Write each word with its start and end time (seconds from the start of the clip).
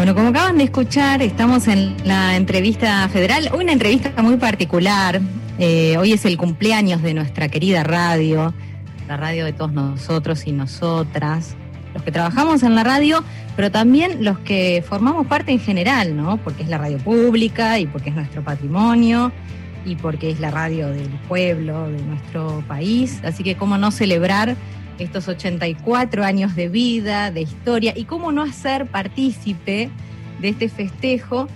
Bueno, 0.00 0.14
como 0.14 0.28
acaban 0.28 0.56
de 0.56 0.64
escuchar, 0.64 1.20
estamos 1.20 1.68
en 1.68 1.94
la 2.06 2.34
entrevista 2.34 3.06
federal, 3.10 3.50
una 3.52 3.72
entrevista 3.72 4.10
muy 4.22 4.38
particular. 4.38 5.20
Eh, 5.58 5.98
hoy 5.98 6.14
es 6.14 6.24
el 6.24 6.38
cumpleaños 6.38 7.02
de 7.02 7.12
nuestra 7.12 7.50
querida 7.50 7.82
radio, 7.82 8.54
la 9.06 9.18
radio 9.18 9.44
de 9.44 9.52
todos 9.52 9.74
nosotros 9.74 10.46
y 10.46 10.52
nosotras, 10.52 11.54
los 11.92 12.02
que 12.02 12.10
trabajamos 12.10 12.62
en 12.62 12.76
la 12.76 12.82
radio, 12.82 13.22
pero 13.56 13.70
también 13.70 14.24
los 14.24 14.38
que 14.38 14.82
formamos 14.88 15.26
parte 15.26 15.52
en 15.52 15.60
general, 15.60 16.16
¿no? 16.16 16.38
Porque 16.38 16.62
es 16.62 16.70
la 16.70 16.78
radio 16.78 16.96
pública 16.96 17.78
y 17.78 17.86
porque 17.86 18.08
es 18.08 18.16
nuestro 18.16 18.42
patrimonio 18.42 19.32
y 19.84 19.96
porque 19.96 20.30
es 20.30 20.40
la 20.40 20.50
radio 20.50 20.88
del 20.88 21.10
pueblo, 21.28 21.90
de 21.90 22.00
nuestro 22.04 22.64
país. 22.66 23.20
Así 23.22 23.42
que 23.42 23.54
cómo 23.54 23.76
no 23.76 23.90
celebrar 23.90 24.56
estos 25.00 25.28
84 25.28 26.24
años 26.24 26.54
de 26.54 26.68
vida, 26.68 27.30
de 27.30 27.40
historia, 27.40 27.94
y 27.96 28.04
cómo 28.04 28.32
no 28.32 28.42
hacer 28.42 28.86
partícipe 28.86 29.90
de 30.40 30.48
este 30.48 30.68
festejo 30.68 31.48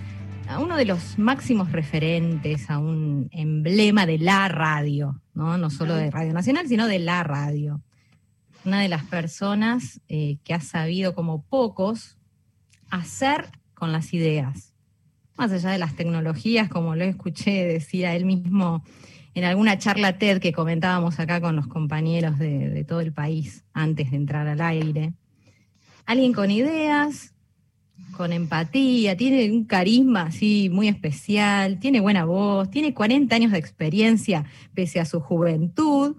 a 0.47 0.59
uno 0.59 0.75
de 0.75 0.85
los 0.85 1.17
máximos 1.17 1.71
referentes, 1.71 2.69
a 2.69 2.79
un 2.79 3.29
emblema 3.31 4.05
de 4.05 4.17
la 4.17 4.47
radio, 4.47 5.21
no, 5.33 5.57
no 5.57 5.69
solo 5.69 5.95
de 5.95 6.11
Radio 6.11 6.33
Nacional, 6.33 6.67
sino 6.67 6.87
de 6.87 6.99
la 6.99 7.23
radio. 7.23 7.81
Una 8.63 8.81
de 8.81 8.89
las 8.89 9.03
personas 9.03 10.01
eh, 10.07 10.37
que 10.43 10.53
ha 10.53 10.61
sabido, 10.61 11.13
como 11.13 11.43
pocos, 11.43 12.17
hacer 12.89 13.49
con 13.75 13.91
las 13.91 14.13
ideas. 14.13 14.73
Más 15.37 15.51
allá 15.51 15.69
de 15.69 15.77
las 15.77 15.95
tecnologías, 15.95 16.69
como 16.69 16.95
lo 16.95 17.03
escuché, 17.03 17.65
decía 17.65 18.15
él 18.15 18.25
mismo 18.25 18.83
en 19.35 19.43
alguna 19.43 19.77
charla 19.77 20.17
TED 20.17 20.39
que 20.39 20.53
comentábamos 20.53 21.19
acá 21.19 21.41
con 21.41 21.57
los 21.57 21.67
compañeros 21.67 22.39
de, 22.39 22.85
todo 22.87 23.01
el 23.01 23.11
país 23.11 23.65
antes 23.73 24.09
de 24.11 24.17
entrar 24.17 24.47
al 24.47 24.61
aire. 24.61 25.13
Alguien 26.05 26.31
con 26.31 26.51
ideas, 26.51 27.33
con 28.15 28.31
empatía, 28.31 29.17
tiene 29.17 29.51
un 29.51 29.65
carisma 29.65 30.23
así 30.23 30.69
muy 30.71 30.87
especial, 30.87 31.79
tiene 31.79 31.99
buena 31.99 32.23
voz, 32.23 32.71
tiene 32.71 32.93
40 32.93 33.35
años 33.35 33.51
de 33.51 33.57
experiencia 33.57 34.45
pese 34.73 35.01
a 35.01 35.05
su 35.05 35.19
juventud. 35.19 36.15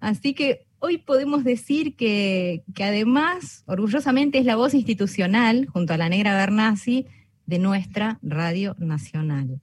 Así 0.00 0.32
que 0.32 0.66
hoy 0.78 0.96
podemos 0.96 1.44
decir 1.44 1.96
que, 1.96 2.64
que 2.74 2.84
además, 2.84 3.62
orgullosamente, 3.66 4.38
es 4.38 4.46
la 4.46 4.56
voz 4.56 4.72
institucional, 4.72 5.66
junto 5.66 5.92
a 5.92 5.98
la 5.98 6.08
Negra 6.08 6.34
Bernasi, 6.34 7.06
de 7.44 7.58
nuestra 7.58 8.18
Radio 8.22 8.74
Nacional 8.78 9.60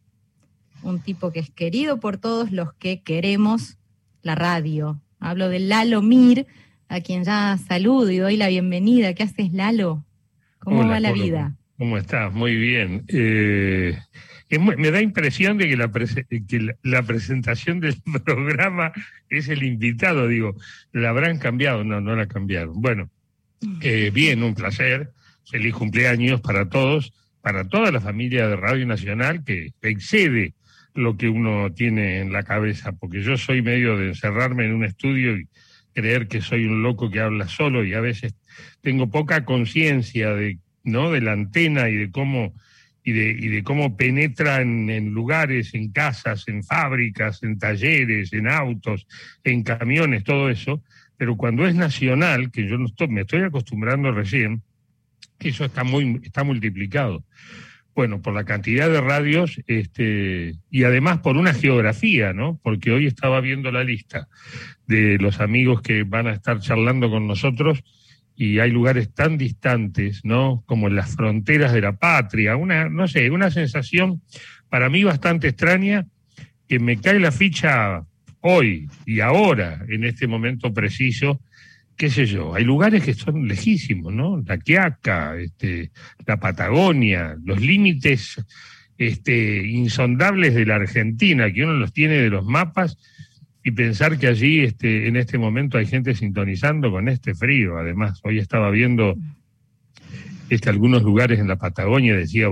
un 0.84 1.00
tipo 1.00 1.32
que 1.32 1.40
es 1.40 1.50
querido 1.50 2.00
por 2.00 2.18
todos 2.18 2.52
los 2.52 2.74
que 2.74 3.02
queremos 3.02 3.78
la 4.22 4.36
radio. 4.36 5.02
Hablo 5.20 5.50
de 5.50 5.60
Lalo 5.60 6.02
Mir, 6.02 6.48
a 6.90 7.02
quien 7.02 7.24
ya 7.24 7.58
saludo 7.68 8.12
y 8.12 8.18
doy 8.18 8.38
la 8.38 8.48
bienvenida. 8.48 9.14
¿Qué 9.14 9.24
haces, 9.24 9.54
Lalo? 9.54 10.06
¿Cómo 10.60 10.88
va 10.88 11.00
la 11.00 11.12
vida? 11.12 11.56
¿Cómo 11.78 11.98
estás? 11.98 12.32
Muy 12.34 12.56
bien. 12.56 13.06
Eh, 13.08 13.98
me 14.60 14.92
da 14.92 15.02
impresión 15.02 15.58
de 15.58 15.70
que, 15.70 15.78
la, 15.78 15.92
que 15.92 16.76
la, 16.84 17.04
presentación 17.04 17.80
del 17.80 17.96
programa 18.26 18.92
es 19.30 19.48
el 19.50 19.64
invitado. 19.64 20.28
Digo, 20.28 20.56
¿la 20.92 21.10
habrán 21.10 21.40
cambiado? 21.40 21.84
No, 21.84 22.02
no 22.02 22.16
la 22.16 22.28
cambiaron. 22.28 22.82
Bueno, 22.82 23.10
eh, 23.82 24.12
bien, 24.14 24.44
un 24.44 24.54
placer. 24.54 25.12
Feliz 25.50 25.74
cumpleaños 25.74 26.40
para 26.42 26.70
todos, 26.70 27.14
para 27.42 27.68
toda 27.68 27.92
la 27.92 28.00
familia 28.00 28.48
de 28.48 28.56
Radio 28.56 28.86
Nacional 28.86 29.44
que 29.44 29.74
excede 29.82 30.54
lo 30.94 31.18
que 31.18 31.30
uno 31.30 31.72
tiene 31.74 32.20
en 32.20 32.32
la 32.32 32.44
cabeza, 32.44 32.92
porque 32.92 33.22
yo 33.22 33.38
soy 33.38 33.62
medio 33.62 33.98
de 33.98 34.10
encerrarme 34.10 34.66
en 34.66 34.74
un 34.74 34.86
estudio 34.86 35.38
y 35.38 35.48
creer 35.94 36.28
que 36.28 36.42
soy 36.42 36.66
un 36.66 36.84
loco 36.84 37.10
que 37.10 37.20
habla 37.20 37.48
solo 37.48 37.84
y 37.84 37.94
a 37.94 38.02
veces 38.02 38.36
tengo 38.82 39.10
poca 39.10 39.46
conciencia 39.46 40.34
de, 40.34 40.58
¿no? 40.84 41.12
de 41.12 41.22
la 41.22 41.34
antena 41.34 41.90
y 41.90 41.96
de 41.96 42.12
cómo 42.12 42.54
y 43.04 43.14
de, 43.14 43.30
y 43.32 43.48
de 43.48 43.64
cómo 43.64 43.98
penetra 43.98 44.62
en, 44.62 45.12
lugares, 45.12 45.74
en 45.74 45.92
casas, 45.92 46.48
en 46.48 46.64
fábricas, 46.64 47.42
en 47.42 47.58
talleres, 47.58 48.32
en 48.32 48.48
autos, 48.48 49.08
en 49.44 49.64
camiones, 49.64 50.24
todo 50.24 50.52
eso. 50.52 50.84
Pero 51.18 51.36
cuando 51.36 51.66
es 51.66 51.74
nacional, 51.74 52.52
que 52.52 52.68
yo 52.68 52.78
no 52.78 52.86
estoy, 52.86 53.08
me 53.08 53.22
estoy 53.22 53.42
acostumbrando 53.42 54.12
recién, 54.12 54.62
eso 55.40 55.66
está 55.66 55.84
muy 55.84 56.22
está 56.24 56.44
multiplicado 56.44 57.24
bueno, 57.94 58.22
por 58.22 58.34
la 58.34 58.46
cantidad 58.46 58.90
de 58.90 59.02
radios 59.02 59.62
este, 59.68 60.56
y 60.70 60.84
además 60.84 61.20
por 61.20 61.38
una 61.38 61.54
geografía, 61.54 62.34
¿no? 62.34 62.60
Porque 62.64 62.92
hoy 62.92 63.06
estaba 63.06 63.42
viendo 63.42 63.72
la 63.72 63.84
lista 63.84 64.28
de 64.88 65.18
los 65.20 65.40
amigos 65.40 65.82
que 65.82 66.04
van 66.04 66.28
a 66.28 66.34
estar 66.34 66.60
charlando 66.60 67.10
con 67.10 67.28
nosotros 67.28 67.84
y 68.36 68.60
hay 68.60 68.72
lugares 68.72 69.14
tan 69.14 69.38
distantes, 69.38 70.22
¿no? 70.24 70.64
Como 70.66 70.88
en 70.88 70.96
las 70.96 71.16
fronteras 71.16 71.74
de 71.74 71.82
la 71.82 71.98
patria, 71.98 72.56
una, 72.56 72.90
no 72.90 73.08
sé, 73.08 73.30
una 73.30 73.52
sensación 73.52 74.22
para 74.70 74.90
mí 74.90 75.04
bastante 75.04 75.50
extraña 75.50 76.08
que 76.68 76.80
me 76.80 76.98
cae 76.98 77.20
la 77.20 77.32
ficha 77.32 78.06
hoy 78.40 78.90
y 79.06 79.20
ahora, 79.20 79.86
en 79.90 80.06
este 80.06 80.28
momento 80.28 80.74
preciso, 80.74 81.42
qué 81.98 82.10
sé 82.10 82.26
yo, 82.26 82.56
hay 82.56 82.64
lugares 82.64 83.04
que 83.04 83.14
son 83.14 83.48
lejísimos, 83.48 84.14
¿no? 84.14 84.42
La 84.46 84.58
Quiaca, 84.58 85.38
este, 85.38 85.92
la 86.26 86.38
Patagonia, 86.38 87.36
los 87.44 87.62
límites 87.62 88.44
este, 88.98 89.68
insondables 89.68 90.54
de 90.54 90.66
la 90.66 90.76
Argentina, 90.76 91.52
que 91.52 91.64
uno 91.64 91.74
los 91.74 91.94
tiene 91.94 92.16
de 92.16 92.30
los 92.30 92.46
mapas, 92.46 92.98
y 93.64 93.72
pensar 93.72 94.18
que 94.18 94.28
allí 94.28 94.62
este, 94.62 95.08
en 95.08 95.16
este 95.16 95.38
momento 95.38 95.78
hay 95.78 95.86
gente 95.86 96.16
sintonizando 96.16 96.90
con 96.92 97.08
este 97.08 97.36
frío. 97.36 97.78
Además, 97.78 98.20
hoy 98.24 98.40
estaba 98.40 98.72
viendo 98.72 99.16
este, 100.50 100.70
algunos 100.70 101.04
lugares 101.04 101.40
en 101.40 101.48
la 101.48 101.58
Patagonia, 101.58 102.16
decía, 102.16 102.48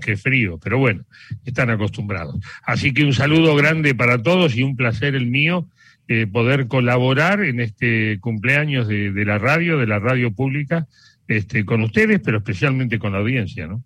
qué 0.00 0.16
frío, 0.16 0.58
pero 0.62 0.78
bueno, 0.78 1.04
están 1.44 1.70
acostumbrados. 1.70 2.36
Así 2.62 2.92
que 2.92 3.04
un 3.04 3.14
saludo 3.14 3.56
grande 3.56 3.94
para 3.94 4.22
todos 4.22 4.54
y 4.56 4.62
un 4.62 4.76
placer 4.76 5.14
el 5.14 5.26
mío 5.26 5.66
eh, 6.12 6.26
poder 6.26 6.66
colaborar 6.66 7.40
en 7.44 7.60
este 7.60 8.18
cumpleaños 8.18 8.88
de, 8.88 9.12
la 9.24 9.38
radio, 9.38 9.78
de 9.78 9.86
la 9.86 10.00
radio 10.00 10.32
pública, 10.32 10.88
este, 11.28 11.64
con 11.64 11.84
ustedes, 11.84 12.18
pero 12.18 12.38
especialmente 12.38 12.98
con 12.98 13.12
la 13.12 13.18
audiencia, 13.18 13.68
¿no? 13.68 13.84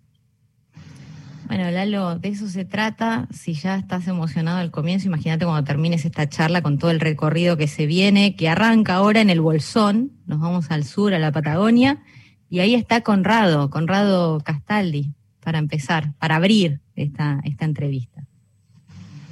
Bueno, 1.45 1.69
Lalo, 1.69 2.17
de 2.17 2.29
eso 2.29 2.47
se 2.47 2.65
trata. 2.65 3.27
Si 3.31 3.53
ya 3.53 3.77
estás 3.77 4.07
emocionado 4.07 4.57
al 4.57 4.71
comienzo, 4.71 5.05
imagínate 5.05 5.45
cuando 5.45 5.63
termines 5.65 6.03
esta 6.03 6.27
charla 6.27 6.63
con 6.63 6.79
todo 6.79 6.89
el 6.89 6.99
recorrido 6.99 7.57
que 7.57 7.67
se 7.67 7.85
viene, 7.85 8.35
que 8.35 8.49
arranca 8.49 8.95
ahora 8.95 9.21
en 9.21 9.29
el 9.29 9.39
Bolsón, 9.39 10.13
nos 10.25 10.39
vamos 10.39 10.71
al 10.71 10.83
sur, 10.83 11.13
a 11.13 11.19
la 11.19 11.31
Patagonia, 11.31 12.01
y 12.49 12.57
ahí 12.57 12.73
está 12.73 13.01
Conrado, 13.01 13.69
Conrado 13.69 14.39
Castaldi, 14.39 15.13
para 15.41 15.59
empezar, 15.59 16.13
para 16.17 16.37
abrir 16.37 16.79
esta, 16.95 17.39
esta 17.43 17.65
entrevista. 17.65 18.25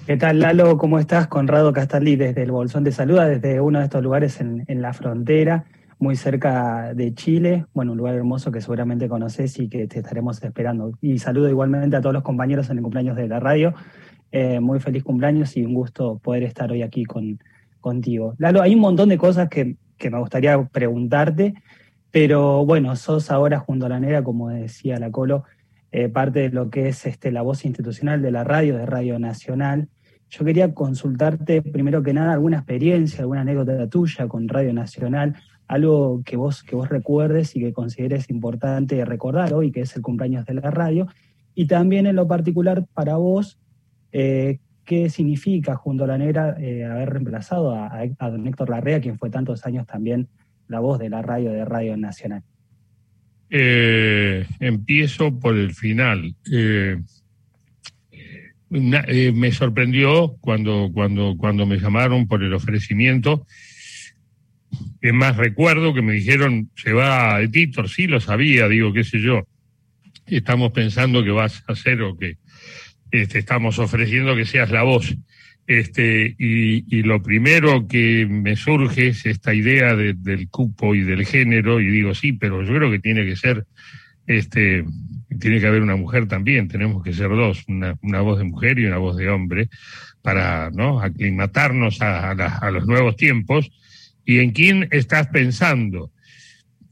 ¿Qué 0.05 0.17
tal, 0.17 0.39
Lalo? 0.39 0.77
¿Cómo 0.77 0.99
estás? 0.99 1.27
Conrado 1.27 1.71
Castaldi 1.71 2.17
desde 2.17 2.43
el 2.43 2.51
Bolsón 2.51 2.83
de 2.83 2.91
Saluda, 2.91 3.25
desde 3.25 3.61
uno 3.61 3.79
de 3.79 3.85
estos 3.85 4.03
lugares 4.03 4.41
en, 4.41 4.81
la 4.81 4.91
frontera, 4.91 5.63
muy 5.97 6.17
cerca 6.17 6.93
de 6.93 7.13
Chile. 7.13 7.67
Bueno, 7.73 7.93
un 7.93 7.99
lugar 7.99 8.15
hermoso 8.15 8.51
que 8.51 8.59
seguramente 8.59 9.07
conoces 9.07 9.57
y 9.59 9.69
que 9.69 9.87
te 9.87 9.99
estaremos 9.99 10.43
esperando. 10.43 10.91
Y 10.99 11.19
saludo 11.19 11.47
igualmente 11.47 11.95
a 11.95 12.01
todos 12.01 12.11
los 12.11 12.23
compañeros 12.23 12.69
en 12.69 12.79
el 12.79 12.83
cumpleaños 12.83 13.15
de 13.15 13.29
la 13.29 13.39
radio. 13.39 13.75
Eh, 14.33 14.59
muy 14.59 14.81
feliz 14.81 15.03
cumpleaños 15.03 15.55
y 15.55 15.63
un 15.63 15.73
gusto 15.73 16.19
poder 16.21 16.43
estar 16.43 16.69
hoy 16.69 16.81
aquí 16.81 17.05
con, 17.05 17.39
contigo. 17.79 18.35
Lalo, 18.39 18.61
hay 18.61 18.75
un 18.75 18.81
montón 18.81 19.07
de 19.07 19.17
cosas 19.17 19.47
que, 19.47 19.77
que 19.97 20.09
me 20.09 20.19
gustaría 20.19 20.61
preguntarte, 20.65 21.53
pero 22.11 22.65
bueno, 22.65 22.93
sos 22.97 23.31
ahora 23.31 23.59
junto 23.59 23.85
a 23.85 23.89
la 23.89 24.01
negra, 24.01 24.21
como 24.21 24.49
decía 24.49 24.99
la 24.99 25.11
Colo, 25.11 25.45
eh, 25.93 26.09
parte 26.09 26.39
de 26.39 26.49
lo 26.49 26.71
que 26.71 26.87
es 26.87 27.05
este, 27.05 27.31
la 27.31 27.43
voz 27.43 27.65
institucional 27.65 28.19
de 28.23 28.31
la 28.31 28.43
radio, 28.43 28.75
de 28.75 28.87
Radio 28.87 29.19
Nacional. 29.19 29.89
Yo 30.27 30.43
quería 30.43 30.73
consultarte, 30.73 31.61
primero 31.61 32.01
que 32.01 32.13
nada, 32.13 32.33
alguna 32.33 32.57
experiencia, 32.57 33.19
alguna 33.19 33.41
anécdota 33.41 33.87
tuya 33.87 34.27
con 34.27 34.49
Radio 34.49 34.73
Nacional, 34.73 35.35
algo 35.67 36.23
que 36.25 36.35
vos, 36.35 36.63
que 36.63 36.75
vos 36.75 36.89
recuerdes 36.89 37.55
y 37.55 37.59
que 37.59 37.73
consideres 37.73 38.31
importante 38.31 39.05
recordar 39.05 39.53
hoy, 39.53 39.71
que 39.71 39.81
es 39.81 39.95
el 39.95 40.01
cumpleaños 40.01 40.47
de 40.47 40.55
la 40.55 40.71
radio, 40.71 41.07
y 41.53 41.67
también 41.67 42.07
en 42.07 42.15
lo 42.15 42.27
particular 42.27 42.87
para 42.95 43.17
vos, 43.17 43.59
eh, 44.11 44.61
qué 44.85 45.11
significa 45.11 45.75
junto 45.75 46.05
a 46.05 46.07
la 46.07 46.17
negra 46.17 46.55
eh, 46.59 46.85
haber 46.85 47.11
reemplazado 47.11 47.75
a, 47.75 47.91
a, 48.17 48.29
don 48.31 48.47
Héctor 48.47 48.71
Larrea, 48.71 48.99
quien 48.99 49.19
fue 49.19 49.29
tantos 49.29 49.63
años 49.67 49.85
también 49.85 50.27
la 50.67 50.79
voz 50.79 50.97
de 50.97 51.11
la 51.11 51.21
radio 51.21 51.51
de 51.51 51.65
Radio 51.65 51.95
Nacional. 51.97 52.41
Eh, 53.55 54.47
empiezo 54.59 55.39
por 55.39 55.55
el 55.55 55.75
final. 55.75 56.33
Eh, 56.51 56.97
eh, 58.71 59.31
me 59.31 59.51
sorprendió 59.51 60.35
cuando, 60.41 60.89
cuando, 60.91 61.35
cuando 61.37 61.67
me 61.67 61.77
llamaron 61.77 62.27
por 62.27 62.41
el 62.41 62.51
ofrecimiento. 62.55 63.45
Es 65.01 65.13
más, 65.13 65.37
recuerdo 65.37 65.93
que 65.93 66.01
me 66.01 66.13
dijeron, 66.13 66.71
se 66.75 66.93
va 66.93 67.39
editor, 67.41 67.87
sí 67.89 68.07
lo 68.07 68.19
sabía, 68.19 68.67
digo, 68.67 68.91
qué 68.91 69.03
sé 69.03 69.21
yo. 69.21 69.47
Estamos 70.25 70.71
pensando 70.71 71.23
que 71.23 71.29
vas 71.29 71.63
a 71.67 71.73
hacer 71.73 72.01
o 72.01 72.17
que 72.17 72.37
este, 73.11 73.37
estamos 73.37 73.77
ofreciendo 73.77 74.35
que 74.35 74.45
seas 74.45 74.71
la 74.71 74.81
voz. 74.81 75.15
Este, 75.65 76.35
y, 76.37 77.03
lo 77.03 77.23
primero 77.23 77.87
que 77.87 78.27
me 78.29 78.55
surge 78.57 79.09
es 79.09 79.25
esta 79.25 79.53
idea 79.53 79.95
del 79.95 80.49
cupo 80.49 80.93
y 80.93 81.01
del 81.01 81.25
género, 81.25 81.79
y 81.79 81.87
digo, 81.87 82.13
sí, 82.13 82.33
pero 82.33 82.63
yo 82.63 82.75
creo 82.75 82.91
que 82.91 82.99
tiene 82.99 83.25
que 83.25 83.37
ser, 83.37 83.65
este, 84.27 84.83
tiene 85.39 85.59
que 85.59 85.67
haber 85.67 85.81
una 85.81 85.95
mujer 85.95 86.27
también, 86.27 86.67
tenemos 86.67 87.01
que 87.01 87.13
ser 87.13 87.29
dos, 87.29 87.63
una, 87.67 88.21
voz 88.21 88.39
de 88.39 88.45
mujer 88.45 88.77
y 88.79 88.85
una 88.85 88.97
voz 88.97 89.15
de 89.15 89.29
hombre, 89.29 89.69
para 90.21 90.69
¿no? 90.71 91.01
aclimatarnos 91.01 92.01
a, 92.01 92.71
los 92.71 92.85
nuevos 92.85 93.15
tiempos. 93.15 93.71
¿Y 94.25 94.39
en 94.39 94.51
quién 94.51 94.87
estás 94.91 95.27
pensando? 95.27 96.11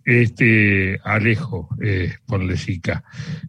Este 0.04 1.00
Alejo 1.04 1.70
eh, 1.82 2.14
Ponlesica, 2.26 3.04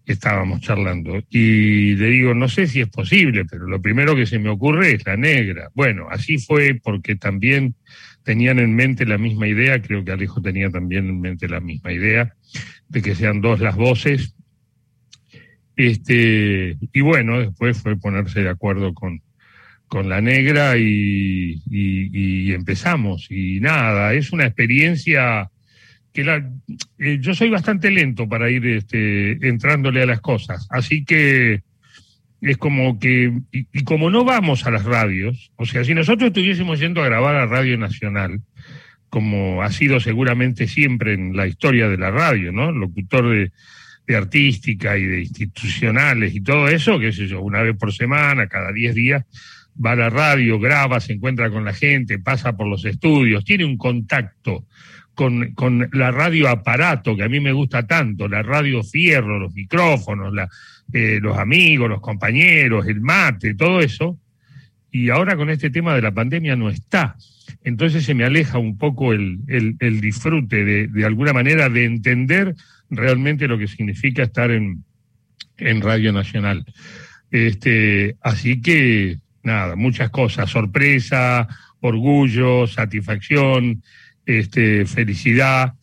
estábamos 0.05 0.61
charlando, 0.61 1.23
y 1.31 1.95
le 1.95 2.07
digo, 2.09 2.35
no 2.35 2.49
sé 2.49 2.67
si 2.67 2.81
es 2.81 2.89
posible, 2.89 3.45
pero 3.45 3.67
lo 3.67 3.81
primero 3.81 4.15
que 4.15 4.27
se 4.27 4.39
me 4.39 4.51
ocurre 4.51 4.93
es 4.93 5.07
la 5.07 5.17
negra. 5.17 5.71
Bueno, 5.75 6.09
así 6.11 6.39
fue 6.39 6.79
porque 6.83 7.17
también 7.17 7.75
tenían 8.23 8.59
en 8.59 8.75
mente 8.75 9.07
la 9.07 9.19
misma 9.19 9.49
idea, 9.49 9.81
creo 9.81 10.05
que 10.05 10.13
Alejo 10.13 10.41
tenía 10.43 10.71
también 10.71 11.09
en 11.09 11.21
mente 11.21 11.49
la 11.49 11.61
misma 11.61 11.93
idea, 11.93 12.35
de 12.89 13.03
que 13.03 13.15
sean 13.15 13.41
dos 13.41 13.61
las 13.61 13.77
voces, 13.77 14.35
este, 15.77 16.77
y 16.93 17.01
bueno, 17.01 17.41
después 17.41 17.79
fue 17.79 17.97
ponerse 17.97 18.43
de 18.43 18.51
acuerdo 18.51 18.93
con, 18.95 19.23
con 19.89 20.09
la 20.09 20.21
negra 20.21 20.77
y, 20.77 21.61
empezamos. 22.53 23.29
Y 23.31 23.61
nada, 23.61 24.15
es 24.15 24.33
una 24.33 24.47
experiencia 24.47 25.51
que 26.13 26.25
la, 26.25 26.51
eh, 26.99 27.19
yo 27.21 27.35
soy 27.35 27.51
bastante 27.51 27.91
lento 27.91 28.29
para 28.29 28.51
ir 28.51 28.67
este, 28.67 29.33
entrándole 29.49 30.03
a 30.03 30.07
las 30.07 30.21
cosas. 30.21 30.67
Así 30.71 31.05
que 31.05 31.63
es 32.41 32.57
como 32.59 32.99
que, 32.99 33.33
y, 33.51 33.85
como 33.85 34.11
no 34.11 34.25
vamos 34.25 34.67
a 34.67 34.71
las 34.71 34.85
radios, 34.85 35.53
o 35.57 35.65
sea, 35.65 35.85
si 35.85 35.95
nosotros 35.95 36.29
estuviésemos 36.29 36.81
yendo 36.81 37.03
a 37.03 37.07
grabar 37.07 37.37
a 37.37 37.47
Radio 37.47 37.79
Nacional, 37.79 38.41
como 39.09 39.63
ha 39.63 39.71
sido 39.71 40.01
seguramente 40.01 40.67
siempre 40.67 41.15
en 41.15 41.37
la 41.37 41.47
historia 41.47 41.89
de 41.89 41.99
la 41.99 42.11
radio, 42.11 42.51
¿no? 42.51 42.73
Locutor 42.73 43.31
de, 43.31 43.53
de 44.07 44.17
artística 44.17 44.99
y 44.99 45.05
de 45.05 45.21
institucionales 45.21 46.35
y 46.35 46.41
todo 46.41 46.69
eso, 46.69 46.99
qué 46.99 47.13
sé 47.13 47.27
yo, 47.27 47.41
una 47.41 47.63
vez 47.63 47.77
por 47.77 47.93
semana, 47.93 48.49
cada 48.49 48.73
10 48.73 48.95
días, 48.95 49.25
va 49.85 49.93
a 49.93 49.97
la 49.97 50.11
radio, 50.11 50.59
graba, 50.59 51.01
se 51.01 51.13
encuentra 51.13 51.51
con 51.51 51.65
la 51.65 51.73
gente, 51.73 52.19
pasa 52.19 52.57
por 52.57 52.67
los 52.67 52.85
estudios, 52.85 53.45
tiene 53.45 53.65
un 53.65 53.79
contacto 53.79 54.67
con, 55.15 55.53
con 55.53 55.89
la 55.93 56.11
radio 56.11 56.49
aparato, 56.49 57.17
que 57.17 57.25
a 57.25 57.29
mí 57.29 57.41
me 57.41 57.53
gusta 57.53 57.87
tanto, 57.87 58.29
la 58.29 58.43
radio 58.43 58.83
fierro, 58.83 59.39
los 59.39 59.53
micrófonos, 59.53 60.33
la, 60.33 60.49
eh, 60.93 61.19
los 61.21 61.39
amigos, 61.39 61.89
los 61.89 62.01
compañeros, 62.01 62.87
el 62.87 63.01
mate, 63.01 63.55
todo 63.55 63.81
eso. 63.81 64.19
Y 64.91 65.11
ahora 65.11 65.37
con 65.37 65.51
este 65.51 65.71
tema 65.71 65.95
de 65.95 66.03
la 66.03 66.13
pandemia 66.13 66.57
no 66.57 66.69
está. 66.69 67.17
Entonces 67.65 68.05
se 68.05 68.15
me 68.15 68.25
aleja 68.25 68.59
un 68.59 68.77
poco 68.77 69.13
el, 69.13 69.41
el, 69.49 69.77
el 69.79 70.01
disfrute 70.01 70.65
de, 70.65 70.89
de 70.89 71.05
alguna 71.05 71.33
manera 71.33 71.69
de 71.69 71.85
entender 71.85 72.55
realmente 72.93 73.49
lo 73.49 73.59
que 73.59 73.67
significa 73.67 74.23
estar 74.23 74.51
en, 74.51 74.85
Radio 75.81 76.13
Nacional. 76.13 76.65
Este, 77.31 78.17
así 78.21 78.61
que, 78.61 79.19
nada, 79.45 79.77
muchas 79.77 80.11
cosas, 80.11 80.51
sorpresa, 80.51 81.47
orgullo, 81.81 82.67
satisfacción, 82.67 83.83
este, 84.27 84.87
felicidad, 84.87 85.75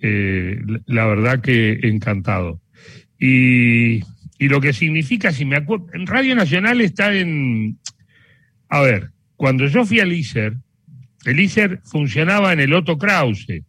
eh, 0.00 0.60
la 0.86 1.06
verdad 1.06 1.40
que 1.40 1.80
encantado. 1.82 2.60
Y, 3.18 4.02
y 4.38 4.48
lo 4.48 4.60
que 4.60 4.72
significa, 4.72 5.32
si 5.32 5.44
me 5.44 5.56
acuerdo, 5.56 5.86
Radio 6.04 6.34
Nacional 6.34 6.80
está 6.80 7.14
en, 7.14 7.78
a 8.68 8.80
ver, 8.80 9.10
cuando 9.36 9.66
yo 9.66 9.84
fui 9.84 10.00
al 10.00 10.12
ISER, 10.12 10.56
el 11.24 11.40
ISER 11.40 11.80
funcionaba 11.84 12.52
en 12.52 12.60
el 12.60 12.72
Otto 12.72 12.98
Krause, 12.98 13.62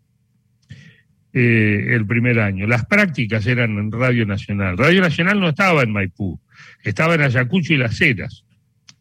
eh, 1.33 1.95
el 1.95 2.05
primer 2.07 2.39
año. 2.39 2.65
Las 2.65 2.85
prácticas 2.85 3.45
eran 3.45 3.77
en 3.77 3.91
Radio 3.91 4.25
Nacional. 4.25 4.77
Radio 4.77 5.01
Nacional 5.01 5.39
no 5.39 5.49
estaba 5.49 5.83
en 5.83 5.91
Maipú, 5.91 6.39
estaba 6.83 7.15
en 7.15 7.21
Ayacucho 7.21 7.73
y 7.73 7.77
Las 7.77 8.01
Heras. 8.01 8.43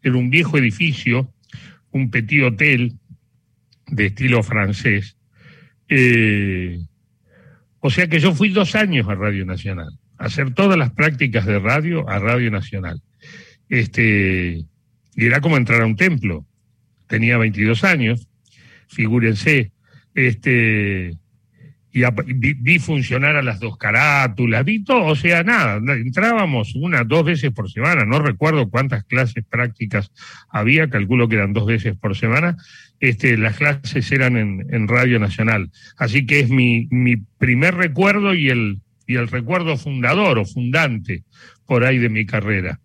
Era 0.03 0.15
un 0.15 0.29
viejo 0.29 0.57
edificio, 0.57 1.33
un 1.91 2.11
petit 2.11 2.43
hotel 2.43 2.93
de 3.87 4.05
estilo 4.05 4.43
francés. 4.43 5.16
Eh, 5.89 6.79
o 7.79 7.89
sea 7.89 8.07
que 8.07 8.19
yo 8.19 8.33
fui 8.33 8.49
dos 8.49 8.75
años 8.75 9.07
a 9.07 9.15
Radio 9.15 9.45
Nacional, 9.45 9.97
a 10.17 10.25
hacer 10.25 10.53
todas 10.53 10.77
las 10.77 10.91
prácticas 10.91 11.45
de 11.45 11.59
radio 11.59 12.07
a 12.09 12.19
Radio 12.19 12.51
Nacional. 12.51 13.01
Este, 13.69 14.65
y 15.15 15.25
era 15.25 15.41
como 15.41 15.57
entrar 15.57 15.81
a 15.81 15.85
un 15.85 15.95
templo. 15.95 16.45
Tenía 17.07 17.37
22 17.37 17.83
años, 17.83 18.27
figúrense. 18.87 19.71
Este, 20.13 21.17
y 21.91 22.03
vi, 22.33 22.79
funcionar 22.79 23.35
a 23.37 23.41
las 23.41 23.59
dos 23.59 23.77
carátulas, 23.77 24.63
vi 24.65 24.83
todo, 24.83 25.05
o 25.05 25.15
sea, 25.15 25.43
nada, 25.43 25.81
entrábamos 25.93 26.75
una, 26.75 27.03
dos 27.03 27.25
veces 27.25 27.51
por 27.51 27.71
semana, 27.71 28.05
no 28.05 28.19
recuerdo 28.19 28.69
cuántas 28.69 29.03
clases 29.05 29.43
prácticas 29.49 30.11
había, 30.49 30.89
calculo 30.89 31.27
que 31.27 31.35
eran 31.35 31.53
dos 31.53 31.65
veces 31.65 31.95
por 31.95 32.15
semana, 32.15 32.57
este, 32.99 33.37
las 33.37 33.57
clases 33.57 34.11
eran 34.11 34.37
en, 34.37 34.87
Radio 34.87 35.19
Nacional. 35.19 35.71
Así 35.97 36.25
que 36.25 36.39
es 36.41 36.49
mi, 36.49 36.87
mi 36.91 37.15
primer 37.15 37.75
recuerdo 37.75 38.33
y 38.33 38.49
el, 38.49 38.79
y 39.05 39.15
el 39.15 39.27
recuerdo 39.27 39.77
fundador 39.77 40.39
o 40.39 40.45
fundante 40.45 41.23
por 41.65 41.83
ahí 41.83 41.97
de 41.97 42.09
mi 42.09 42.25
carrera. 42.25 42.79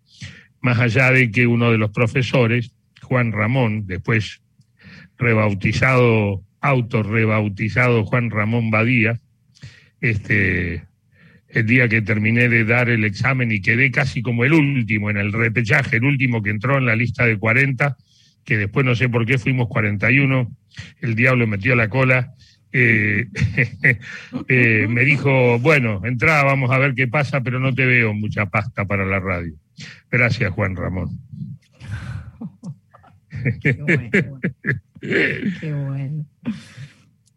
Más 0.61 0.79
allá 0.79 1.11
de 1.11 1.29
que 1.29 1.45
uno 1.45 1.71
de 1.71 1.77
los 1.77 1.91
profesores, 1.91 2.73
Juan 3.01 3.31
Ramón, 3.31 3.85
después 3.85 4.41
rebautizado 5.17 6.43
autorrebautizado 6.63 8.05
Juan 8.05 8.31
Ramón 8.31 8.71
Badía, 8.71 9.19
este, 9.99 10.85
el 11.49 11.65
día 11.65 11.89
que 11.89 12.01
terminé 12.01 12.47
de 12.47 12.63
dar 12.63 12.89
el 12.89 13.03
examen 13.03 13.51
y 13.51 13.61
quedé 13.61 13.91
casi 13.91 14.21
como 14.21 14.45
el 14.45 14.53
último 14.53 15.11
en 15.11 15.17
el 15.17 15.33
repechaje, 15.33 15.97
el 15.97 16.05
último 16.05 16.41
que 16.41 16.51
entró 16.51 16.77
en 16.77 16.85
la 16.85 16.95
lista 16.95 17.25
de 17.25 17.37
40, 17.37 17.97
que 18.45 18.57
después 18.57 18.85
no 18.85 18.95
sé 18.95 19.09
por 19.09 19.25
qué 19.25 19.37
fuimos 19.37 19.67
41, 19.67 20.49
el 21.01 21.15
diablo 21.15 21.47
metió 21.47 21.75
la 21.75 21.89
cola, 21.89 22.33
eh, 22.71 23.27
eh, 24.47 24.87
me 24.89 25.03
dijo, 25.03 25.59
bueno, 25.59 26.01
entra, 26.05 26.43
vamos 26.43 26.71
a 26.71 26.77
ver 26.77 26.95
qué 26.95 27.09
pasa, 27.09 27.41
pero 27.41 27.59
no 27.59 27.75
te 27.75 27.85
veo 27.85 28.13
mucha 28.13 28.45
pasta 28.45 28.85
para 28.85 29.05
la 29.05 29.19
radio. 29.19 29.53
Gracias, 30.09 30.49
Juan 30.51 30.77
Ramón. 30.77 31.19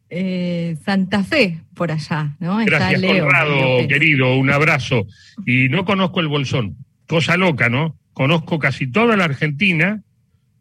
Eh, 0.09 0.77
Santa 0.85 1.25
Fe, 1.25 1.63
por 1.75 1.91
allá, 1.91 2.37
¿no? 2.39 2.65
Gracias, 2.65 3.03
Conrado, 3.03 3.89
querido, 3.89 4.37
un 4.37 4.51
abrazo. 4.51 5.07
Y 5.45 5.69
no 5.69 5.85
conozco 5.85 6.21
el 6.21 6.29
Bolsón, 6.29 6.77
cosa 7.09 7.37
loca, 7.37 7.69
¿no? 7.69 7.99
Conozco 8.13 8.61
casi 8.61 8.87
toda 8.87 9.17
la 9.17 9.25
Argentina, 9.25 10.01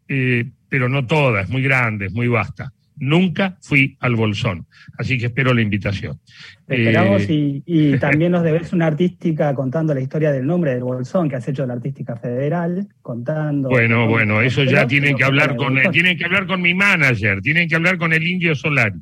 eh, 0.08 0.50
pero 0.68 0.88
no 0.88 1.06
toda, 1.06 1.42
es 1.42 1.48
muy 1.48 1.62
grande, 1.62 2.06
es 2.06 2.12
muy 2.12 2.26
vasta. 2.26 2.72
Nunca 2.98 3.58
fui 3.60 3.96
al 4.00 4.16
Bolsón, 4.16 4.66
así 4.96 5.18
que 5.18 5.26
espero 5.26 5.52
la 5.52 5.60
invitación. 5.60 6.18
esperamos 6.66 7.22
eh, 7.28 7.62
y, 7.66 7.96
también 8.00 8.32
nos 8.32 8.42
debes 8.42 8.72
una 8.72 8.86
artística 8.86 9.54
contando 9.54 9.92
la 9.92 10.00
historia 10.00 10.32
del 10.32 10.46
nombre 10.46 10.72
del 10.72 10.82
Bolsón 10.82 11.28
que 11.28 11.36
has 11.36 11.46
hecho 11.46 11.66
la 11.66 11.74
artística 11.74 12.16
federal, 12.16 12.88
contando. 13.02 13.68
Bueno, 13.68 14.08
bueno, 14.08 14.40
eso 14.40 14.64
ya 14.64 14.86
tienen 14.86 15.14
que 15.14 15.24
hablar 15.24 15.56
con 15.56 15.76
tienen 15.92 16.16
que 16.16 16.24
hablar 16.24 16.46
con 16.46 16.62
mi 16.62 16.72
manager, 16.72 17.42
tienen 17.42 17.68
que 17.68 17.76
hablar 17.76 17.98
con 17.98 18.12
el 18.14 18.26
Indio 18.26 18.54
Solari. 18.54 19.00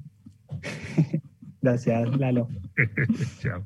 Gracias, 1.63 2.19
Lalo. 2.19 2.49
Chao. 3.41 3.65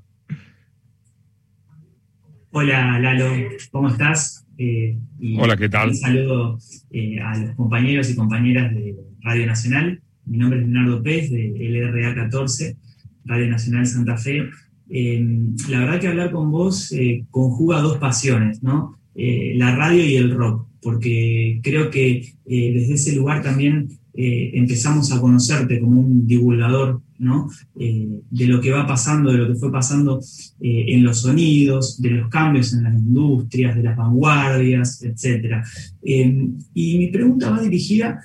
Hola, 2.51 2.99
Lalo, 2.99 3.31
¿cómo 3.71 3.89
estás? 3.89 4.47
Eh, 4.59 4.99
Hola, 5.39 5.57
¿qué 5.57 5.69
tal? 5.69 5.89
Un 5.89 5.95
saludo 5.95 6.59
eh, 6.91 7.21
a 7.21 7.37
los 7.39 7.55
compañeros 7.55 8.11
y 8.11 8.17
compañeras 8.17 8.75
de 8.75 8.97
Radio 9.23 9.47
Nacional. 9.47 10.03
Mi 10.29 10.37
nombre 10.37 10.61
es 10.61 10.69
Leonardo 10.69 11.03
Pérez, 11.03 11.31
de 11.31 11.55
LRA 11.59 12.15
14, 12.15 12.77
Radio 13.25 13.49
Nacional 13.49 13.87
Santa 13.87 14.17
Fe. 14.19 14.45
Em, 14.91 15.57
la 15.71 15.81
verdad 15.81 16.01
que 16.01 16.09
hablar 16.09 16.31
con 16.31 16.51
vos 16.51 16.93
eh, 16.93 17.25
conjuga 17.31 17.81
dos 17.81 17.97
pasiones, 17.97 18.63
¿no? 18.63 18.99
Eh, 19.15 19.55
la 19.57 19.75
radio 19.75 20.05
y 20.05 20.17
el 20.17 20.35
rock, 20.35 20.67
porque 20.83 21.61
creo 21.63 21.91
que 21.91 22.35
eh, 22.45 22.73
desde 22.75 22.95
ese 22.95 23.17
lugar 23.17 23.43
también 23.43 23.89
empezamos 24.21 25.13
a 25.13 25.21
conocerte 25.21 25.79
como 25.79 26.01
un 26.01 26.27
divulgador, 26.27 27.03
¿no? 27.21 27.49
de 27.77 28.47
lo 28.49 28.61
que 28.61 28.73
va 28.73 28.85
pasando, 28.85 29.31
de 29.31 29.39
lo 29.39 29.47
que 29.47 29.55
fue 29.55 29.71
pasando 29.71 30.21
en 30.59 31.05
los 31.05 31.21
sonidos, 31.21 32.03
de 32.03 32.11
los 32.11 32.29
cambios 32.29 32.73
en 32.73 32.83
las 32.83 32.95
industrias, 32.95 33.77
de 33.77 33.83
las 33.85 33.97
vanguardias, 33.97 35.05
etc. 35.05 35.63
Em, 36.03 36.59
y 36.75 36.99
mi 36.99 37.07
pregunta 37.13 37.49
va 37.51 37.63
dirigida 37.63 38.21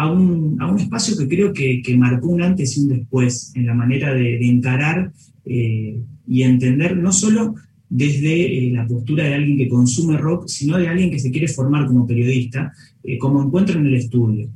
a 0.00 0.10
un, 0.10 0.58
espacio 0.78 1.14
que 1.14 1.28
creo 1.28 1.52
que, 1.52 1.82
marcó 1.98 2.28
un 2.28 2.40
antes 2.40 2.74
y 2.76 2.80
un 2.80 2.88
después 2.88 3.52
en 3.54 3.66
la 3.66 3.74
manera 3.74 4.14
de, 4.14 4.38
encarar 4.48 5.12
eh, 5.44 6.00
y 6.26 6.42
entender 6.42 6.96
no 6.96 7.12
solo 7.12 7.54
desde 7.90 8.66
eh, 8.66 8.70
la 8.72 8.86
postura 8.86 9.24
de 9.24 9.34
alguien 9.34 9.58
que 9.58 9.68
consume 9.68 10.16
rock, 10.16 10.48
sino 10.48 10.78
de 10.78 10.88
alguien 10.88 11.10
que 11.10 11.18
se 11.18 11.30
quiere 11.30 11.48
formar 11.48 11.86
como 11.86 12.06
periodista, 12.06 12.72
eh, 13.04 13.18
como 13.18 13.42
encuentro 13.42 13.78
en 13.78 13.86
el 13.86 13.94
estudio. 13.96 14.48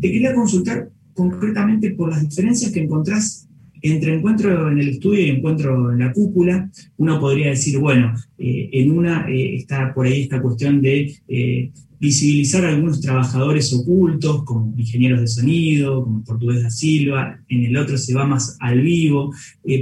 Te 0.00 0.12
quería 0.12 0.32
consultar 0.32 0.88
concretamente 1.14 1.90
por 1.90 2.10
las 2.10 2.22
diferencias 2.22 2.70
que 2.70 2.84
encontrás 2.84 3.47
entre 3.82 4.14
encuentro 4.14 4.70
en 4.70 4.78
el 4.78 4.88
estudio 4.88 5.26
y 5.26 5.30
encuentro 5.30 5.92
en 5.92 5.98
la 5.98 6.12
cúpula, 6.12 6.70
uno 6.96 7.20
podría 7.20 7.50
decir, 7.50 7.78
bueno, 7.78 8.14
eh, 8.38 8.70
en 8.72 8.90
una 8.90 9.28
eh, 9.28 9.56
está 9.56 9.92
por 9.94 10.06
ahí 10.06 10.22
esta 10.22 10.40
cuestión 10.40 10.80
de 10.80 11.14
eh, 11.28 11.70
visibilizar 12.00 12.64
a 12.64 12.68
algunos 12.70 13.00
trabajadores 13.00 13.72
ocultos, 13.72 14.44
como 14.44 14.72
ingenieros 14.76 15.20
de 15.20 15.26
sonido, 15.26 16.04
como 16.04 16.22
Portugués 16.22 16.62
da 16.62 16.70
Silva, 16.70 17.40
en 17.48 17.64
el 17.64 17.76
otro 17.76 17.98
se 17.98 18.14
va 18.14 18.24
más 18.24 18.56
al 18.60 18.80
vivo, 18.80 19.34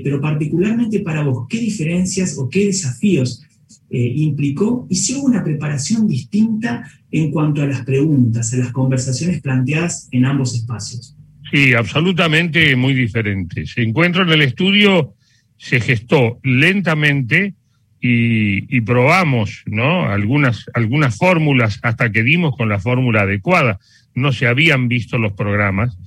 pero 0.03 0.19
particularmente 0.19 1.00
para 1.00 1.23
vos, 1.23 1.47
¿qué 1.47 1.59
diferencias 1.59 2.38
o 2.38 2.49
qué 2.49 2.67
desafíos 2.67 3.43
implicó 3.91 4.87
y 4.88 4.97
si 4.97 5.15
hubo 5.15 5.26
una 5.26 5.45
preparación 5.45 6.09
distinta 6.09 6.91
en 7.11 7.31
cuanto 7.31 7.61
a 7.61 7.67
las 7.67 7.85
preguntas, 7.85 8.53
a 8.55 8.57
las 8.57 8.73
conversaciones 8.73 9.43
planteadas 9.43 10.09
en 10.11 10.25
ambos 10.25 10.55
espacios? 10.55 11.16
Sí, 11.50 11.75
absolutamente 11.75 12.75
muy 12.76 12.95
diferente. 12.95 13.67
Se 13.67 13.83
encuentra 13.83 14.23
en 14.23 14.31
el 14.31 14.43
estudio, 14.43 15.15
se 15.57 15.81
gestó 15.81 16.41
lentamente 16.43 17.55
y, 18.00 18.81
probamos 18.83 19.62
¿no? 19.67 20.09
algunas, 20.09 20.67
algunas 20.75 21.17
fórmulas 21.17 21.81
hasta 21.83 22.12
que 22.12 22.23
dimos 22.23 22.57
con 22.57 22.69
la 22.69 22.79
fórmula 22.79 23.23
adecuada. 23.23 23.79
No 24.15 24.33
se 24.33 24.47
habían 24.47 24.88
visto 24.88 25.19
los 25.19 25.33
programas. 25.33 25.99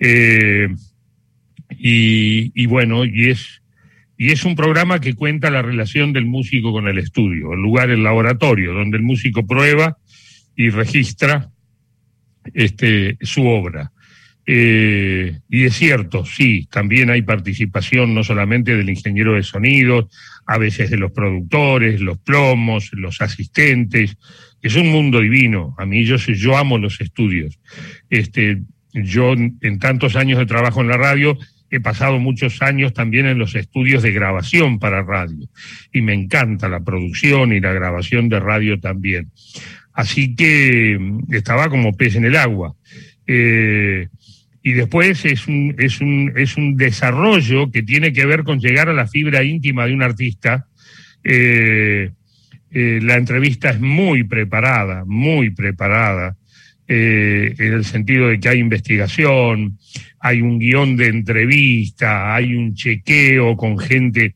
Eh, 0.00 0.68
y, 1.78 2.66
bueno, 2.66 3.04
y 3.04 3.30
es, 3.30 3.62
y 4.16 4.30
es 4.30 4.44
un 4.44 4.56
programa 4.56 5.00
que 5.00 5.14
cuenta 5.14 5.50
la 5.50 5.62
relación 5.62 6.12
del 6.12 6.26
músico 6.26 6.72
con 6.72 6.88
el 6.88 6.98
estudio, 6.98 7.52
el 7.52 7.60
lugar, 7.60 7.90
el 7.90 8.02
laboratorio, 8.02 8.72
donde 8.72 8.96
el 8.96 9.02
músico 9.02 9.46
prueba 9.46 9.98
y 10.56 10.70
registra 10.70 11.50
este, 12.52 13.16
su 13.20 13.46
obra. 13.46 13.92
Eh, 14.46 15.38
y 15.48 15.64
es 15.64 15.74
cierto, 15.74 16.24
sí, 16.24 16.68
también 16.70 17.10
hay 17.10 17.22
participación 17.22 18.14
no 18.14 18.22
solamente 18.22 18.76
del 18.76 18.90
ingeniero 18.90 19.34
de 19.34 19.42
sonido, 19.42 20.08
a 20.46 20.58
veces 20.58 20.90
de 20.90 20.98
los 20.98 21.12
productores, 21.12 22.00
los 22.00 22.18
plomos, 22.18 22.90
los 22.92 23.20
asistentes. 23.20 24.16
Es 24.60 24.76
un 24.76 24.90
mundo 24.90 25.20
divino. 25.20 25.74
A 25.78 25.86
mí 25.86 26.04
yo, 26.04 26.16
yo 26.16 26.56
amo 26.56 26.78
los 26.78 27.00
estudios. 27.00 27.58
Este, 28.10 28.62
yo 28.92 29.32
en 29.32 29.78
tantos 29.78 30.16
años 30.16 30.38
de 30.38 30.46
trabajo 30.46 30.80
en 30.80 30.88
la 30.88 30.96
radio 30.96 31.38
he 31.70 31.80
pasado 31.80 32.18
muchos 32.20 32.62
años 32.62 32.92
también 32.92 33.26
en 33.26 33.38
los 33.38 33.56
estudios 33.56 34.02
de 34.02 34.12
grabación 34.12 34.78
para 34.78 35.02
radio 35.02 35.48
y 35.92 36.02
me 36.02 36.14
encanta 36.14 36.68
la 36.68 36.80
producción 36.80 37.52
y 37.52 37.60
la 37.60 37.72
grabación 37.72 38.28
de 38.28 38.38
radio 38.38 38.78
también. 38.78 39.30
Así 39.92 40.36
que 40.36 40.96
mm, 40.98 41.34
estaba 41.34 41.68
como 41.68 41.96
pez 41.96 42.14
en 42.14 42.26
el 42.26 42.36
agua. 42.36 42.74
Eh, 43.26 44.08
y 44.66 44.72
después 44.72 45.26
es 45.26 45.46
un, 45.46 45.74
es, 45.78 46.00
un, 46.00 46.32
es 46.36 46.56
un 46.56 46.74
desarrollo 46.78 47.70
que 47.70 47.82
tiene 47.82 48.14
que 48.14 48.24
ver 48.24 48.44
con 48.44 48.60
llegar 48.60 48.88
a 48.88 48.94
la 48.94 49.06
fibra 49.06 49.44
íntima 49.44 49.84
de 49.84 49.92
un 49.92 50.02
artista. 50.02 50.66
Eh, 51.22 52.10
eh, 52.70 52.98
la 53.02 53.16
entrevista 53.16 53.68
es 53.68 53.78
muy 53.78 54.24
preparada, 54.24 55.04
muy 55.04 55.50
preparada, 55.50 56.34
eh, 56.88 57.54
en 57.58 57.72
el 57.74 57.84
sentido 57.84 58.28
de 58.28 58.40
que 58.40 58.48
hay 58.48 58.58
investigación, 58.58 59.78
hay 60.18 60.40
un 60.40 60.58
guion 60.58 60.96
de 60.96 61.08
entrevista, 61.08 62.34
hay 62.34 62.54
un 62.54 62.74
chequeo 62.74 63.58
con 63.58 63.78
gente 63.78 64.34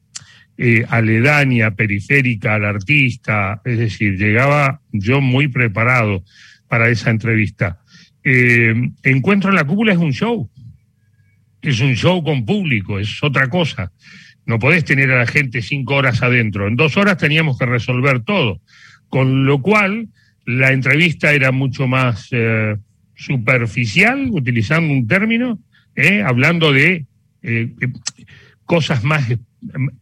aledaña, 0.89 1.71
periférica 1.71 2.57
al 2.57 2.65
artista, 2.65 3.63
es 3.65 3.79
decir, 3.79 4.19
llegaba 4.19 4.83
yo 4.91 5.21
muy 5.21 5.49
preparado 5.49 6.23
para 6.67 6.91
esa 6.91 7.11
entrevista. 7.11 7.79
Eh, 8.25 8.75
Encuentro 9.03 9.51
en 9.51 9.57
la 9.57 9.65
cúpula 9.65 9.93
es 9.93 9.99
un 9.99 10.13
show. 10.13 10.51
Es 11.61 11.81
un 11.81 11.95
show 11.95 12.23
con 12.23 12.45
público, 12.45 12.99
es 12.99 13.23
otra 13.23 13.49
cosa. 13.49 13.93
No 14.47 14.59
podés 14.59 14.85
tener 14.85 15.11
a 15.11 15.19
la 15.19 15.27
gente 15.27 15.61
cinco 15.61 15.97
horas 15.97 16.23
adentro. 16.23 16.69
En 16.69 16.77
dos 16.77 16.97
horas 16.97 17.19
teníamos 17.19 17.59
que 17.59 17.67
resolver 17.67 18.21
todo. 18.21 18.61
Con 19.09 19.45
lo 19.45 19.61
cual, 19.61 20.09
la 20.47 20.73
entrevista 20.73 21.33
era 21.33 21.53
mucho 21.53 21.87
más 21.87 22.29
eh, 22.31 22.77
superficial, 23.15 24.29
utilizando 24.31 24.93
un 24.93 25.07
término, 25.07 25.59
eh, 25.97 26.23
hablando 26.23 26.73
de 26.73 27.07
cosas 28.65 29.03
más, 29.03 29.27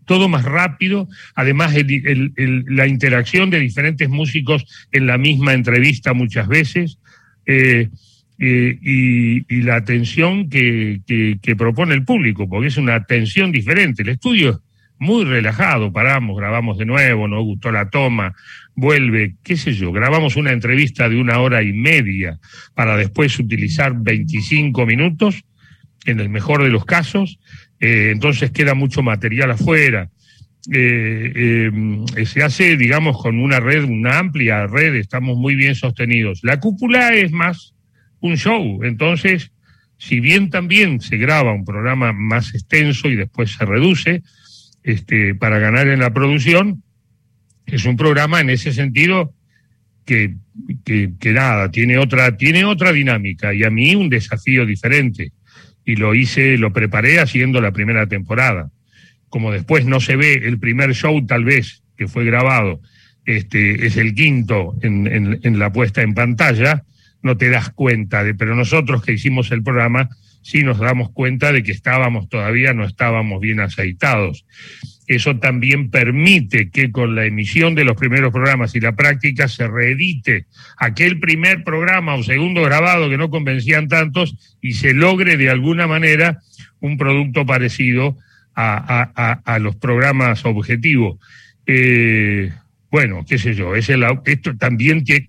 todo 0.04 0.28
más 0.28 0.44
rápido. 0.44 1.08
Además, 1.34 1.74
la 1.74 2.86
interacción 2.86 3.50
de 3.50 3.60
diferentes 3.60 4.08
músicos 4.08 4.66
en 4.92 5.06
la 5.06 5.18
misma 5.18 5.54
entrevista 5.54 6.12
muchas 6.12 6.48
veces. 6.48 6.98
Eh, 7.46 7.88
y, 8.38 9.62
la 9.62 9.76
atención 9.76 10.48
que, 10.48 11.40
propone 11.56 11.94
el 11.94 12.04
público, 12.04 12.48
porque 12.48 12.68
es 12.68 12.76
una 12.76 12.94
atención 12.94 13.52
diferente. 13.52 14.02
El 14.02 14.10
estudio 14.10 14.50
es 14.50 14.58
muy 14.98 15.24
relajado, 15.24 15.92
paramos, 15.92 16.36
grabamos 16.36 16.78
de 16.78 16.86
nuevo, 16.86 17.28
nos 17.28 17.44
gustó 17.44 17.72
la 17.72 17.90
toma, 17.90 18.34
vuelve, 18.74 19.36
qué 19.42 19.56
sé 19.56 19.72
yo, 19.74 19.92
grabamos 19.92 20.36
una 20.36 20.52
entrevista 20.52 21.08
de 21.08 21.16
una 21.16 21.40
hora 21.40 21.62
y 21.62 21.72
media 21.72 22.38
para 22.74 22.96
después 22.96 23.38
utilizar 23.38 23.94
25 23.96 24.86
minutos, 24.86 25.44
en 26.04 26.20
el 26.20 26.28
mejor 26.28 26.62
de 26.62 26.70
los 26.70 26.84
casos, 26.84 27.40
eh, 27.80 28.10
entonces 28.12 28.52
queda 28.52 28.74
mucho 28.74 29.02
material 29.02 29.50
afuera. 29.50 30.08
Eh, 30.72 31.70
se 32.24 32.42
hace, 32.42 32.76
digamos, 32.76 33.20
con 33.20 33.38
una 33.38 33.60
red, 33.60 33.84
una 33.84 34.18
amplia 34.18 34.66
red, 34.66 34.94
estamos 34.94 35.36
muy 35.36 35.54
bien 35.54 35.74
sostenidos. 35.74 36.40
La 36.42 36.58
cúpula 36.58 37.14
es 37.14 37.32
más 37.32 37.75
un 38.20 38.36
show. 38.36 38.82
Entonces, 38.84 39.50
si 39.98 40.20
bien 40.20 40.50
también 40.50 41.00
se 41.00 41.16
graba 41.16 41.52
un 41.52 41.64
programa 41.64 42.12
más 42.12 42.54
extenso 42.54 43.08
y 43.08 43.16
después 43.16 43.52
se 43.52 43.64
reduce 43.64 44.22
este, 44.82 45.34
para 45.34 45.58
ganar 45.58 45.88
en 45.88 46.00
la 46.00 46.12
producción, 46.12 46.82
es 47.66 47.84
un 47.84 47.96
programa 47.96 48.40
en 48.40 48.50
ese 48.50 48.72
sentido 48.72 49.34
que, 50.04 50.36
que, 50.84 51.32
nada, 51.32 51.70
tiene 51.70 51.98
otra, 51.98 52.36
tiene 52.36 52.64
otra 52.64 52.92
dinámica 52.92 53.52
y 53.52 53.64
a 53.64 53.70
mí 53.70 53.94
un 53.96 54.08
desafío 54.08 54.64
diferente. 54.64 55.32
Y 55.84 55.96
lo 55.96 56.14
hice, 56.14 56.58
lo 56.58 56.72
preparé 56.72 57.20
haciendo 57.20 57.60
la 57.60 57.72
primera 57.72 58.06
temporada. 58.06 58.70
Como 59.28 59.52
después 59.52 59.84
no 59.86 60.00
se 60.00 60.16
ve 60.16 60.34
el 60.34 60.58
primer 60.58 60.94
show, 60.94 61.24
tal 61.26 61.44
vez, 61.44 61.82
que 61.96 62.06
fue 62.06 62.24
grabado, 62.24 62.80
este, 63.24 63.86
es 63.86 63.96
el 63.96 64.14
quinto 64.14 64.76
en, 64.82 65.06
en, 65.06 65.40
en 65.42 65.58
la 65.58 65.72
puesta 65.72 66.02
en 66.02 66.14
pantalla, 66.14 66.84
no 67.22 67.36
te 67.36 67.50
das 67.50 67.70
cuenta 67.70 68.24
de, 68.24 68.34
pero 68.34 68.54
nosotros 68.54 69.02
que 69.02 69.12
hicimos 69.12 69.50
el 69.50 69.62
programa 69.62 70.08
sí 70.46 70.62
nos 70.62 70.78
damos 70.78 71.10
cuenta 71.10 71.50
de 71.50 71.64
que 71.64 71.72
estábamos 71.72 72.28
todavía, 72.28 72.72
no 72.72 72.84
estábamos 72.84 73.40
bien 73.40 73.58
aceitados. 73.58 74.46
Eso 75.08 75.38
también 75.38 75.90
permite 75.90 76.70
que 76.70 76.92
con 76.92 77.16
la 77.16 77.24
emisión 77.24 77.74
de 77.74 77.84
los 77.84 77.96
primeros 77.96 78.32
programas 78.32 78.74
y 78.76 78.80
la 78.80 78.94
práctica 78.94 79.48
se 79.48 79.66
reedite 79.66 80.46
aquel 80.78 81.18
primer 81.18 81.64
programa 81.64 82.14
o 82.14 82.22
segundo 82.22 82.62
grabado 82.62 83.10
que 83.10 83.18
no 83.18 83.28
convencían 83.28 83.88
tantos 83.88 84.56
y 84.60 84.74
se 84.74 84.94
logre 84.94 85.36
de 85.36 85.50
alguna 85.50 85.88
manera 85.88 86.38
un 86.78 86.96
producto 86.96 87.44
parecido 87.44 88.16
a, 88.54 89.58
los 89.60 89.74
programas 89.76 90.44
objetivos. 90.44 91.18
Eh, 91.66 92.52
bueno, 92.90 93.24
qué 93.28 93.38
sé 93.38 93.54
yo, 93.54 93.74
es 93.74 93.88
el, 93.90 94.04
esto 94.24 94.56
también 94.56 95.02
tiene 95.04 95.28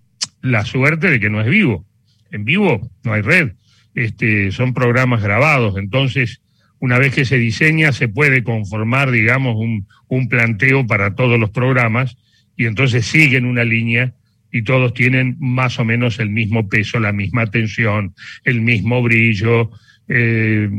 la 0.52 0.66
suerte 0.66 1.10
de 1.10 1.20
que 1.20 1.30
no 1.30 1.42
es 1.42 1.48
vivo 1.48 1.88
en 2.32 2.46
vivo 2.46 2.90
no 3.04 3.14
hay 3.14 3.22
red, 3.22 3.54
este, 3.96 4.52
son 4.52 4.74
programas 4.74 5.22
grabados, 5.22 5.78
entonces 5.78 6.42
una 6.80 7.00
vez 7.00 7.14
que 7.14 7.26
se 7.26 7.38
diseña 7.38 7.92
se 7.92 8.08
puede 8.08 8.44
conformar, 8.44 9.10
digamos, 9.10 9.56
un, 9.56 9.88
un 10.08 10.30
planteo 10.30 10.86
para 10.86 11.16
todos 11.16 11.40
los 11.40 11.50
programas 11.50 12.18
y 12.56 12.66
entonces 12.66 13.06
siguen 13.06 13.46
una 13.46 13.64
línea 13.64 14.14
y 14.52 14.62
todos 14.62 14.94
tienen 14.94 15.36
más 15.40 15.80
o 15.80 15.86
menos 15.86 16.20
el 16.20 16.30
mismo 16.30 16.70
peso, 16.70 17.00
la 17.00 17.12
misma 17.12 17.44
atención, 17.44 18.14
el 18.44 18.62
mismo 18.62 19.02
brillo, 19.02 19.72
eh, 20.08 20.70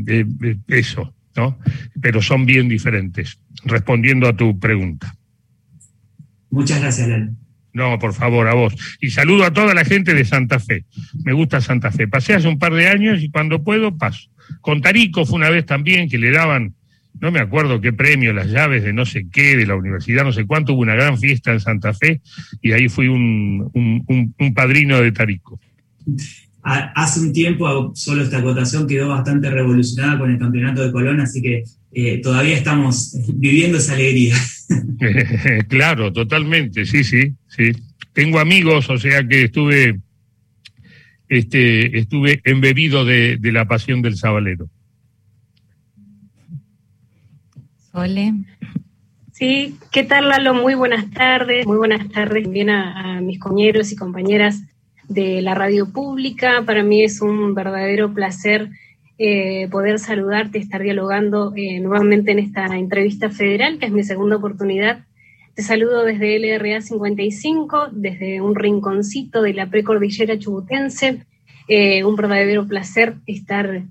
eso, 0.69 1.15
¿no? 1.37 1.59
Pero 2.01 2.23
son 2.23 2.47
bien 2.47 2.69
diferentes, 2.69 3.39
respondiendo 3.65 4.29
a 4.29 4.37
tu 4.37 4.59
pregunta. 4.59 5.15
Muchas 6.51 6.81
gracias, 6.81 7.09
Lalo. 7.09 7.33
No, 7.73 7.99
por 7.99 8.15
favor, 8.15 8.49
a 8.49 8.55
vos. 8.55 8.75
Y 9.01 9.11
saludo 9.11 9.45
a 9.45 9.53
toda 9.53 9.75
la 9.75 9.85
gente 9.85 10.15
de 10.15 10.25
Santa 10.25 10.59
Fe. 10.59 10.85
Me 11.25 11.33
gusta 11.33 11.61
Santa 11.61 11.91
Fe. 11.91 12.09
Pasé 12.09 12.35
hace 12.35 12.49
un 12.49 12.59
par 12.59 12.75
de 12.75 12.89
años 12.89 13.23
y 13.23 13.31
cuando 13.31 13.63
puedo 13.63 13.97
paso. 13.97 14.31
Con 14.61 14.81
Tarico 14.81 15.27
fue 15.27 15.37
una 15.37 15.51
vez 15.51 15.67
también 15.67 16.09
que 16.09 16.19
le 16.19 16.31
daban, 16.31 16.75
no 17.21 17.31
me 17.31 17.41
acuerdo 17.41 17.81
qué 17.81 17.93
premio, 17.93 18.33
las 18.33 18.49
llaves 18.49 18.83
de 18.83 18.93
no 18.93 19.05
sé 19.05 19.27
qué, 19.31 19.57
de 19.57 19.67
la 19.67 19.77
universidad, 19.77 20.25
no 20.25 20.33
sé 20.33 20.47
cuánto, 20.47 20.73
hubo 20.73 20.83
una 20.83 20.95
gran 20.95 21.19
fiesta 21.19 21.53
en 21.53 21.61
Santa 21.61 21.93
Fe 21.93 22.23
y 22.63 22.73
ahí 22.73 22.89
fui 22.89 23.09
un, 23.09 23.71
un, 23.75 24.55
padrino 24.55 25.01
de 25.01 25.13
Tarico. 25.13 25.61
Hace 26.63 27.21
un 27.21 27.33
tiempo, 27.33 27.93
solo 27.95 28.23
esta 28.23 28.39
acotación 28.39 28.87
quedó 28.87 29.09
bastante 29.09 29.51
revolucionada 29.51 30.19
con 30.19 30.31
el 30.31 30.39
campeonato 30.39 30.83
de 30.83 30.93
Colón, 30.93 31.21
así 31.21 31.41
que 31.41 31.65
eh, 31.93 32.21
todavía 32.23 32.57
estamos 32.57 33.17
viviendo 33.35 33.79
esa 33.79 33.95
alegría. 33.95 34.37
claro, 35.69 36.13
totalmente, 36.13 36.85
sí, 36.85 37.05
sí, 37.05 37.35
sí. 37.49 37.73
Tengo 38.13 38.39
amigos, 38.39 38.91
o 38.91 38.99
sea 38.99 39.27
que 39.27 39.45
estuve, 39.45 40.01
este, 41.29 41.99
estuve 41.99 42.41
embebido 42.45 43.05
de, 43.05 43.39
la 43.43 43.67
pasión 43.67 44.03
del 44.03 44.17
sabalero. 44.17 44.69
Sole. 47.93 48.35
Sí, 49.33 49.77
¿qué 49.93 50.03
tal 50.03 50.29
Lalo? 50.29 50.53
Muy 50.53 50.75
buenas 50.75 51.11
tardes, 51.13 51.65
muy 51.65 51.77
buenas 51.77 52.09
tardes 52.09 52.43
también 52.43 52.71
a, 52.71 53.21
mis 53.21 53.39
compañeros 53.39 53.93
y 53.93 53.97
compañeras 53.97 54.63
de 55.09 55.41
la 55.43 55.55
radio 55.55 55.91
pública. 55.91 56.65
Para 56.67 56.83
mí 56.83 57.05
es 57.05 57.21
un 57.23 57.55
verdadero 57.55 58.13
placer 58.13 58.69
eh, 59.19 59.67
poder 59.71 59.99
saludarte, 59.99 60.59
estar 60.59 60.83
dialogando 60.83 61.53
eh, 61.57 61.81
nuevamente 61.81 62.31
en 62.31 62.39
esta 62.39 62.67
entrevista 62.77 63.31
federal, 63.31 63.79
que 63.79 63.87
es 63.87 63.93
mi 63.93 64.05
segunda 64.05 64.37
oportunidad. 64.37 65.05
Te 65.55 65.63
saludo 65.63 66.05
desde 66.05 66.39
LRA 66.39 66.81
55, 66.81 67.89
desde 67.91 68.41
un 68.41 68.55
rinconcito 68.55 69.43
de 69.43 69.55
la 69.55 69.69
precordillera 69.69 70.39
chubutense. 70.39 71.25
Eh, 71.67 72.05
un 72.05 72.15
verdadero 72.15 72.67
placer 72.69 73.17
estar 73.27 73.83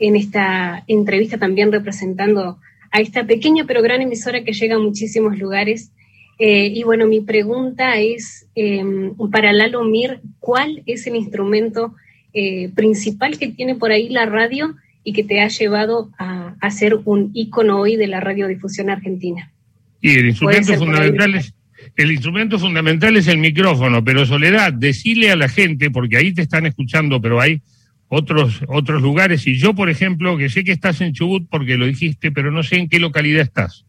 en 0.00 0.16
esta 0.16 0.82
entrevista 0.88 1.38
también 1.38 1.70
representando 1.70 2.58
a 2.90 3.00
esta 3.00 3.24
pequeña 3.24 3.64
pero 3.66 3.82
gran 3.82 4.02
emisora 4.02 4.42
que 4.42 4.52
llega 4.52 4.74
a 4.74 4.80
muchísimos 4.80 5.38
lugares. 5.38 5.92
Eh, 6.38 6.72
y 6.74 6.82
bueno, 6.82 7.06
mi 7.06 7.20
pregunta 7.20 8.00
es 8.00 8.48
em, 8.56 9.14
para 9.30 9.52
Lalo 9.52 9.84
Mir, 9.84 10.20
¿cuál 10.40 10.82
es 10.86 11.06
el 11.06 11.14
instrumento 11.14 11.94
eh, 12.34 12.70
principal 12.74 13.38
que 13.38 13.48
tiene 13.48 13.74
por 13.74 13.90
ahí 13.90 14.08
la 14.08 14.26
radio 14.26 14.74
y 15.04 15.12
que 15.12 15.24
te 15.24 15.40
ha 15.40 15.48
llevado 15.48 16.10
a, 16.18 16.54
a 16.60 16.70
ser 16.70 17.00
un 17.04 17.30
ícono 17.34 17.80
hoy 17.80 17.96
de 17.96 18.06
la 18.06 18.20
radiodifusión 18.20 18.90
argentina? 18.90 19.52
Y 20.00 20.10
el 20.10 20.26
instrumento 20.26 20.74
fundamental 20.74 21.34
es, 21.36 21.54
el 21.96 22.12
instrumento 22.12 22.58
fundamental 22.58 23.16
es 23.16 23.28
el 23.28 23.38
micrófono, 23.38 24.02
pero 24.04 24.26
Soledad, 24.26 24.72
decile 24.72 25.30
a 25.30 25.36
la 25.36 25.48
gente, 25.48 25.90
porque 25.90 26.16
ahí 26.16 26.32
te 26.32 26.42
están 26.42 26.66
escuchando, 26.66 27.20
pero 27.20 27.40
hay 27.40 27.62
otros, 28.08 28.60
otros 28.68 29.00
lugares. 29.00 29.46
Y 29.46 29.56
yo, 29.56 29.74
por 29.74 29.88
ejemplo, 29.88 30.36
que 30.36 30.48
sé 30.48 30.64
que 30.64 30.72
estás 30.72 31.00
en 31.00 31.12
Chubut 31.12 31.48
porque 31.48 31.76
lo 31.76 31.86
dijiste, 31.86 32.30
pero 32.32 32.50
no 32.50 32.62
sé 32.62 32.76
en 32.76 32.88
qué 32.88 32.98
localidad 32.98 33.42
estás. 33.42 33.84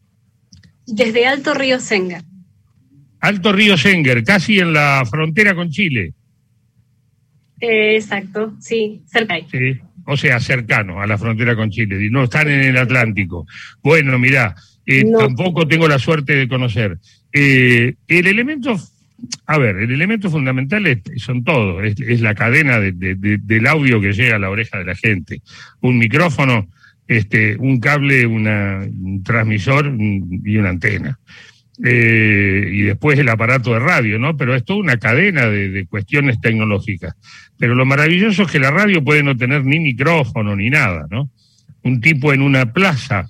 Desde 0.86 1.26
Alto 1.26 1.54
Río 1.54 1.80
Senger. 1.80 2.22
Alto 3.20 3.52
Río 3.52 3.76
Senger, 3.76 4.22
casi 4.22 4.58
en 4.58 4.72
la 4.72 5.04
frontera 5.10 5.54
con 5.54 5.70
Chile. 5.70 6.12
Eh, 7.60 7.96
exacto, 7.96 8.54
sí, 8.60 9.02
cerca 9.06 9.34
ahí. 9.34 9.46
Sí, 9.50 9.80
o 10.06 10.16
sea, 10.16 10.40
cercano 10.40 11.00
a 11.00 11.06
la 11.06 11.18
frontera 11.18 11.56
con 11.56 11.70
Chile, 11.70 12.04
y 12.04 12.10
no 12.10 12.24
están 12.24 12.48
en 12.48 12.60
el 12.60 12.76
Atlántico. 12.76 13.46
Bueno, 13.82 14.18
mira, 14.18 14.54
eh, 14.86 15.04
tampoco 15.18 15.66
tengo 15.66 15.88
la 15.88 15.98
suerte 15.98 16.34
de 16.34 16.48
conocer. 16.48 16.98
Eh, 17.32 17.94
el 18.08 18.26
elemento 18.26 18.78
a 19.46 19.58
ver, 19.58 19.76
el 19.76 19.90
elemento 19.90 20.30
fundamental 20.30 21.02
son 21.16 21.44
todos, 21.44 21.82
es, 21.84 22.20
la 22.20 22.34
cadena 22.34 22.78
del 22.78 23.66
audio 23.66 24.00
que 24.00 24.12
llega 24.12 24.36
a 24.36 24.38
la 24.38 24.50
oreja 24.50 24.78
de 24.78 24.84
la 24.84 24.94
gente. 24.94 25.40
Un 25.80 25.98
micrófono, 25.98 26.68
este, 27.06 27.56
un 27.56 27.80
cable, 27.80 28.26
un 28.26 29.22
transmisor 29.24 29.94
y 29.98 30.56
una 30.56 30.70
antena. 30.70 31.18
Eh, 31.82 32.70
y 32.72 32.82
después 32.82 33.18
el 33.18 33.28
aparato 33.28 33.72
de 33.72 33.80
radio, 33.80 34.18
¿no? 34.18 34.36
Pero 34.36 34.54
es 34.54 34.64
toda 34.64 34.78
una 34.78 34.98
cadena 34.98 35.46
de, 35.46 35.86
cuestiones 35.86 36.40
tecnológicas. 36.40 37.14
Pero 37.58 37.74
lo 37.74 37.84
maravilloso 37.84 38.44
es 38.44 38.50
que 38.50 38.60
la 38.60 38.70
radio 38.70 39.02
puede 39.02 39.22
no 39.22 39.36
tener 39.36 39.64
ni 39.64 39.80
micrófono 39.80 40.54
ni 40.54 40.70
nada, 40.70 41.06
¿no? 41.10 41.30
Un 41.82 42.00
tipo 42.00 42.32
en 42.32 42.42
una 42.42 42.72
plaza, 42.72 43.28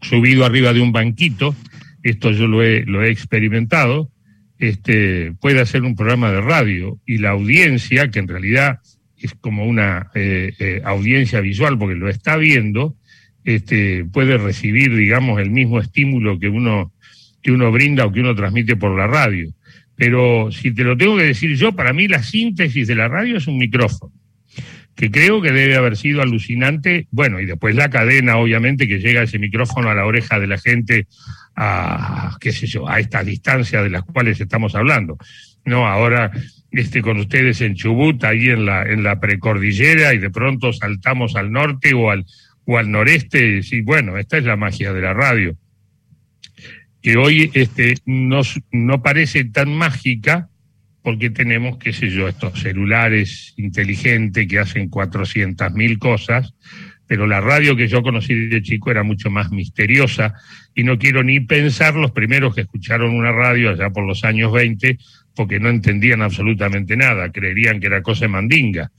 subido 0.00 0.44
arriba 0.44 0.72
de 0.72 0.80
un 0.80 0.92
banquito, 0.92 1.56
esto 2.02 2.30
yo 2.30 2.46
lo 2.46 2.62
he, 2.62 3.10
experimentado, 3.10 4.10
este, 4.58 5.32
puede 5.40 5.60
hacer 5.60 5.82
un 5.82 5.96
programa 5.96 6.30
de 6.30 6.40
radio 6.40 7.00
y 7.04 7.18
la 7.18 7.30
audiencia, 7.30 8.10
que 8.10 8.20
en 8.20 8.28
realidad 8.28 8.78
es 9.18 9.34
como 9.34 9.66
una 9.66 10.10
eh, 10.14 10.52
eh, 10.58 10.82
audiencia 10.84 11.40
visual 11.40 11.76
porque 11.78 11.96
lo 11.96 12.08
está 12.08 12.36
viendo, 12.36 12.96
este, 13.44 14.04
puede 14.04 14.38
recibir, 14.38 14.94
digamos, 14.94 15.40
el 15.40 15.50
mismo 15.50 15.80
estímulo 15.80 16.38
que 16.38 16.48
uno, 16.48 16.92
que 17.46 17.52
uno 17.52 17.70
brinda 17.70 18.04
o 18.04 18.10
que 18.10 18.18
uno 18.18 18.34
transmite 18.34 18.74
por 18.74 18.98
la 18.98 19.06
radio. 19.06 19.48
Pero 19.94 20.50
si 20.50 20.74
te 20.74 20.82
lo 20.82 20.96
tengo 20.96 21.16
que 21.16 21.22
decir 21.22 21.54
yo, 21.54 21.70
para 21.76 21.92
mí 21.92 22.08
la 22.08 22.20
síntesis 22.20 22.88
de 22.88 22.96
la 22.96 23.06
radio 23.06 23.36
es 23.36 23.46
un 23.46 23.56
micrófono, 23.56 24.12
que 24.96 25.12
creo 25.12 25.40
que 25.40 25.52
debe 25.52 25.76
haber 25.76 25.96
sido 25.96 26.22
alucinante. 26.22 27.06
Bueno, 27.12 27.38
y 27.38 27.46
después 27.46 27.76
la 27.76 27.88
cadena, 27.88 28.38
obviamente, 28.38 28.88
que 28.88 28.98
llega 28.98 29.22
ese 29.22 29.38
micrófono 29.38 29.88
a 29.88 29.94
la 29.94 30.06
oreja 30.06 30.40
de 30.40 30.48
la 30.48 30.58
gente 30.58 31.06
a, 31.54 32.36
qué 32.40 32.50
sé 32.50 32.66
yo, 32.66 32.88
a 32.88 32.98
esta 32.98 33.22
distancia 33.22 33.80
de 33.80 33.90
las 33.90 34.02
cuales 34.02 34.40
estamos 34.40 34.74
hablando. 34.74 35.16
No, 35.64 35.86
ahora 35.86 36.32
este, 36.72 37.00
con 37.00 37.18
ustedes 37.18 37.60
en 37.60 37.76
Chubut, 37.76 38.24
ahí 38.24 38.48
en 38.48 38.66
la, 38.66 38.82
en 38.82 39.04
la 39.04 39.20
precordillera, 39.20 40.14
y 40.14 40.18
de 40.18 40.30
pronto 40.30 40.72
saltamos 40.72 41.36
al 41.36 41.52
norte 41.52 41.94
o 41.94 42.10
al, 42.10 42.26
o 42.64 42.76
al 42.76 42.90
noreste. 42.90 43.62
Sí, 43.62 43.82
bueno, 43.82 44.18
esta 44.18 44.36
es 44.36 44.42
la 44.42 44.56
magia 44.56 44.92
de 44.92 45.00
la 45.00 45.14
radio. 45.14 45.56
Que 47.06 47.16
hoy 47.16 47.52
este, 47.54 47.94
no, 48.04 48.40
no 48.72 49.00
parece 49.00 49.44
tan 49.44 49.72
mágica 49.72 50.48
porque 51.02 51.30
tenemos, 51.30 51.78
qué 51.78 51.92
sé 51.92 52.10
yo, 52.10 52.26
estos 52.26 52.58
celulares 52.58 53.54
inteligentes 53.56 54.48
que 54.48 54.58
hacen 54.58 54.90
400.000 54.90 55.98
cosas, 56.00 56.52
pero 57.06 57.28
la 57.28 57.40
radio 57.40 57.76
que 57.76 57.86
yo 57.86 58.02
conocí 58.02 58.48
de 58.48 58.60
chico 58.60 58.90
era 58.90 59.04
mucho 59.04 59.30
más 59.30 59.52
misteriosa 59.52 60.34
y 60.74 60.82
no 60.82 60.98
quiero 60.98 61.22
ni 61.22 61.38
pensar 61.38 61.94
los 61.94 62.10
primeros 62.10 62.56
que 62.56 62.62
escucharon 62.62 63.14
una 63.14 63.30
radio 63.30 63.70
allá 63.70 63.88
por 63.90 64.04
los 64.04 64.24
años 64.24 64.50
20 64.50 64.98
porque 65.36 65.60
no 65.60 65.68
entendían 65.68 66.22
absolutamente 66.22 66.96
nada, 66.96 67.30
creerían 67.30 67.78
que 67.78 67.86
era 67.86 68.02
cosa 68.02 68.24
de 68.24 68.30
mandinga. 68.30 68.90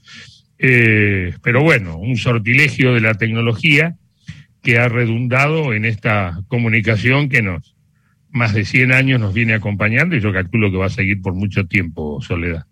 Eh, 0.58 1.34
pero 1.42 1.62
bueno, 1.62 1.98
un 1.98 2.16
sortilegio 2.16 2.94
de 2.94 3.02
la 3.02 3.16
tecnología 3.16 3.96
que 4.62 4.78
ha 4.78 4.88
redundado 4.88 5.74
en 5.74 5.84
esta 5.84 6.40
comunicación 6.48 7.28
que 7.28 7.42
nos 7.42 7.74
más 8.30 8.52
de 8.54 8.64
100 8.64 8.92
años 8.92 9.20
nos 9.20 9.34
viene 9.34 9.54
acompañando 9.54 10.16
y 10.16 10.20
yo 10.20 10.32
calculo 10.32 10.70
que 10.70 10.76
va 10.76 10.86
a 10.86 10.90
seguir 10.90 11.20
por 11.22 11.34
mucho 11.34 11.66
tiempo, 11.66 12.20
Soledad. 12.20 12.66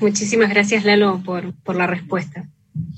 Muchísimas 0.00 0.50
gracias, 0.50 0.84
Lalo, 0.84 1.22
por, 1.24 1.54
por 1.62 1.76
la 1.76 1.86
respuesta. 1.86 2.48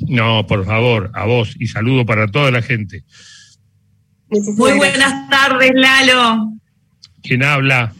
No, 0.00 0.46
por 0.46 0.64
favor, 0.64 1.10
a 1.14 1.24
vos 1.24 1.56
y 1.58 1.66
saludo 1.66 2.06
para 2.06 2.28
toda 2.28 2.50
la 2.50 2.62
gente. 2.62 3.04
Muy 4.28 4.72
buenas 4.72 5.28
tardes, 5.28 5.72
Lalo. 5.74 6.52
¿Quién 7.22 7.42
habla? 7.42 7.92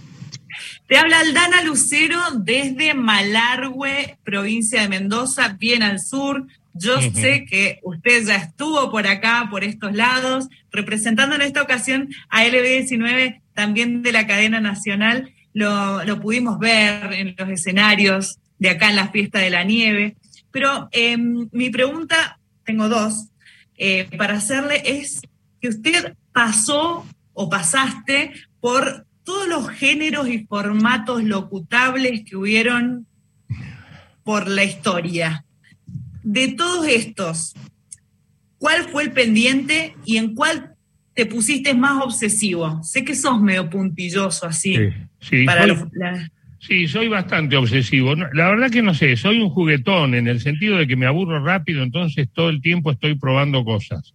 Te 0.86 0.98
habla 0.98 1.20
Aldana 1.20 1.62
Lucero 1.62 2.18
desde 2.38 2.94
Malargüe, 2.94 4.18
provincia 4.24 4.82
de 4.82 4.88
Mendoza, 4.88 5.56
bien 5.58 5.82
al 5.82 6.00
sur. 6.00 6.46
Yo 6.74 7.00
sé 7.00 7.44
que 7.44 7.80
usted 7.82 8.24
ya 8.26 8.36
estuvo 8.36 8.90
por 8.90 9.06
acá, 9.06 9.48
por 9.50 9.64
estos 9.64 9.92
lados, 9.94 10.48
representando 10.70 11.36
en 11.36 11.42
esta 11.42 11.62
ocasión 11.62 12.08
a 12.28 12.44
LB19, 12.44 13.42
también 13.54 14.02
de 14.02 14.12
la 14.12 14.26
cadena 14.26 14.60
nacional. 14.60 15.32
Lo, 15.52 16.02
lo 16.04 16.20
pudimos 16.20 16.58
ver 16.58 17.12
en 17.12 17.34
los 17.36 17.48
escenarios 17.50 18.38
de 18.58 18.70
acá 18.70 18.88
en 18.88 18.96
la 18.96 19.08
fiesta 19.08 19.38
de 19.38 19.50
la 19.50 19.64
nieve. 19.64 20.16
Pero 20.50 20.88
em, 20.92 21.48
mi 21.52 21.70
pregunta, 21.70 22.38
tengo 22.64 22.88
dos, 22.88 23.28
eh, 23.76 24.08
para 24.16 24.34
hacerle 24.34 24.82
es 24.84 25.22
que 25.60 25.68
usted 25.68 26.14
pasó 26.32 27.06
o 27.32 27.50
pasaste 27.50 28.32
por 28.60 29.06
todos 29.24 29.48
los 29.48 29.68
géneros 29.70 30.28
y 30.28 30.44
formatos 30.46 31.24
locutables 31.24 32.22
que 32.24 32.36
hubieron 32.36 33.06
por 34.22 34.48
la 34.48 34.64
historia. 34.64 35.44
De 36.22 36.48
todos 36.48 36.86
estos, 36.86 37.54
¿cuál 38.58 38.84
fue 38.88 39.04
el 39.04 39.12
pendiente 39.12 39.94
y 40.04 40.16
en 40.16 40.34
cuál 40.34 40.74
te 41.14 41.26
pusiste 41.26 41.74
más 41.74 42.02
obsesivo? 42.02 42.82
Sé 42.82 43.04
que 43.04 43.14
sos 43.14 43.40
medio 43.40 43.68
puntilloso 43.68 44.46
así. 44.46 44.76
Sí, 45.20 45.44
para 45.44 45.66
Sí, 46.62 46.86
soy 46.86 47.08
bastante 47.08 47.56
obsesivo. 47.56 48.14
La 48.14 48.48
verdad 48.48 48.70
que 48.70 48.82
no 48.82 48.94
sé, 48.94 49.16
soy 49.16 49.40
un 49.40 49.50
juguetón 49.50 50.14
en 50.14 50.28
el 50.28 50.40
sentido 50.40 50.78
de 50.78 50.86
que 50.86 50.94
me 50.94 51.06
aburro 51.06 51.44
rápido, 51.44 51.82
entonces 51.82 52.28
todo 52.32 52.50
el 52.50 52.62
tiempo 52.62 52.92
estoy 52.92 53.16
probando 53.16 53.64
cosas. 53.64 54.14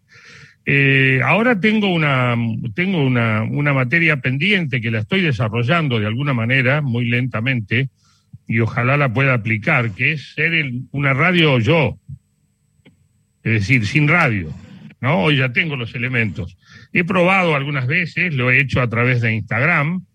Eh, 0.65 1.19
ahora 1.25 1.59
tengo 1.59 1.93
una, 1.93 2.37
tengo 2.73 3.03
una, 3.03 3.43
una 3.43 3.73
materia 3.73 4.21
pendiente 4.21 4.79
que 4.79 4.91
la 4.91 4.99
estoy 4.99 5.21
desarrollando 5.21 5.99
de 5.99 6.07
alguna 6.07 6.33
manera, 6.33 6.81
muy 6.81 7.05
lentamente, 7.05 7.89
y 8.47 8.59
ojalá 8.59 8.97
la 8.97 9.13
pueda 9.13 9.33
aplicar, 9.33 9.91
que 9.91 10.13
es 10.13 10.33
ser 10.33 10.53
una 10.91 11.13
radio 11.13 11.59
yo, 11.59 11.99
es 13.43 13.53
decir, 13.53 13.85
sin 13.85 14.07
radio. 14.07 14.53
¿no? 15.01 15.23
Hoy 15.23 15.37
ya 15.37 15.51
tengo 15.51 15.75
los 15.75 15.93
elementos. 15.95 16.57
He 16.93 17.03
probado 17.03 17.55
algunas 17.55 17.87
veces, 17.87 18.33
lo 18.33 18.49
he 18.49 18.59
hecho 18.59 18.81
a 18.81 18.89
través 18.89 19.21
de 19.21 19.33
Instagram, 19.33 20.05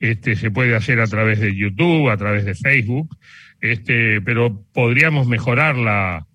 este, 0.00 0.36
se 0.36 0.50
puede 0.50 0.74
hacer 0.74 1.00
a 1.00 1.06
través 1.06 1.40
de 1.40 1.54
YouTube, 1.54 2.10
a 2.10 2.16
través 2.16 2.44
de 2.44 2.54
Facebook, 2.54 3.16
este, 3.60 4.20
pero 4.20 4.64
podríamos 4.72 5.28
mejorar 5.28 5.76
la, 5.76 6.26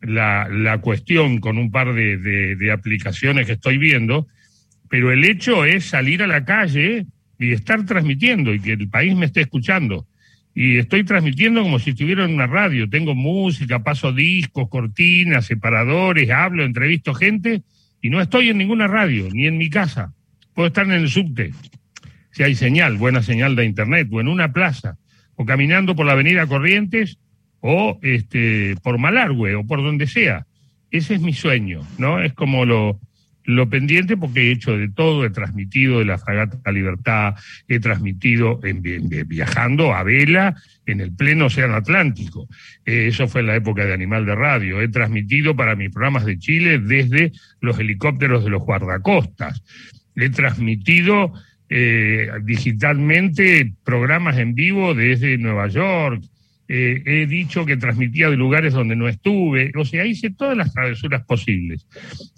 la, 0.00 0.78
cuestión 0.80 1.38
con 1.38 1.58
un 1.58 1.70
par 1.70 1.92
de, 1.94 2.16
de, 2.16 2.72
aplicaciones 2.72 3.46
que 3.46 3.54
estoy 3.54 3.78
viendo, 3.78 4.28
pero 4.88 5.10
el 5.10 5.24
hecho 5.24 5.64
es 5.64 5.86
salir 5.86 6.22
a 6.22 6.28
la 6.28 6.44
calle 6.44 7.06
y 7.38 7.52
estar 7.52 7.84
transmitiendo 7.84 8.54
y 8.54 8.60
que 8.60 8.72
el 8.72 8.88
país 8.88 9.16
me 9.16 9.26
esté 9.26 9.40
escuchando. 9.40 10.06
Y 10.60 10.78
estoy 10.78 11.04
transmitiendo 11.04 11.62
como 11.62 11.78
si 11.78 11.90
estuviera 11.90 12.24
en 12.24 12.34
una 12.34 12.48
radio. 12.48 12.90
Tengo 12.90 13.14
música, 13.14 13.84
paso 13.84 14.12
discos, 14.12 14.68
cortinas, 14.68 15.46
separadores, 15.46 16.30
hablo, 16.30 16.64
entrevisto 16.64 17.14
gente 17.14 17.62
Y 18.02 18.10
no 18.10 18.20
estoy 18.20 18.48
en 18.48 18.58
ninguna 18.58 18.88
radio, 18.88 19.28
ni 19.30 19.46
en 19.46 19.56
mi 19.56 19.70
casa. 19.70 20.14
Puedo 20.54 20.66
estar 20.66 20.84
en 20.84 20.94
el 20.94 21.08
subte, 21.08 21.52
si 22.32 22.42
hay 22.42 22.56
señal, 22.56 22.96
buena 22.96 23.22
señal 23.22 23.54
de 23.54 23.66
internet, 23.66 24.08
o 24.10 24.20
en 24.20 24.26
una 24.26 24.52
plaza, 24.52 24.98
o 25.36 25.44
caminando 25.44 25.94
por 25.94 26.06
la 26.06 26.14
avenida 26.14 26.48
Corrientes, 26.48 27.18
o 27.60 28.00
este, 28.02 28.74
por 28.82 28.98
Malargüe, 28.98 29.54
o 29.54 29.64
por 29.64 29.84
donde 29.84 30.08
sea. 30.08 30.44
Ese 30.90 31.14
es 31.14 31.20
mi 31.20 31.34
sueño, 31.34 31.82
¿no? 31.98 32.20
Es 32.20 32.32
como 32.32 32.64
lo, 32.64 32.98
lo 33.48 33.70
pendiente 33.70 34.18
porque 34.18 34.42
he 34.42 34.50
hecho 34.52 34.76
de 34.76 34.90
todo, 34.90 35.24
he 35.24 35.30
transmitido 35.30 36.00
de 36.00 36.04
la 36.04 36.18
Fragata 36.18 36.70
Libertad, 36.70 37.34
he 37.66 37.80
transmitido 37.80 38.60
en, 38.62 38.82
viajando 39.26 39.94
a 39.94 40.02
vela 40.02 40.54
en 40.84 41.00
el 41.00 41.12
pleno 41.12 41.46
Océano 41.46 41.74
Atlántico. 41.76 42.46
Eh, 42.84 43.06
eso 43.08 43.26
fue 43.26 43.40
en 43.40 43.46
la 43.46 43.56
época 43.56 43.86
de 43.86 43.94
Animal 43.94 44.26
de 44.26 44.34
Radio. 44.34 44.82
He 44.82 44.88
transmitido 44.88 45.56
para 45.56 45.76
mis 45.76 45.88
programas 45.88 46.26
de 46.26 46.38
Chile 46.38 46.78
desde 46.78 47.32
los 47.62 47.78
helicópteros 47.78 48.44
de 48.44 48.50
los 48.50 48.62
guardacostas. 48.62 49.62
He 50.14 50.28
transmitido 50.28 51.32
eh, 51.70 52.30
digitalmente 52.42 53.72
programas 53.82 54.36
en 54.36 54.54
vivo 54.54 54.92
desde 54.92 55.38
Nueva 55.38 55.68
York, 55.68 56.22
eh, 56.68 57.02
he 57.06 57.26
dicho 57.26 57.64
que 57.64 57.76
transmitía 57.76 58.28
de 58.28 58.36
lugares 58.36 58.74
donde 58.74 58.94
no 58.94 59.08
estuve, 59.08 59.72
o 59.74 59.84
sea, 59.84 60.04
hice 60.04 60.30
todas 60.30 60.56
las 60.56 60.72
travesuras 60.72 61.24
posibles. 61.24 61.86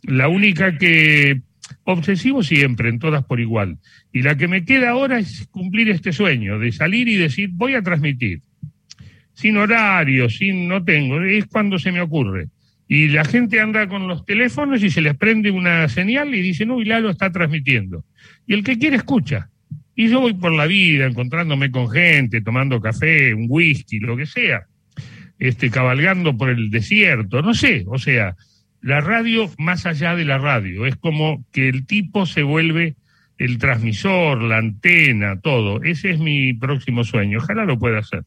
La 0.03 0.29
única 0.29 0.79
que 0.79 1.43
obsesivo 1.85 2.43
siempre, 2.43 2.89
en 2.89 2.99
todas 2.99 3.25
por 3.25 3.41
igual. 3.41 3.79
Y 4.13 4.23
la 4.23 4.37
que 4.37 4.49
me 4.49 4.65
queda 4.65 4.91
ahora 4.91 5.19
es 5.19 5.49
cumplir 5.51 5.91
este 5.91 6.13
sueño, 6.13 6.59
de 6.59 6.73
salir 6.73 7.09
y 7.09 7.17
decir, 7.17 7.51
voy 7.53 7.75
a 7.75 7.83
transmitir. 7.83 8.43
Sin 9.35 9.57
horario, 9.57 10.29
sin, 10.29 10.69
no 10.69 10.85
tengo, 10.85 11.21
es 11.23 11.47
cuando 11.47 11.79
se 11.79 11.93
me 11.93 12.01
ocurre. 12.01 12.49
Y 12.87 13.09
la 13.09 13.25
gente 13.25 13.61
anda 13.61 13.89
con 13.89 14.09
los 14.09 14.25
teléfonos 14.25 14.83
y 14.83 14.91
se 14.91 15.01
les 15.01 15.17
prende 15.17 15.51
una 15.51 15.89
señal 15.89 16.35
y 16.35 16.43
dice, 16.43 16.67
no, 16.67 16.81
y 16.81 16.85
Lalo 16.85 17.11
está 17.11 17.31
transmitiendo. 17.31 18.05
Y 18.47 18.55
el 18.55 18.65
que 18.65 18.79
quiere 18.79 18.97
escucha. 18.97 19.50
Y 20.01 20.09
yo 20.09 20.19
voy 20.19 20.33
por 20.33 20.51
la 20.53 20.67
vida 20.67 21.05
encontrándome 21.05 21.71
con 21.71 21.91
gente, 21.91 22.41
tomando 22.41 22.81
café, 22.81 23.35
un 23.35 23.45
whisky, 23.51 24.01
lo 24.01 24.17
que 24.17 24.25
sea, 24.25 24.65
este, 25.39 25.71
cabalgando 25.71 26.39
por 26.39 26.49
el 26.49 26.71
desierto, 26.71 27.43
no 27.43 27.53
sé, 27.53 27.85
o 27.87 27.99
sea, 27.99 28.35
la 28.81 29.03
radio 29.03 29.51
más 29.59 29.85
allá 29.85 30.17
de 30.17 30.25
la 30.25 30.39
radio, 30.39 30.87
es 30.87 30.97
como 30.97 31.45
que 31.53 31.69
el 31.69 31.85
tipo 31.85 32.25
se 32.25 32.43
vuelve 32.43 32.95
el 33.37 33.59
transmisor, 33.59 34.41
la 34.41 34.57
antena, 34.57 35.39
todo. 35.39 35.83
Ese 35.83 36.13
es 36.13 36.19
mi 36.19 36.55
próximo 36.55 37.05
sueño, 37.05 37.37
ojalá 37.37 37.67
lo 37.67 37.79
pueda 37.79 37.99
hacer. 37.99 38.23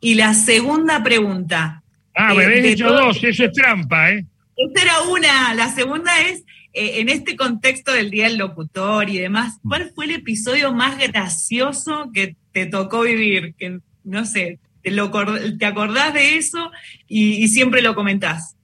Y 0.00 0.14
la 0.14 0.34
segunda 0.34 1.04
pregunta. 1.04 1.84
Ah, 2.16 2.34
me 2.34 2.42
eh, 2.42 2.46
habéis 2.46 2.64
dicho 2.64 2.90
dos, 2.90 3.22
eso 3.22 3.44
es 3.44 3.52
trampa, 3.52 4.10
¿eh? 4.10 4.26
Esta 4.56 4.82
era 4.82 5.02
una, 5.02 5.54
la 5.54 5.68
segunda 5.68 6.10
es, 6.22 6.44
eh, 6.72 7.00
en 7.00 7.08
este 7.08 7.36
contexto 7.36 7.92
del 7.92 8.10
Día 8.10 8.28
del 8.28 8.38
Locutor 8.38 9.08
y 9.08 9.18
demás, 9.18 9.58
¿cuál 9.66 9.90
fue 9.94 10.04
el 10.04 10.12
episodio 10.12 10.72
más 10.72 10.98
gracioso 10.98 12.10
que 12.14 12.36
te 12.52 12.66
tocó 12.66 13.02
vivir? 13.02 13.54
Que, 13.58 13.80
no 14.04 14.24
sé, 14.24 14.60
te, 14.82 14.92
lo, 14.92 15.10
te 15.58 15.66
acordás 15.66 16.14
de 16.14 16.36
eso 16.36 16.70
y, 17.08 17.48
siempre 17.48 17.82
lo 17.82 17.94
comentás. 17.94 18.56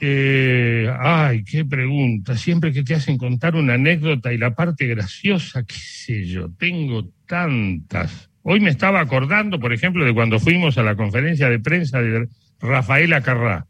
Eh, 0.00 0.88
ay, 1.00 1.42
qué 1.44 1.64
pregunta. 1.64 2.36
Siempre 2.36 2.72
que 2.72 2.84
te 2.84 2.94
hacen 2.94 3.18
contar 3.18 3.56
una 3.56 3.74
anécdota 3.74 4.32
y 4.32 4.38
la 4.38 4.54
parte 4.54 4.86
graciosa, 4.86 5.64
qué 5.64 5.76
sé 5.76 6.26
yo, 6.26 6.50
tengo 6.50 7.08
tantas. 7.26 8.30
Hoy 8.42 8.60
me 8.60 8.70
estaba 8.70 9.00
acordando, 9.00 9.58
por 9.58 9.72
ejemplo, 9.72 10.04
de 10.04 10.14
cuando 10.14 10.38
fuimos 10.38 10.78
a 10.78 10.82
la 10.82 10.94
conferencia 10.94 11.48
de 11.48 11.58
prensa 11.58 12.00
de 12.00 12.28
Rafaela 12.60 13.22
Carrá 13.22 13.66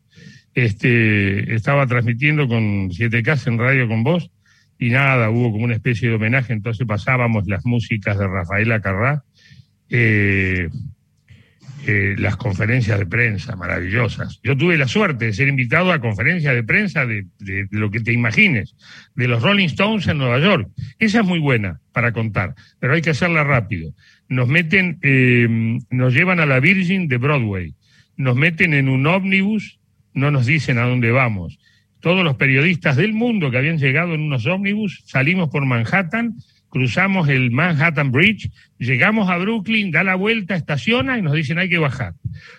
este, 0.55 1.55
estaba 1.55 1.87
transmitiendo 1.87 2.47
con 2.49 2.91
7K 2.91 3.47
en 3.49 3.59
radio 3.59 3.89
con 3.89 4.05
vos 4.05 4.31
y 4.79 4.91
nada, 4.91 5.31
hubo 5.31 5.53
como 5.53 5.65
una 5.65 5.75
especie 5.75 6.09
de 6.09 6.17
homenaje, 6.17 6.53
entonces 6.53 6.87
pasábamos 6.87 7.47
las 7.47 7.65
músicas 7.65 8.19
de 8.19 8.27
Rafaela 8.27 8.81
Carrá, 8.81 9.25
eh, 9.89 10.69
eh, 11.87 12.15
las 12.19 12.37
conferencias 12.37 12.99
de 12.99 13.07
prensa 13.07 13.57
maravillosas. 13.57 14.41
Yo 14.43 14.57
tuve 14.57 14.79
la 14.79 14.89
suerte 14.89 15.27
de 15.27 15.33
ser 15.33 15.49
invitado 15.49 15.93
a 15.93 16.01
conferencias 16.01 16.55
de 16.55 16.65
prensa 16.65 17.07
de, 17.07 17.27
lo 17.71 17.91
que 17.91 18.01
te 18.01 18.13
imagines, 18.13 18.75
de 19.15 19.29
los 19.29 19.43
Rolling 19.43 19.67
Stones 19.67 20.09
en 20.09 20.19
Nueva 20.19 20.39
York. 20.39 20.69
Esa 20.99 21.21
es 21.21 21.27
muy 21.27 21.39
buena 21.39 21.81
para 21.93 22.13
contar, 22.13 22.55
pero 22.79 22.95
hay 22.95 23.03
que 23.03 23.11
hacerla 23.11 23.45
rápido. 23.45 23.93
Nos 24.29 24.49
meten, 24.49 24.99
eh, 25.03 25.79
nos 25.91 26.15
llevan 26.15 26.41
a 26.41 26.47
la 26.47 26.59
Virgin 26.59 27.07
de 27.07 27.19
Broadway, 27.19 27.75
nos 28.17 28.35
meten 28.35 28.75
en 28.75 28.89
un 28.89 29.07
ómnibus 29.07 29.79
no 30.15 30.31
nos 30.31 30.47
dicen 30.47 30.79
a 30.79 30.87
dónde 30.87 31.11
vamos. 31.11 31.59
Todos 32.01 32.25
los 32.25 32.37
periodistas 32.37 32.97
del 32.97 33.13
mundo 33.13 33.51
que 33.51 33.59
habían 33.59 33.79
llegado 33.79 34.15
en 34.15 34.23
unos 34.23 34.47
ómnibus, 34.47 35.03
salimos 35.07 35.49
por 35.51 35.65
Manhattan, 35.67 36.35
cruzamos 36.69 37.29
el 37.29 37.51
Manhattan 37.51 38.11
Bridge, 38.11 38.51
llegamos 38.79 39.31
a 39.31 39.39
Brooklyn, 39.39 39.91
da 39.91 40.03
la 40.05 40.15
vuelta, 40.15 40.57
estaciona 40.57 41.19
y 41.19 41.23
nos 41.23 41.33
dicen 41.35 41.59
hay 41.59 41.69
que 41.69 41.79
bajar. 41.79 42.15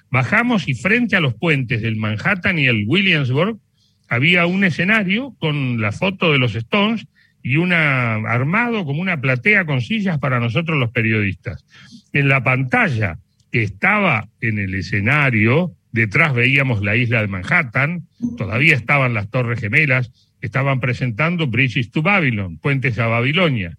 Bajamos 0.09 0.67
y 0.67 0.73
frente 0.73 1.15
a 1.15 1.19
los 1.19 1.33
puentes 1.33 1.81
del 1.81 1.97
Manhattan 1.97 2.57
y 2.59 2.67
el 2.67 2.85
Williamsburg 2.87 3.59
había 4.07 4.45
un 4.45 4.63
escenario 4.63 5.35
con 5.39 5.81
la 5.81 5.91
foto 5.91 6.31
de 6.31 6.37
los 6.37 6.55
Stones 6.55 7.07
y 7.43 7.57
una 7.57 8.15
armado 8.15 8.85
como 8.85 9.01
una 9.01 9.19
platea 9.21 9.65
con 9.65 9.81
sillas 9.81 10.17
para 10.17 10.39
nosotros 10.39 10.79
los 10.79 10.91
periodistas. 10.91 11.65
En 12.11 12.29
la 12.29 12.43
pantalla 12.43 13.19
que 13.51 13.63
estaba 13.63 14.27
en 14.41 14.59
el 14.59 14.73
escenario 14.75 15.73
detrás 15.95 16.33
veíamos 16.33 16.83
la 16.83 16.97
isla 16.97 17.21
de 17.21 17.29
Manhattan, 17.29 18.05
todavía 18.37 18.75
estaban 18.75 19.13
las 19.13 19.29
Torres 19.29 19.61
Gemelas, 19.61 20.11
estaban 20.41 20.81
presentando 20.81 21.47
Bridges 21.47 21.89
to 21.89 22.01
Babylon, 22.01 22.57
puentes 22.57 22.99
a 22.99 23.07
Babilonia. 23.07 23.77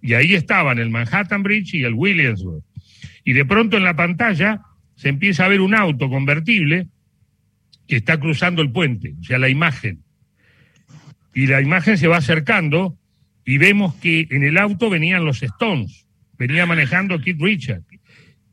Y 0.00 0.14
ahí 0.14 0.34
estaban 0.34 0.78
el 0.78 0.88
Manhattan 0.88 1.42
Bridge 1.42 1.74
y 1.74 1.84
el 1.84 1.92
Williamsburg. 1.92 2.62
Y 3.22 3.34
de 3.34 3.44
pronto 3.44 3.76
en 3.76 3.84
la 3.84 3.94
pantalla 3.94 4.62
se 4.94 5.10
empieza 5.10 5.44
a 5.44 5.48
ver 5.48 5.60
un 5.60 5.74
auto 5.74 6.08
convertible 6.08 6.88
que 7.86 7.96
está 7.96 8.18
cruzando 8.18 8.62
el 8.62 8.72
puente, 8.72 9.14
o 9.20 9.24
sea, 9.24 9.38
la 9.38 9.50
imagen. 9.50 10.02
Y 11.34 11.48
la 11.48 11.60
imagen 11.60 11.98
se 11.98 12.08
va 12.08 12.16
acercando 12.16 12.96
y 13.44 13.58
vemos 13.58 13.94
que 13.96 14.26
en 14.30 14.42
el 14.42 14.56
auto 14.56 14.88
venían 14.88 15.26
los 15.26 15.42
Stones, 15.42 16.06
venía 16.38 16.64
manejando 16.64 17.20
Keith 17.20 17.38
Richard. 17.38 17.82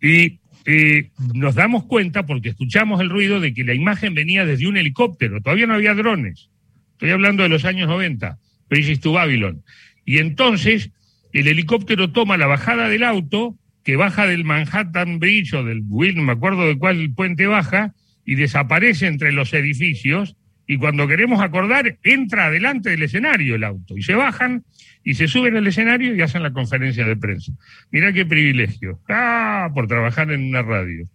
Y 0.02 0.40
eh, 0.66 1.12
nos 1.34 1.56
damos 1.56 1.86
cuenta, 1.86 2.26
porque 2.26 2.50
escuchamos 2.50 3.00
el 3.00 3.10
ruido, 3.10 3.40
de 3.40 3.54
que 3.54 3.64
la 3.64 3.74
imagen 3.74 4.16
venía 4.16 4.46
desde 4.46 4.68
un 4.68 4.78
helicóptero. 4.78 5.42
Todavía 5.42 5.68
no 5.68 5.76
había 5.76 5.94
drones. 5.94 6.50
Estoy 6.94 7.12
hablando 7.12 7.44
de 7.44 7.50
los 7.50 7.66
años 7.66 7.88
90, 7.88 8.40
Bridges 8.70 9.00
to 9.00 9.12
Babylon. 9.12 9.64
Y 10.06 10.18
entonces 10.18 10.92
el 11.34 11.48
helicóptero 11.48 12.12
toma 12.12 12.38
la 12.38 12.48
bajada 12.48 12.90
del 12.90 13.04
auto, 13.04 13.58
que 13.84 13.96
baja 13.96 14.26
del 14.26 14.44
Manhattan 14.44 15.20
Bridge 15.20 15.54
o 15.54 15.64
del 15.64 15.84
Will, 15.88 16.16
no 16.16 16.24
me 16.24 16.32
acuerdo 16.32 16.66
de 16.66 16.78
cuál 16.78 17.12
puente 17.14 17.46
baja, 17.46 17.94
y 18.26 18.36
desaparece 18.36 19.06
entre 19.06 19.32
los 19.32 19.54
edificios. 19.54 20.36
Y 20.66 20.78
cuando 20.78 21.08
queremos 21.08 21.42
acordar, 21.42 22.00
entra 22.02 22.48
adelante 22.48 22.90
del 22.90 23.04
escenario 23.04 23.56
el 23.56 23.64
auto. 23.64 23.96
Y 23.96 24.02
se 24.02 24.16
bajan 24.16 24.64
y 25.06 25.14
se 25.14 25.28
suben 25.28 25.56
al 25.56 25.68
escenario 25.68 26.16
y 26.16 26.22
hacen 26.22 26.44
la 26.44 26.52
conferencia 26.52 27.06
de 27.06 27.16
prensa. 27.16 27.54
Mirá 27.92 28.12
qué 28.12 28.26
privilegio. 28.26 29.00
Ah, 29.08 29.70
por 29.74 29.88
trabajar 29.88 30.32
en 30.32 30.50
una 30.50 30.64
radio. 30.64 31.08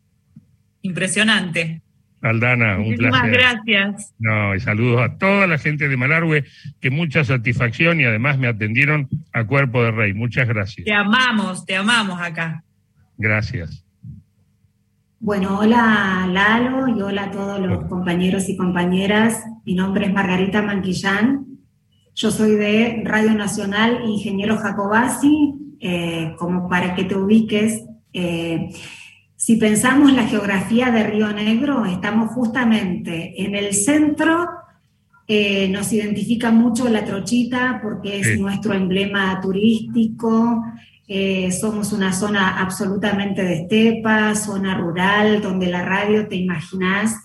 Impresionante. 0.80 1.82
Aldana, 2.22 2.78
un 2.78 2.94
placer. 2.94 3.30
Muchas 3.30 3.64
gracias. 3.64 4.14
No, 4.20 4.54
y 4.54 4.60
saludos 4.60 5.02
a 5.02 5.18
toda 5.18 5.46
la 5.48 5.58
gente 5.58 5.88
de 5.88 5.96
Malargüe, 5.96 6.44
que 6.80 6.90
mucha 6.90 7.24
satisfacción 7.24 8.00
y 8.00 8.04
además 8.04 8.38
me 8.38 8.46
atendieron 8.46 9.08
a 9.32 9.44
cuerpo 9.44 9.82
de 9.82 9.90
rey. 9.90 10.14
Muchas 10.14 10.46
gracias. 10.46 10.84
Te 10.84 10.94
amamos, 10.94 11.66
te 11.66 11.74
amamos 11.74 12.20
acá. 12.20 12.62
Gracias. 13.18 13.84
Bueno, 15.18 15.58
hola 15.58 16.28
Lalo 16.30 16.96
y 16.96 17.02
hola 17.02 17.24
a 17.24 17.30
todos 17.30 17.60
los 17.60 17.86
compañeros 17.88 18.48
y 18.48 18.56
compañeras. 18.56 19.44
Mi 19.66 19.74
nombre 19.74 20.06
es 20.06 20.12
Margarita 20.12 20.62
Manquillán 20.62 21.49
yo 22.14 22.30
soy 22.30 22.56
de 22.56 23.02
Radio 23.04 23.34
Nacional 23.34 24.02
Ingeniero 24.06 24.58
Jacobasi, 24.58 25.54
eh, 25.80 26.34
como 26.38 26.68
para 26.68 26.94
que 26.94 27.04
te 27.04 27.16
ubiques. 27.16 27.84
Eh, 28.12 28.70
si 29.36 29.56
pensamos 29.56 30.12
la 30.12 30.26
geografía 30.26 30.90
de 30.90 31.04
Río 31.04 31.32
Negro, 31.32 31.86
estamos 31.86 32.30
justamente 32.32 33.42
en 33.42 33.54
el 33.54 33.72
centro, 33.72 34.48
eh, 35.26 35.68
nos 35.68 35.92
identifica 35.92 36.50
mucho 36.50 36.88
la 36.88 37.04
trochita 37.04 37.80
porque 37.82 38.20
es 38.20 38.38
nuestro 38.38 38.74
emblema 38.74 39.40
turístico, 39.40 40.64
somos 41.60 41.92
una 41.92 42.12
zona 42.12 42.60
absolutamente 42.60 43.42
de 43.42 43.62
estepa, 43.62 44.34
zona 44.36 44.76
rural, 44.76 45.40
donde 45.40 45.66
la 45.66 45.84
radio, 45.84 46.28
te 46.28 46.36
imaginas, 46.36 47.16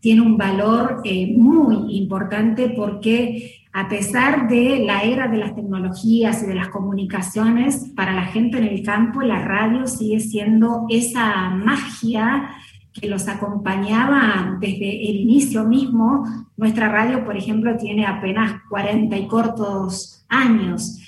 tiene 0.00 0.22
un 0.22 0.38
valor 0.38 1.02
muy 1.04 1.98
importante 1.98 2.70
porque 2.70 3.63
a 3.76 3.88
pesar 3.88 4.46
de 4.46 4.84
la 4.86 5.02
era 5.02 5.26
de 5.26 5.36
las 5.36 5.56
tecnologías 5.56 6.44
y 6.44 6.46
de 6.46 6.54
las 6.54 6.68
comunicaciones, 6.68 7.90
para 7.96 8.12
la 8.12 8.26
gente 8.26 8.58
en 8.58 8.64
el 8.64 8.84
campo 8.84 9.20
la 9.20 9.40
radio 9.40 9.88
sigue 9.88 10.20
siendo 10.20 10.86
esa 10.88 11.50
magia 11.50 12.50
que 12.92 13.08
los 13.08 13.26
acompañaba 13.26 14.58
desde 14.60 15.10
el 15.10 15.16
inicio 15.16 15.64
mismo. 15.64 16.24
Nuestra 16.56 16.88
radio, 16.88 17.24
por 17.24 17.36
ejemplo, 17.36 17.76
tiene 17.76 18.06
apenas 18.06 18.62
40 18.70 19.16
y 19.16 19.26
cortos 19.26 20.24
años. 20.28 21.00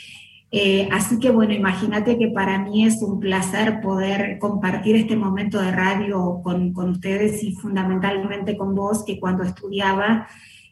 Eh, 0.51 0.89
así 0.91 1.21
que 1.21 1.31
bueno, 1.31 1.53
imagínate 1.53 2.19
que 2.19 2.29
para 2.29 2.59
mí 2.59 2.85
es 2.85 3.01
un 3.01 3.21
placer 3.21 3.81
poder 3.81 4.41
compartir 4.41 4.97
este 4.97 5.15
momento 5.15 5.63
de 5.63 5.71
radio 5.71 6.41
con, 6.43 6.73
con 6.73 6.91
ustedes 6.91 7.45
y 7.45 7.53
fundamentalmente 7.55 8.57
con 8.57 8.75
vos, 8.75 9.05
que 9.05 9.21
cuando 9.21 9.45
estudiaba 9.45 10.27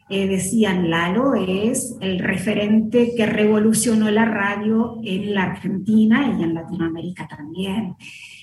eh, 0.09 0.27
decían, 0.27 0.89
Lalo 0.89 1.33
es 1.33 1.97
el 1.99 2.19
referente 2.19 3.13
que 3.17 3.25
revolucionó 3.25 4.11
la 4.11 4.25
radio 4.25 4.99
en 5.03 5.33
la 5.33 5.43
Argentina 5.43 6.35
y 6.39 6.43
en 6.43 6.53
Latinoamérica 6.53 7.27
también. 7.27 7.95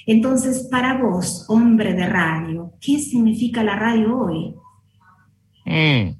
Entonces, 0.07 0.66
para 0.70 0.98
vos, 0.98 1.44
hombre 1.48 1.94
de 1.94 2.07
radio, 2.07 2.72
¿qué 2.81 2.98
significa 2.98 3.62
la 3.62 3.77
radio 3.77 4.18
hoy? 4.18 4.55
Mm. 5.64 6.16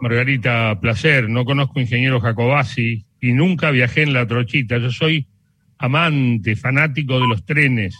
Margarita, 0.00 0.78
placer. 0.80 1.28
No 1.28 1.44
conozco 1.44 1.80
ingeniero 1.80 2.20
Jacobasi 2.20 3.04
y 3.20 3.32
nunca 3.32 3.70
viajé 3.70 4.02
en 4.02 4.12
la 4.12 4.26
trochita. 4.26 4.78
Yo 4.78 4.90
soy 4.90 5.26
amante, 5.78 6.56
fanático 6.56 7.20
de 7.20 7.26
los 7.26 7.44
trenes 7.44 7.96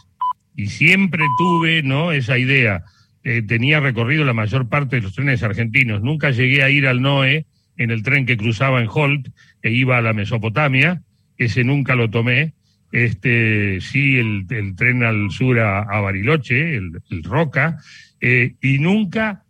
y 0.57 0.67
siempre 0.67 1.25
tuve 1.39 1.83
¿no? 1.83 2.13
esa 2.13 2.39
idea. 2.39 2.85
Eh, 3.27 3.41
tenía 3.41 3.81
recorrido 3.81 4.23
la 4.25 4.35
mayor 4.35 4.69
parte 4.69 4.97
de 4.97 5.03
los 5.03 5.15
trenes 5.15 5.43
argentinos. 5.43 6.03
Nunca 6.03 6.31
llegué 6.31 6.63
a 6.63 6.69
ir 6.69 6.87
al 6.87 7.01
NOE 7.01 7.47
en 7.79 7.91
el 7.91 8.03
tren 8.03 8.27
que 8.27 8.37
cruzaba 8.37 8.83
en 8.83 8.89
Holt 8.93 9.29
e 9.63 9.71
iba 9.71 9.97
a 9.97 10.03
la 10.03 10.13
Mesopotamia. 10.13 11.01
Ese 11.39 11.65
nunca 11.65 11.95
lo 11.95 12.11
tomé. 12.11 12.53
Este, 12.93 13.81
sí, 13.81 14.19
el, 14.19 14.47
tren 14.77 15.03
al 15.03 15.31
sur 15.31 15.59
a, 15.59 16.01
Bariloche, 16.01 16.77
el, 16.77 16.93
Roca. 17.25 17.79
Eh, 18.21 18.55
y 18.61 18.79
nunca, 18.79 19.45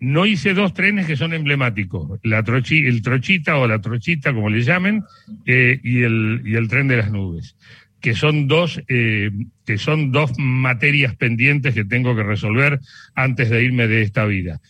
no 0.00 0.24
hice 0.24 0.54
dos 0.54 0.72
trenes 0.72 1.06
que 1.06 1.16
son 1.16 1.34
emblemáticos. 1.34 2.18
La 2.22 2.38
el 2.38 3.02
Trochita 3.02 3.58
o 3.58 3.68
la 3.68 3.80
Trochita, 3.80 4.32
como 4.32 4.48
le 4.48 4.62
llamen, 4.62 5.04
eh, 5.44 5.78
y, 5.82 6.02
el, 6.02 6.42
y 6.46 6.54
el 6.54 6.66
tren 6.66 6.88
de 6.88 6.96
las 6.96 7.12
nubes 7.12 7.56
que 8.00 8.14
son 8.14 8.46
dos, 8.46 8.80
eh, 8.88 9.30
que 9.64 9.78
son 9.78 10.12
dos 10.12 10.32
materias 10.38 11.16
pendientes 11.16 11.74
que 11.74 11.84
tengo 11.84 12.14
que 12.14 12.22
resolver 12.22 12.80
antes 13.14 13.50
de 13.50 13.64
irme 13.64 13.88
de 13.88 14.02
esta 14.02 14.24
vida. 14.24 14.60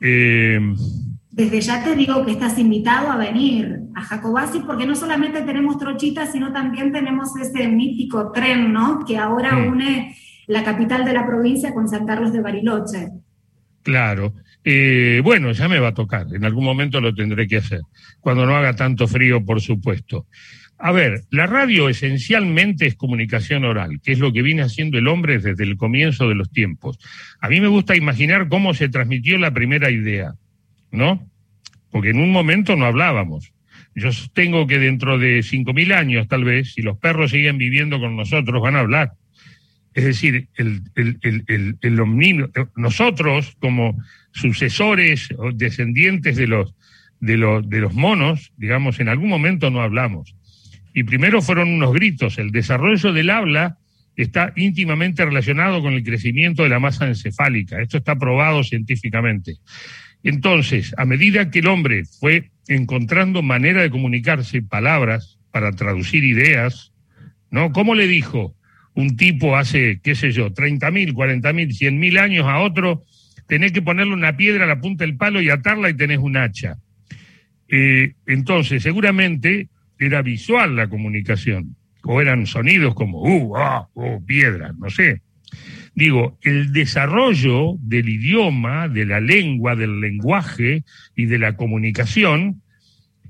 Eh, 0.00 0.60
Desde 1.30 1.60
ya 1.60 1.84
te 1.84 1.94
digo 1.94 2.26
que 2.26 2.32
estás 2.32 2.58
invitado 2.58 3.10
a 3.10 3.16
venir 3.16 3.78
a 3.94 4.02
Jacobasi 4.02 4.60
porque 4.60 4.86
no 4.86 4.96
solamente 4.96 5.42
tenemos 5.42 5.78
trochitas, 5.78 6.32
sino 6.32 6.52
también 6.52 6.92
tenemos 6.92 7.36
ese 7.36 7.68
mítico 7.68 8.32
tren, 8.32 8.72
¿no? 8.72 9.04
Que 9.06 9.16
ahora 9.16 9.56
une 9.56 10.14
la 10.48 10.64
capital 10.64 11.04
de 11.04 11.12
la 11.12 11.26
provincia 11.26 11.72
con 11.72 11.88
San 11.88 12.04
Carlos 12.04 12.32
de 12.32 12.40
Bariloche. 12.40 13.08
Claro. 13.82 14.34
Eh, 14.64 15.20
bueno, 15.24 15.52
ya 15.52 15.68
me 15.68 15.80
va 15.80 15.88
a 15.88 15.94
tocar. 15.94 16.26
En 16.32 16.44
algún 16.44 16.64
momento 16.64 17.00
lo 17.00 17.14
tendré 17.14 17.46
que 17.46 17.56
hacer. 17.58 17.80
Cuando 18.20 18.46
no 18.46 18.56
haga 18.56 18.74
tanto 18.74 19.08
frío, 19.08 19.44
por 19.44 19.60
supuesto. 19.60 20.26
A 20.84 20.90
ver, 20.90 21.22
la 21.30 21.46
radio 21.46 21.88
esencialmente 21.88 22.86
es 22.86 22.96
comunicación 22.96 23.64
oral, 23.64 24.00
que 24.02 24.10
es 24.10 24.18
lo 24.18 24.32
que 24.32 24.42
viene 24.42 24.62
haciendo 24.62 24.98
el 24.98 25.06
hombre 25.06 25.38
desde 25.38 25.62
el 25.62 25.76
comienzo 25.76 26.28
de 26.28 26.34
los 26.34 26.50
tiempos. 26.50 26.98
A 27.40 27.48
mí 27.48 27.60
me 27.60 27.68
gusta 27.68 27.94
imaginar 27.94 28.48
cómo 28.48 28.74
se 28.74 28.88
transmitió 28.88 29.38
la 29.38 29.54
primera 29.54 29.92
idea, 29.92 30.32
¿no? 30.90 31.24
Porque 31.92 32.10
en 32.10 32.18
un 32.18 32.32
momento 32.32 32.74
no 32.74 32.86
hablábamos. 32.86 33.52
Yo 33.94 34.10
sostengo 34.10 34.66
que 34.66 34.80
dentro 34.80 35.20
de 35.20 35.44
cinco 35.44 35.72
mil 35.72 35.92
años, 35.92 36.26
tal 36.26 36.42
vez, 36.42 36.72
si 36.72 36.82
los 36.82 36.98
perros 36.98 37.30
siguen 37.30 37.58
viviendo 37.58 38.00
con 38.00 38.16
nosotros, 38.16 38.60
van 38.60 38.74
a 38.74 38.80
hablar. 38.80 39.12
Es 39.94 40.02
decir, 40.02 40.48
el, 40.56 40.82
nosotros 42.74 43.56
como 43.60 44.02
sucesores 44.32 45.28
o 45.38 45.52
descendientes 45.52 46.34
de 46.34 46.48
los, 46.48 46.74
de, 47.20 47.36
los, 47.36 47.70
de 47.70 47.78
los 47.78 47.94
monos, 47.94 48.52
digamos, 48.56 48.98
en 48.98 49.08
algún 49.08 49.28
momento 49.28 49.70
no 49.70 49.80
hablamos. 49.80 50.34
Y 50.94 51.04
primero 51.04 51.42
fueron 51.42 51.68
unos 51.68 51.92
gritos. 51.92 52.38
El 52.38 52.50
desarrollo 52.50 53.12
del 53.12 53.30
habla 53.30 53.78
está 54.16 54.52
íntimamente 54.56 55.24
relacionado 55.24 55.80
con 55.82 55.94
el 55.94 56.04
crecimiento 56.04 56.62
de 56.62 56.68
la 56.68 56.80
masa 56.80 57.06
encefálica. 57.06 57.80
Esto 57.80 57.98
está 57.98 58.16
probado 58.16 58.62
científicamente. 58.62 59.56
Entonces, 60.22 60.94
a 60.98 61.04
medida 61.04 61.50
que 61.50 61.60
el 61.60 61.66
hombre 61.66 62.04
fue 62.04 62.50
encontrando 62.68 63.42
manera 63.42 63.82
de 63.82 63.90
comunicarse, 63.90 64.62
palabras 64.62 65.38
para 65.50 65.72
traducir 65.72 66.24
ideas, 66.24 66.92
¿no? 67.50 67.72
¿Cómo 67.72 67.94
le 67.94 68.06
dijo 68.06 68.54
un 68.94 69.16
tipo 69.16 69.56
hace, 69.56 70.00
qué 70.02 70.14
sé 70.14 70.32
yo, 70.32 70.50
30.000, 70.50 71.12
40.000, 71.12 71.42
100.000 71.42 72.18
años 72.18 72.46
a 72.46 72.58
otro, 72.60 73.04
tenés 73.48 73.72
que 73.72 73.82
ponerle 73.82 74.14
una 74.14 74.36
piedra 74.36 74.64
a 74.64 74.68
la 74.68 74.80
punta 74.80 75.04
del 75.04 75.16
palo 75.16 75.40
y 75.40 75.50
atarla 75.50 75.90
y 75.90 75.94
tenés 75.94 76.18
un 76.18 76.36
hacha? 76.36 76.76
Eh, 77.68 78.14
entonces, 78.26 78.82
seguramente 78.82 79.68
era 80.06 80.22
visual 80.22 80.76
la 80.76 80.88
comunicación, 80.88 81.76
o 82.04 82.20
eran 82.20 82.46
sonidos 82.46 82.94
como 82.94 83.22
uh, 83.22 83.56
ah, 83.56 83.88
oh, 83.94 84.20
piedra, 84.24 84.72
no 84.78 84.90
sé. 84.90 85.22
Digo, 85.94 86.38
el 86.42 86.72
desarrollo 86.72 87.74
del 87.80 88.08
idioma, 88.08 88.88
de 88.88 89.04
la 89.04 89.20
lengua, 89.20 89.76
del 89.76 90.00
lenguaje 90.00 90.84
y 91.14 91.26
de 91.26 91.38
la 91.38 91.56
comunicación 91.56 92.62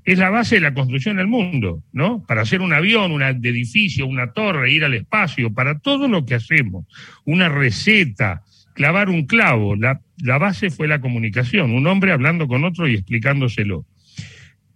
es 0.05 0.17
la 0.17 0.29
base 0.29 0.55
de 0.55 0.61
la 0.61 0.73
construcción 0.73 1.17
del 1.17 1.27
mundo, 1.27 1.83
¿no? 1.91 2.25
Para 2.25 2.41
hacer 2.41 2.61
un 2.61 2.73
avión, 2.73 3.11
un 3.11 3.21
edificio, 3.21 4.05
una 4.05 4.31
torre, 4.31 4.71
ir 4.71 4.83
al 4.83 4.93
espacio, 4.93 5.53
para 5.53 5.79
todo 5.79 6.07
lo 6.07 6.25
que 6.25 6.35
hacemos, 6.35 6.85
una 7.25 7.49
receta, 7.49 8.43
clavar 8.73 9.09
un 9.09 9.25
clavo, 9.25 9.75
la, 9.75 10.01
la 10.17 10.37
base 10.37 10.69
fue 10.69 10.87
la 10.87 10.99
comunicación, 10.99 11.71
un 11.71 11.87
hombre 11.87 12.11
hablando 12.11 12.47
con 12.47 12.65
otro 12.65 12.87
y 12.87 12.95
explicándoselo 12.95 13.85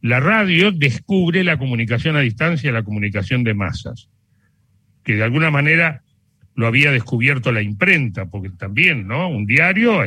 la 0.02 0.20
radio 0.20 0.72
descubre 0.72 1.44
la 1.44 1.58
comunicación 1.58 2.16
a 2.16 2.22
distancia, 2.22 2.72
la 2.72 2.84
comunicación 2.84 3.44
de 3.44 3.54
masas, 3.54 4.10
que 5.04 5.16
de 5.16 5.24
alguna 5.24 5.52
manera 5.52 6.04
lo 6.58 6.66
había 6.66 6.92
descubierto 6.92 7.52
la 7.52 7.62
imprenta, 7.62 8.26
porque 8.26 8.50
también, 8.50 9.08
¿no? 9.08 9.30
Un 9.30 9.46
diario 9.46 10.02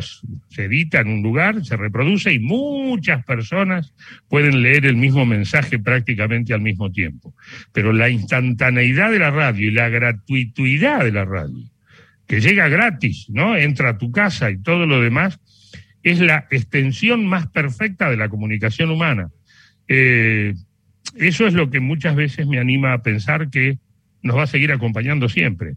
se 0.49 0.65
edita 0.65 0.99
en 1.01 1.09
un 1.09 1.23
lugar, 1.23 1.65
se 1.65 1.77
reproduce 1.77 2.33
y 2.33 2.41
muchas 2.41 3.25
personas 3.25 3.95
pueden 4.29 4.61
leer 4.61 4.85
el 4.85 4.97
mismo 4.97 5.25
mensaje 5.25 5.79
prácticamente 5.79 6.53
al 6.53 6.61
mismo 6.61 6.91
tiempo. 6.91 7.33
Pero 7.73 7.93
la 7.93 8.09
instantaneidad 8.09 9.13
de 9.13 9.21
la 9.21 9.31
radio 9.31 9.69
y 9.69 9.71
la 9.71 9.89
gratuidad 9.91 11.05
de 11.05 11.13
la 11.13 11.25
radio, 11.25 11.71
que 12.27 12.41
llega 12.41 12.69
gratis, 12.69 13.27
¿no? 13.31 13.57
Entra 13.57 13.91
a 13.91 13.99
tu 13.99 14.11
casa 14.11 14.51
y 14.51 14.61
todo 14.61 14.87
lo 14.87 15.01
demás, 15.01 15.39
es 16.03 16.19
la 16.19 16.49
extensión 16.51 17.27
más 17.27 17.47
perfecta 17.47 18.11
de 18.11 18.17
la 18.17 18.29
comunicación 18.29 18.91
humana. 18.91 19.31
Eh, 19.93 20.55
eso 21.17 21.49
es 21.49 21.53
lo 21.53 21.69
que 21.69 21.81
muchas 21.81 22.15
veces 22.15 22.47
me 22.47 22.61
anima 22.61 22.93
a 22.93 23.03
pensar 23.03 23.51
que 23.51 23.79
nos 24.23 24.37
va 24.37 24.45
a 24.45 24.47
seguir 24.47 24.71
acompañando 24.71 25.29
siempre. 25.29 25.75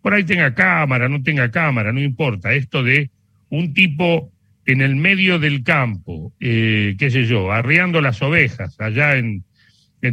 Por 0.00 0.14
ahí 0.14 0.22
tenga 0.22 0.54
cámara, 0.54 1.08
no 1.08 1.20
tenga 1.22 1.50
cámara, 1.50 1.92
no 1.92 2.00
importa. 2.00 2.52
Esto 2.52 2.84
de 2.84 3.10
un 3.50 3.74
tipo 3.74 4.30
en 4.66 4.82
el 4.82 4.94
medio 4.94 5.40
del 5.40 5.64
campo, 5.64 6.32
eh, 6.38 6.94
qué 6.96 7.10
sé 7.10 7.24
yo, 7.24 7.50
arriando 7.50 8.00
las 8.00 8.22
ovejas 8.22 8.80
allá 8.80 9.16
en, 9.16 9.44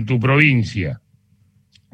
tu 0.07 0.19
provincia, 0.19 1.01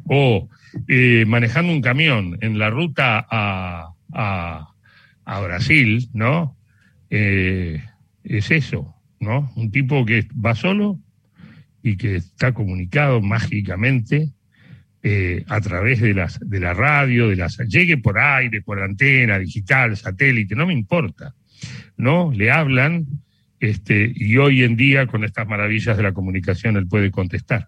o 0.05 0.47
eh, 0.87 1.25
manejando 1.27 1.73
un 1.73 1.81
camión 1.81 2.37
en 2.39 2.57
la 2.57 2.69
ruta 2.69 3.27
a, 3.29 3.89
a 5.25 5.39
Brasil, 5.41 6.07
¿no? 6.13 6.55
es 7.09 8.51
eso, 8.51 8.95
¿no? 9.19 9.51
Un 9.55 9.71
tipo 9.71 10.05
que 10.05 10.27
va 10.33 10.55
solo 10.55 10.99
y 11.81 11.97
que 11.97 12.17
está 12.17 12.53
comunicado 12.53 13.21
mágicamente 13.21 14.29
eh, 15.01 15.45
a 15.47 15.61
través 15.61 16.01
de, 16.01 16.13
las, 16.13 16.39
de 16.39 16.59
la 16.59 16.73
radio, 16.73 17.29
de 17.29 17.37
las, 17.37 17.57
llegue 17.59 17.97
por 17.97 18.19
aire, 18.19 18.61
por 18.61 18.81
antena, 18.81 19.39
digital, 19.39 19.95
satélite, 19.95 20.55
no 20.55 20.67
me 20.67 20.73
importa. 20.73 21.33
¿No? 21.97 22.31
Le 22.33 22.51
hablan 22.51 23.05
este, 23.59 24.11
y 24.15 24.37
hoy 24.37 24.63
en 24.63 24.77
día 24.77 25.05
con 25.07 25.25
estas 25.25 25.47
maravillas 25.47 25.97
de 25.97 26.03
la 26.03 26.13
comunicación 26.13 26.77
él 26.77 26.87
puede 26.87 27.11
contestar. 27.11 27.67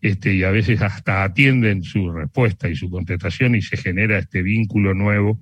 Este, 0.00 0.34
y 0.34 0.44
a 0.44 0.50
veces 0.50 0.80
hasta 0.82 1.24
atienden 1.24 1.82
su 1.82 2.12
respuesta 2.12 2.68
y 2.68 2.76
su 2.76 2.90
contestación 2.90 3.54
y 3.54 3.62
se 3.62 3.76
genera 3.76 4.18
este 4.18 4.42
vínculo 4.42 4.94
nuevo 4.94 5.40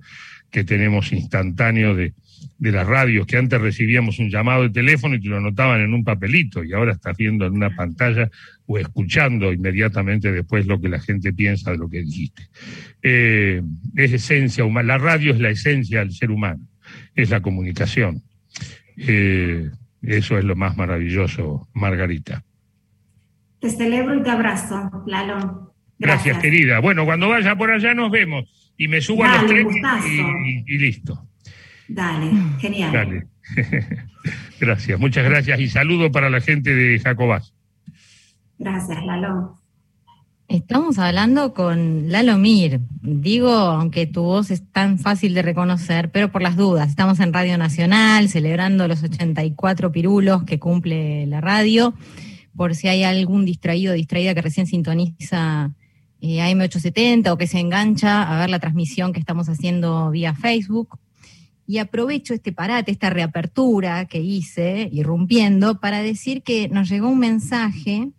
que 0.51 0.63
tenemos 0.63 1.11
instantáneo 1.11 1.95
de, 1.95 2.13
de 2.59 2.71
las 2.71 2.87
radios, 2.87 3.27
que 3.27 3.37
antes 3.37 3.61
recibíamos 3.61 4.19
un 4.19 4.29
llamado 4.29 4.63
de 4.63 4.69
teléfono 4.69 5.15
y 5.15 5.21
te 5.21 5.27
lo 5.27 5.37
anotaban 5.37 5.81
en 5.81 5.93
un 5.93 6.03
papelito 6.03 6.63
y 6.63 6.73
ahora 6.73 6.93
estás 6.93 7.15
viendo 7.15 7.45
en 7.45 7.53
una 7.53 7.75
pantalla 7.75 8.29
o 8.65 8.79
escuchando 8.79 9.53
inmediatamente 9.53 10.31
después 10.31 10.65
lo 10.65 10.81
que 10.81 10.89
la 10.89 10.99
gente 10.99 11.33
piensa 11.33 11.71
de 11.71 11.77
lo 11.77 11.89
que 11.89 12.01
dijiste. 12.01 12.47
Eh, 13.03 13.61
es 13.95 14.13
esencia 14.13 14.65
humana, 14.65 14.87
la 14.87 14.97
radio 14.97 15.33
es 15.33 15.39
la 15.39 15.49
esencia 15.49 15.99
del 15.99 16.11
ser 16.11 16.31
humano, 16.31 16.67
es 17.15 17.29
la 17.29 17.41
comunicación. 17.41 18.23
Eh, 18.97 19.69
eso 20.01 20.37
es 20.37 20.43
lo 20.43 20.55
más 20.55 20.75
maravilloso, 20.77 21.67
Margarita. 21.73 22.43
Te 23.59 23.69
celebro 23.69 24.15
y 24.15 24.23
te 24.23 24.29
abrazo, 24.29 25.03
Lalo. 25.05 25.73
Gracias, 25.99 26.37
querida. 26.39 26.79
Bueno, 26.79 27.05
cuando 27.05 27.29
vaya 27.29 27.55
por 27.55 27.71
allá 27.71 27.93
nos 27.93 28.11
vemos 28.11 28.73
y 28.77 28.87
me 28.87 29.01
subo 29.01 29.23
a 29.23 29.41
los 29.41 29.47
trenes 29.47 29.75
y 30.67 30.77
listo. 30.77 31.27
Dale, 31.87 32.31
genial. 32.59 32.91
Dale. 32.91 33.27
gracias, 34.59 34.99
muchas 34.99 35.23
gracias 35.23 35.59
y 35.59 35.67
saludo 35.69 36.11
para 36.11 36.29
la 36.29 36.41
gente 36.41 36.73
de 36.73 36.99
Jacobás. 36.99 37.53
Gracias, 38.57 39.05
Lalo. 39.05 39.57
Estamos 40.47 40.97
hablando 40.97 41.53
con 41.53 42.09
Lalo 42.09 42.37
Mir. 42.37 42.79
Digo, 43.01 43.51
aunque 43.51 44.07
tu 44.07 44.23
voz 44.23 44.49
es 44.49 44.63
tan 44.71 44.97
fácil 44.97 45.33
de 45.33 45.41
reconocer, 45.41 46.09
pero 46.09 46.31
por 46.31 46.41
las 46.41 46.55
dudas, 46.55 46.87
estamos 46.87 47.19
en 47.19 47.33
Radio 47.33 47.57
Nacional 47.57 48.29
celebrando 48.29 48.87
los 48.87 49.03
84 49.03 49.91
pirulos 49.91 50.43
que 50.43 50.57
cumple 50.57 51.27
la 51.27 51.41
radio. 51.41 51.93
Por 52.55 52.75
si 52.75 52.87
hay 52.87 53.03
algún 53.03 53.43
distraído 53.43 53.91
o 53.91 53.95
distraída 53.95 54.33
que 54.33 54.41
recién 54.41 54.67
sintoniza 54.67 55.73
eh, 56.21 56.39
AM870 56.39 57.29
o 57.29 57.37
que 57.37 57.47
se 57.47 57.59
engancha 57.59 58.23
a 58.23 58.39
ver 58.39 58.49
la 58.49 58.59
transmisión 58.59 59.11
que 59.11 59.19
estamos 59.19 59.49
haciendo 59.49 60.11
vía 60.11 60.33
Facebook. 60.33 60.97
Y 61.67 61.79
aprovecho 61.79 62.33
este 62.33 62.53
parate, 62.53 62.91
esta 62.91 63.09
reapertura 63.09 64.05
que 64.05 64.19
hice, 64.19 64.89
irrumpiendo, 64.91 65.79
para 65.79 66.01
decir 66.01 66.41
que 66.41 66.69
nos 66.69 66.89
llegó 66.89 67.09
un 67.09 67.19
mensaje 67.19 68.11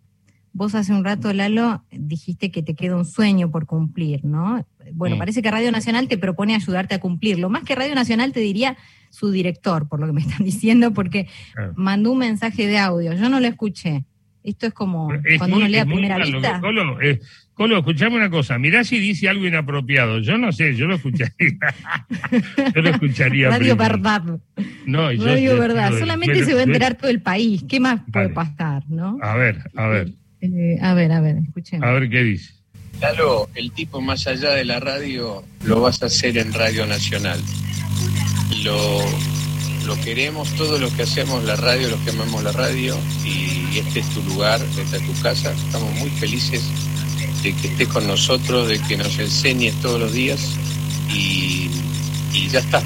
Vos 0.51 0.75
hace 0.75 0.93
un 0.93 1.03
rato, 1.03 1.31
Lalo, 1.31 1.83
dijiste 1.91 2.51
que 2.51 2.63
te 2.63 2.73
queda 2.73 2.95
un 2.95 3.05
sueño 3.05 3.51
por 3.51 3.65
cumplir, 3.65 4.25
¿no? 4.25 4.65
Bueno, 4.93 5.17
parece 5.17 5.41
que 5.41 5.51
Radio 5.51 5.71
Nacional 5.71 6.07
te 6.07 6.17
propone 6.17 6.55
ayudarte 6.55 6.95
a 6.95 6.99
cumplirlo. 6.99 7.49
Más 7.49 7.63
que 7.63 7.75
Radio 7.75 7.93
Nacional 7.93 8.33
te 8.33 8.39
diría 8.39 8.75
su 9.11 9.29
director, 9.29 9.87
por 9.87 9.99
lo 9.99 10.07
que 10.07 10.13
me 10.13 10.21
están 10.21 10.43
diciendo, 10.45 10.91
porque 10.93 11.27
mandó 11.75 12.11
un 12.11 12.17
mensaje 12.17 12.65
de 12.67 12.79
audio. 12.79 13.13
Yo 13.13 13.29
no 13.29 13.39
lo 13.39 13.47
escuché. 13.47 14.05
Esto 14.43 14.65
es 14.65 14.73
como 14.73 15.09
cuando 15.37 15.57
uno 15.57 15.67
lee 15.67 15.77
a 15.77 15.85
primera 15.85 16.17
vista. 16.17 16.61
Eh, 17.03 17.19
Colo, 17.59 17.79
escuchame 17.79 18.15
una 18.15 18.29
cosa. 18.29 18.57
Mirá 18.57 18.85
si 18.85 18.99
dice 18.99 19.27
algo 19.27 19.45
inapropiado. 19.45 20.19
Yo 20.19 20.37
no 20.37 20.49
sé, 20.53 20.73
yo 20.75 20.87
lo 20.87 20.95
escucharía. 20.95 21.33
yo 22.73 22.81
lo 22.81 22.89
escucharía. 22.89 23.49
Radio 23.49 23.75
Verdad. 23.75 24.23
No, 24.85 25.11
yo 25.11 25.25
Radio 25.25 25.59
Verdad. 25.59 25.91
Solamente 25.99 26.45
se 26.45 26.53
va 26.53 26.61
a 26.61 26.63
enterar 26.63 26.95
todo 26.95 27.11
el 27.11 27.21
país. 27.21 27.65
¿Qué 27.67 27.81
más 27.81 27.99
puede 28.13 28.29
pasar, 28.29 28.83
no? 28.87 29.17
A 29.21 29.35
ver, 29.35 29.59
a 29.75 29.87
ver. 29.87 30.07
Eh, 30.39 30.77
a 30.81 30.93
ver, 30.93 31.11
a 31.11 31.19
ver, 31.19 31.35
escuchemos. 31.35 31.85
A 31.85 31.91
ver 31.91 32.09
qué 32.09 32.23
dice. 32.23 32.53
Lalo, 33.01 33.49
el 33.55 33.73
tipo 33.73 33.99
más 33.99 34.25
allá 34.25 34.51
de 34.51 34.63
la 34.63 34.79
radio 34.79 35.43
lo 35.65 35.81
vas 35.81 36.01
a 36.01 36.05
hacer 36.05 36.37
en 36.37 36.53
Radio 36.53 36.85
Nacional. 36.85 37.41
Lo, 38.63 39.01
lo 39.85 39.99
queremos, 39.99 40.55
todos 40.55 40.79
los 40.79 40.93
que 40.93 41.01
hacemos 41.01 41.43
la 41.43 41.57
radio, 41.57 41.89
los 41.89 41.99
que 42.05 42.11
amamos 42.11 42.41
la 42.41 42.53
radio, 42.53 42.95
y 43.25 43.79
este 43.79 43.99
es 43.99 44.09
tu 44.11 44.23
lugar, 44.23 44.61
esta 44.61 44.95
es 44.95 45.05
tu 45.05 45.21
casa. 45.21 45.51
Estamos 45.51 45.93
muy 45.99 46.09
felices 46.11 46.89
de 47.43 47.53
que 47.53 47.67
estés 47.67 47.87
con 47.87 48.07
nosotros, 48.07 48.67
de 48.67 48.79
que 48.79 48.97
nos 48.97 49.17
enseñes 49.19 49.73
todos 49.81 49.99
los 49.99 50.13
días 50.13 50.55
y, 51.13 51.69
ya 52.51 52.59
está. 52.59 52.81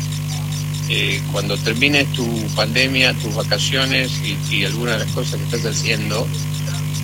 Eh, 0.89 1.21
cuando 1.31 1.57
termines 1.57 2.11
tu 2.11 2.27
pandemia, 2.55 3.13
tus 3.13 3.33
vacaciones 3.33 4.11
y, 4.21 4.37
y 4.53 4.65
algunas 4.65 4.99
de 4.99 5.05
las 5.05 5.13
cosas 5.13 5.39
que 5.39 5.55
estás 5.55 5.65
haciendo, 5.65 6.27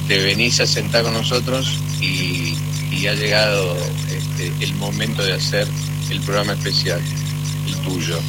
te 0.10 0.18
venís 0.20 0.60
a 0.60 0.65
sentar 0.65 1.04
con 1.04 1.13
nosotros 1.13 1.80
y, 2.02 2.56
ha 3.08 3.13
llegado 3.13 3.78
este, 4.12 4.52
el 4.60 4.74
momento 4.76 5.24
de 5.24 5.32
hacer 5.32 5.65
el 6.12 6.20
programa 6.20 6.52
especial, 6.52 7.00
el 7.65 7.76
tuyo. 7.78 8.20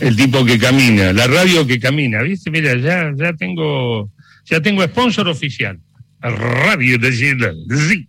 El 0.00 0.16
tipo 0.16 0.44
que 0.44 0.58
camina, 0.58 1.12
la 1.12 1.28
radio 1.28 1.64
que 1.64 1.78
camina, 1.78 2.22
¿viste? 2.22 2.50
Mira, 2.50 2.76
ya, 2.76 3.12
ya 3.16 3.32
tengo 3.34 4.10
ya 4.44 4.60
tengo 4.60 4.82
sponsor 4.84 5.28
oficial. 5.28 5.78
Radio 6.20 6.98
Nacional, 6.98 7.56
sí. 7.88 8.07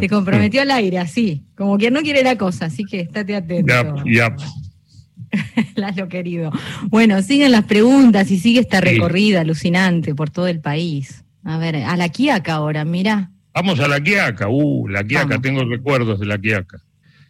Te 0.00 0.08
comprometió 0.08 0.62
al 0.62 0.70
aire, 0.70 0.98
así, 0.98 1.44
como 1.54 1.78
quien 1.78 1.94
no 1.94 2.02
quiere 2.02 2.22
la 2.22 2.36
cosa, 2.36 2.66
así 2.66 2.84
que 2.84 3.00
estate 3.00 3.36
atento. 3.36 3.72
Ya, 4.04 4.34
ya. 4.34 4.36
querido. 6.08 6.50
Bueno, 6.88 7.22
siguen 7.22 7.52
las 7.52 7.64
preguntas 7.64 8.30
y 8.30 8.38
sigue 8.38 8.60
esta 8.60 8.80
recorrida 8.80 9.40
alucinante 9.40 10.14
por 10.14 10.30
todo 10.30 10.46
el 10.46 10.60
país. 10.60 11.24
A 11.44 11.58
ver, 11.58 11.76
a 11.76 11.96
la 11.96 12.08
Quiaca 12.08 12.54
ahora, 12.54 12.84
mira. 12.84 13.30
Vamos 13.54 13.80
a 13.80 13.88
la 13.88 14.00
Quiaca, 14.00 14.48
uh, 14.48 14.88
la 14.88 15.04
Quiaca, 15.04 15.40
tengo 15.40 15.64
recuerdos 15.64 16.20
de 16.20 16.26
la 16.26 16.38
Quiaca. 16.38 16.78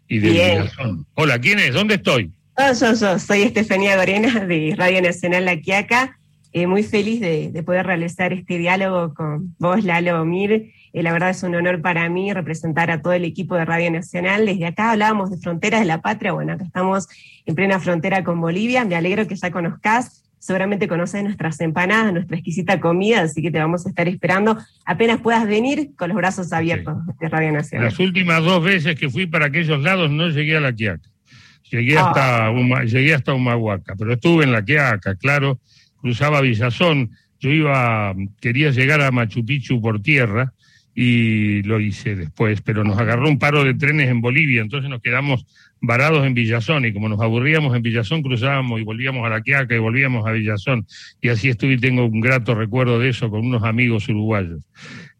Y 0.09 0.19
de 0.19 0.69
Hola, 1.15 1.39
¿quién 1.41 1.59
es? 1.59 1.75
¿Dónde 1.75 1.97
estoy? 1.97 2.33
yo, 2.59 2.95
yo, 2.95 3.19
soy 3.19 3.43
Estefanía 3.43 3.97
Gorena 3.97 4.45
de 4.45 4.75
Radio 4.77 5.03
Nacional 5.03 5.45
La 5.45 5.61
Quiaca. 5.61 6.19
Eh, 6.53 6.67
muy 6.67 6.83
feliz 6.83 7.21
de, 7.21 7.63
poder 7.65 7.85
realizar 7.85 8.33
este 8.33 8.57
diálogo 8.57 9.13
con 9.15 9.55
vos, 9.59 9.85
Lalo 9.85 10.25
Mir. 10.25 10.73
Eh, 10.97 11.03
la 11.03 11.13
verdad 11.13 11.29
es 11.29 11.43
un 11.43 11.55
honor 11.55 11.83
para 11.83 12.09
mí 12.09 12.33
representar 12.33 12.91
a 12.91 13.03
todo 13.03 13.13
el 13.13 13.27
equipo 13.27 13.55
de 13.55 13.67
Radio 13.67 13.91
Nacional. 13.91 14.47
Desde 14.47 14.65
acá 14.65 14.93
hablábamos 14.93 15.31
de 15.31 15.37
fronteras 15.37 15.81
de 15.81 15.87
la 15.87 16.01
patria. 16.01 16.33
Bueno, 16.33 16.55
acá 16.55 16.65
estamos 16.65 17.07
en 17.45 17.55
plena 17.55 17.79
frontera 17.81 18.25
con 18.25 18.41
Bolivia. 18.41 18.87
Me 18.87 18.97
alegro 18.97 19.27
que 19.27 19.37
ya 19.37 19.51
conozcas 19.51 20.23
seguramente 20.39 20.89
conoces 20.89 21.23
nuestras 21.23 21.61
empanadas, 21.61 22.15
nuestra 22.15 22.37
exquisita 22.37 22.81
comida, 22.81 23.23
así 23.23 23.43
que 23.43 23.51
te 23.51 23.59
vamos 23.59 23.85
a 23.85 23.89
estar 23.89 24.09
esperando 24.09 24.57
apenas 24.87 25.21
puedas 25.21 25.47
venir 25.47 25.91
con 25.97 26.09
los 26.09 26.17
brazos 26.17 26.53
abiertos 26.53 26.95
de 27.19 27.29
Radio 27.29 27.53
Nacional. 27.53 27.89
Las 27.89 27.99
últimas 27.99 28.43
dos 28.43 28.63
veces 28.63 28.95
que 28.99 29.11
fui 29.11 29.27
para 29.27 29.47
aquellos 29.47 29.83
lados 29.83 30.11
no 30.11 30.29
llegué 30.29 30.57
a 30.57 30.61
la 30.61 30.73
Quiaca. 30.73 31.11
Llegué, 31.71 31.99
ah. 31.99 32.07
hasta, 32.07 32.85
llegué 32.85 33.13
hasta 33.13 33.35
Humahuaca, 33.35 33.97
pero 33.99 34.15
estuve 34.15 34.45
en 34.45 34.53
la 34.53 34.65
Quiaca, 34.65 35.17
claro, 35.17 35.59
cruzaba 36.01 36.41
Villazón. 36.41 37.11
Yo 37.41 37.51
iba, 37.51 38.15
quería 38.41 38.71
llegar 38.71 39.03
a 39.03 39.11
Machu 39.11 39.45
Picchu 39.45 39.83
por 39.83 40.01
tierra 40.01 40.55
y 40.99 41.63
lo 41.65 41.79
hice 41.79 42.17
después, 42.17 42.63
pero 42.63 42.83
nos 42.83 42.99
agarró 42.99 43.29
un 43.29 43.39
paro 43.39 43.63
de 43.63 43.75
trenes 43.75 44.09
en 44.09 44.23
Bolivia, 44.23 44.63
entonces 44.63 44.89
nos 44.89 45.03
quedamos 45.03 45.45
varados 45.79 46.27
en 46.27 46.33
Villazón 46.33 46.87
y 46.87 46.95
como 46.95 47.11
nos 47.11 47.21
aburríamos 47.21 47.77
en 47.77 47.83
Villazón 47.83 48.23
cruzábamos 48.23 48.81
y 48.81 48.85
volvíamos 48.85 49.27
a 49.27 49.29
la 49.29 49.43
Quiaca 49.43 49.75
y 49.75 49.79
volvíamos 49.79 50.27
a 50.27 50.33
Villazón 50.33 50.87
y 51.21 51.29
así 51.29 51.51
estuve 51.51 51.75
y 51.75 51.79
tengo 51.79 52.07
un 52.07 52.21
grato 52.23 52.55
recuerdo 52.55 52.99
de 52.99 53.11
eso 53.11 53.29
con 53.29 53.45
unos 53.47 53.63
amigos 53.63 54.09
uruguayos. 54.09 54.63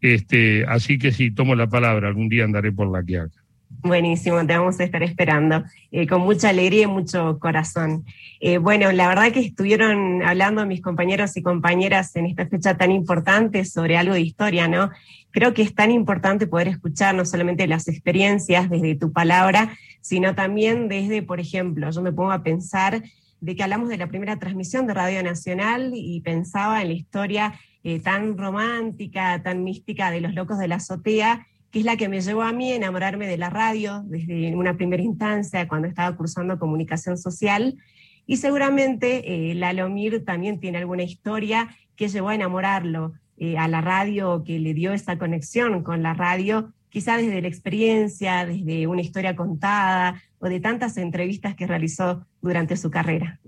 Este, 0.01 0.65
así 0.67 0.97
que 0.97 1.11
si 1.11 1.29
tomo 1.29 1.53
la 1.53 1.67
palabra, 1.67 2.07
algún 2.07 2.27
día 2.27 2.43
andaré 2.43 2.71
por 2.71 2.91
la 2.91 3.03
Quiaca. 3.03 3.43
Buenísimo, 3.69 4.45
te 4.47 4.57
vamos 4.57 4.79
a 4.79 4.85
estar 4.85 5.03
esperando, 5.03 5.63
eh, 5.91 6.07
con 6.07 6.21
mucha 6.21 6.49
alegría 6.49 6.83
y 6.83 6.87
mucho 6.87 7.37
corazón. 7.37 8.05
Eh, 8.39 8.57
bueno, 8.57 8.91
la 8.91 9.07
verdad 9.07 9.31
que 9.31 9.41
estuvieron 9.41 10.23
hablando 10.23 10.65
mis 10.65 10.81
compañeros 10.81 11.35
y 11.37 11.41
compañeras 11.41 12.15
en 12.15 12.25
esta 12.25 12.47
fecha 12.47 12.77
tan 12.77 12.91
importante 12.91 13.65
sobre 13.65 13.97
algo 13.97 14.13
de 14.13 14.21
historia, 14.21 14.67
¿no? 14.67 14.89
Creo 15.31 15.53
que 15.53 15.61
es 15.61 15.75
tan 15.75 15.91
importante 15.91 16.47
poder 16.47 16.67
escuchar 16.67 17.13
no 17.15 17.25
solamente 17.25 17.67
las 17.67 17.87
experiencias 17.87 18.69
desde 18.69 18.95
tu 18.95 19.11
palabra, 19.11 19.77
sino 20.01 20.35
también 20.35 20.87
desde, 20.87 21.21
por 21.21 21.39
ejemplo, 21.39 21.89
yo 21.91 22.01
me 22.01 22.11
pongo 22.11 22.31
a 22.31 22.43
pensar 22.43 23.03
de 23.39 23.55
que 23.55 23.63
hablamos 23.63 23.89
de 23.89 23.97
la 23.97 24.07
primera 24.07 24.39
transmisión 24.39 24.87
de 24.87 24.93
Radio 24.93 25.21
Nacional 25.21 25.91
y 25.93 26.21
pensaba 26.21 26.81
en 26.81 26.87
la 26.87 26.93
historia 26.93 27.59
eh, 27.83 27.99
tan 27.99 28.37
romántica, 28.37 29.41
tan 29.43 29.63
mística 29.63 30.11
de 30.11 30.21
los 30.21 30.33
locos 30.33 30.57
de 30.57 30.67
la 30.67 30.75
azotea, 30.75 31.45
que 31.71 31.79
es 31.79 31.85
la 31.85 31.97
que 31.97 32.09
me 32.09 32.21
llevó 32.21 32.41
a 32.41 32.51
mí 32.51 32.71
a 32.71 32.75
enamorarme 32.75 33.27
de 33.27 33.37
la 33.37 33.49
radio 33.49 34.03
desde 34.05 34.55
una 34.55 34.75
primera 34.75 35.03
instancia, 35.03 35.67
cuando 35.67 35.87
estaba 35.87 36.15
cursando 36.15 36.57
comunicación 36.57 37.17
social. 37.17 37.77
Y 38.25 38.37
seguramente 38.37 39.51
eh, 39.51 39.55
Lalomir 39.55 40.25
también 40.25 40.59
tiene 40.59 40.79
alguna 40.79 41.03
historia 41.03 41.69
que 41.95 42.07
llevó 42.07 42.29
a 42.29 42.35
enamorarlo 42.35 43.13
eh, 43.37 43.57
a 43.57 43.67
la 43.67 43.81
radio, 43.81 44.43
que 44.43 44.59
le 44.59 44.73
dio 44.73 44.93
esa 44.93 45.17
conexión 45.17 45.83
con 45.83 46.03
la 46.03 46.13
radio 46.13 46.73
quizá 46.89 47.17
desde 47.17 47.41
la 47.41 47.47
experiencia, 47.47 48.45
desde 48.45 48.87
una 48.87 49.01
historia 49.01 49.35
contada 49.35 50.21
o 50.39 50.49
de 50.49 50.59
tantas 50.59 50.97
entrevistas 50.97 51.55
que 51.55 51.67
realizó 51.67 52.25
durante 52.41 52.75
su 52.77 52.89
carrera? 52.89 53.39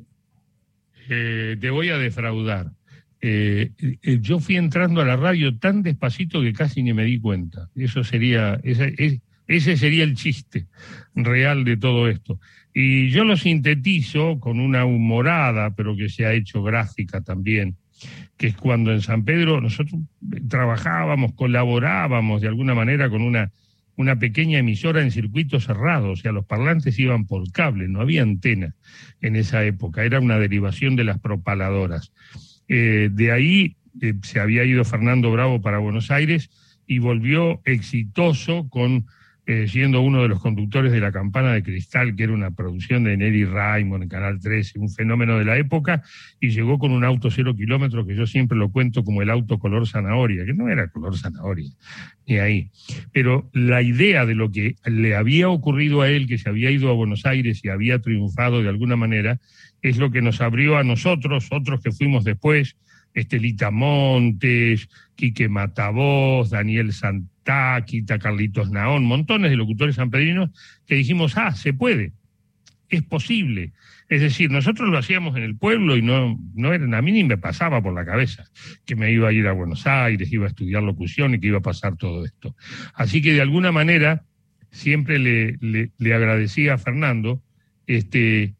Eh, 1.10 1.58
te 1.60 1.70
voy 1.70 1.90
a 1.90 1.98
defraudar. 1.98 2.72
Eh, 3.22 3.72
yo 4.22 4.40
fui 4.40 4.56
entrando 4.56 5.02
a 5.02 5.06
la 5.06 5.18
radio 5.18 5.58
tan 5.58 5.82
despacito 5.82 6.42
que 6.42 6.54
casi 6.54 6.84
ni 6.84 6.94
me 6.94 7.04
di 7.04 7.20
cuenta. 7.20 7.70
Eso 7.76 8.04
sería, 8.04 8.60
ese 8.64 9.78
sería 9.78 10.04
el 10.04 10.14
chiste 10.16 10.68
real 11.16 11.64
de 11.64 11.78
todo 11.78 12.08
esto. 12.08 12.40
Y 12.74 13.10
yo 13.10 13.24
lo 13.24 13.36
sintetizo 13.36 14.40
con 14.40 14.60
una 14.60 14.86
humorada, 14.86 15.76
pero 15.76 15.96
que 15.96 16.08
se 16.08 16.26
ha 16.26 16.34
hecho 16.34 16.62
gráfica 16.62 17.22
también, 17.22 17.76
que 18.38 18.48
es 18.48 18.56
cuando 18.56 18.92
en 18.92 19.02
San 19.02 19.24
Pedro 19.26 19.62
nosotros 19.62 20.02
trabajábamos, 20.48 21.34
colaborábamos 21.34 22.42
de 22.42 22.48
alguna 22.48 22.74
manera 22.74 23.10
con 23.10 23.22
una, 23.22 23.52
una 23.96 24.18
pequeña 24.18 24.60
emisora 24.60 25.02
en 25.02 25.12
circuito 25.12 25.60
cerrado, 25.60 26.12
o 26.12 26.16
sea, 26.16 26.32
los 26.32 26.46
parlantes 26.46 26.98
iban 27.00 27.26
por 27.26 27.52
cable, 27.52 27.88
no 27.88 28.02
había 28.02 28.22
antena 28.22 28.76
en 29.22 29.36
esa 29.36 29.64
época, 29.66 30.04
era 30.04 30.20
una 30.20 30.40
derivación 30.40 30.96
de 30.96 31.04
las 31.04 31.20
propaladoras. 31.20 32.14
Eh, 32.68 33.10
de 33.12 33.32
ahí 33.32 33.76
eh, 34.02 34.14
se 34.24 34.40
había 34.40 34.64
ido 34.64 34.86
Fernando 34.86 35.32
Bravo 35.32 35.62
para 35.62 35.80
Buenos 35.80 36.12
Aires 36.12 36.50
y 36.88 37.00
volvió 37.00 37.62
exitoso 37.66 38.70
con 38.70 39.06
eh, 39.50 39.68
siendo 39.68 40.02
uno 40.02 40.22
de 40.22 40.28
los 40.28 40.40
conductores 40.40 40.92
de 40.92 41.00
La 41.00 41.12
Campana 41.12 41.54
de 41.54 41.64
Cristal, 41.64 42.16
que 42.16 42.26
era 42.26 42.34
una 42.34 42.52
producción 42.52 43.04
de 43.04 43.18
Nelly 43.18 43.46
Raymond 43.46 44.04
en 44.04 44.10
Canal 44.10 44.40
13, 44.40 44.78
un 44.78 44.92
fenómeno 44.92 45.40
de 45.40 45.46
la 45.46 45.58
época, 45.58 46.04
y 46.40 46.50
llegó 46.50 46.78
con 46.78 46.92
un 46.92 47.04
auto 47.04 47.32
cero 47.32 47.56
kilómetros 47.56 48.06
que 48.06 48.16
yo 48.16 48.28
siempre 48.28 48.56
lo 48.56 48.72
cuento 48.72 49.04
como 49.04 49.24
el 49.24 49.32
auto 49.32 49.58
color 49.58 49.88
zanahoria, 49.88 50.46
que 50.46 50.54
no 50.54 50.70
era 50.70 50.90
color 50.90 51.18
zanahoria, 51.18 51.72
ni 52.28 52.38
ahí. 52.38 52.70
Pero 53.12 53.50
la 53.52 53.82
idea 53.82 54.28
de 54.28 54.36
lo 54.36 54.52
que 54.52 54.76
le 54.86 55.16
había 55.16 55.50
ocurrido 55.50 56.04
a 56.04 56.10
él, 56.10 56.28
que 56.28 56.38
se 56.38 56.48
había 56.48 56.70
ido 56.70 56.92
a 56.92 56.94
Buenos 56.94 57.26
Aires 57.26 57.62
y 57.64 57.70
había 57.70 57.98
triunfado 57.98 58.62
de 58.62 58.70
alguna 58.70 58.98
manera, 58.98 59.40
es 59.82 59.98
lo 59.98 60.12
que 60.12 60.22
nos 60.22 60.42
abrió 60.42 60.78
a 60.78 60.84
nosotros, 60.84 61.48
otros 61.50 61.82
que 61.82 61.92
fuimos 61.92 62.24
después, 62.24 62.78
Estelita 63.20 63.72
Montes, 63.72 64.90
Quique 65.16 65.50
Matavoz, 65.50 66.50
Daniel 66.50 66.94
Santáquita, 66.94 68.20
Carlitos 68.20 68.72
Naón, 68.72 69.06
montones 69.06 69.52
de 69.52 69.58
locutores 69.58 69.96
sanpedrinos 69.96 70.52
que 70.86 70.96
dijimos, 70.96 71.38
ah, 71.38 71.52
se 71.52 71.74
puede, 71.74 72.14
es 72.90 73.04
posible. 73.04 73.74
Es 74.08 74.22
decir, 74.22 74.50
nosotros 74.50 74.90
lo 74.90 74.98
hacíamos 74.98 75.38
en 75.38 75.44
el 75.44 75.56
pueblo 75.56 75.96
y 75.96 76.02
no, 76.02 76.40
no 76.56 76.74
era, 76.74 76.98
a 76.98 77.02
mí 77.02 77.12
ni 77.12 77.24
me 77.24 77.38
pasaba 77.38 77.82
por 77.82 77.94
la 77.94 78.06
cabeza 78.06 78.46
que 78.86 78.96
me 78.96 79.12
iba 79.12 79.30
a 79.30 79.32
ir 79.32 79.48
a 79.48 79.52
Buenos 79.52 79.86
Aires, 79.86 80.32
iba 80.32 80.46
a 80.46 80.50
estudiar 80.50 80.82
locución 80.82 81.36
y 81.36 81.40
que 81.40 81.48
iba 81.48 81.60
a 81.60 81.62
pasar 81.62 81.96
todo 81.96 82.26
esto. 82.26 82.56
Así 82.96 83.22
que 83.22 83.34
de 83.34 83.42
alguna 83.42 83.72
manera 83.72 84.26
siempre 84.72 85.20
le, 85.20 85.58
le, 85.62 85.92
le 85.98 86.14
agradecía 86.14 86.74
a 86.74 86.78
Fernando 86.78 87.44
este, 87.86 88.56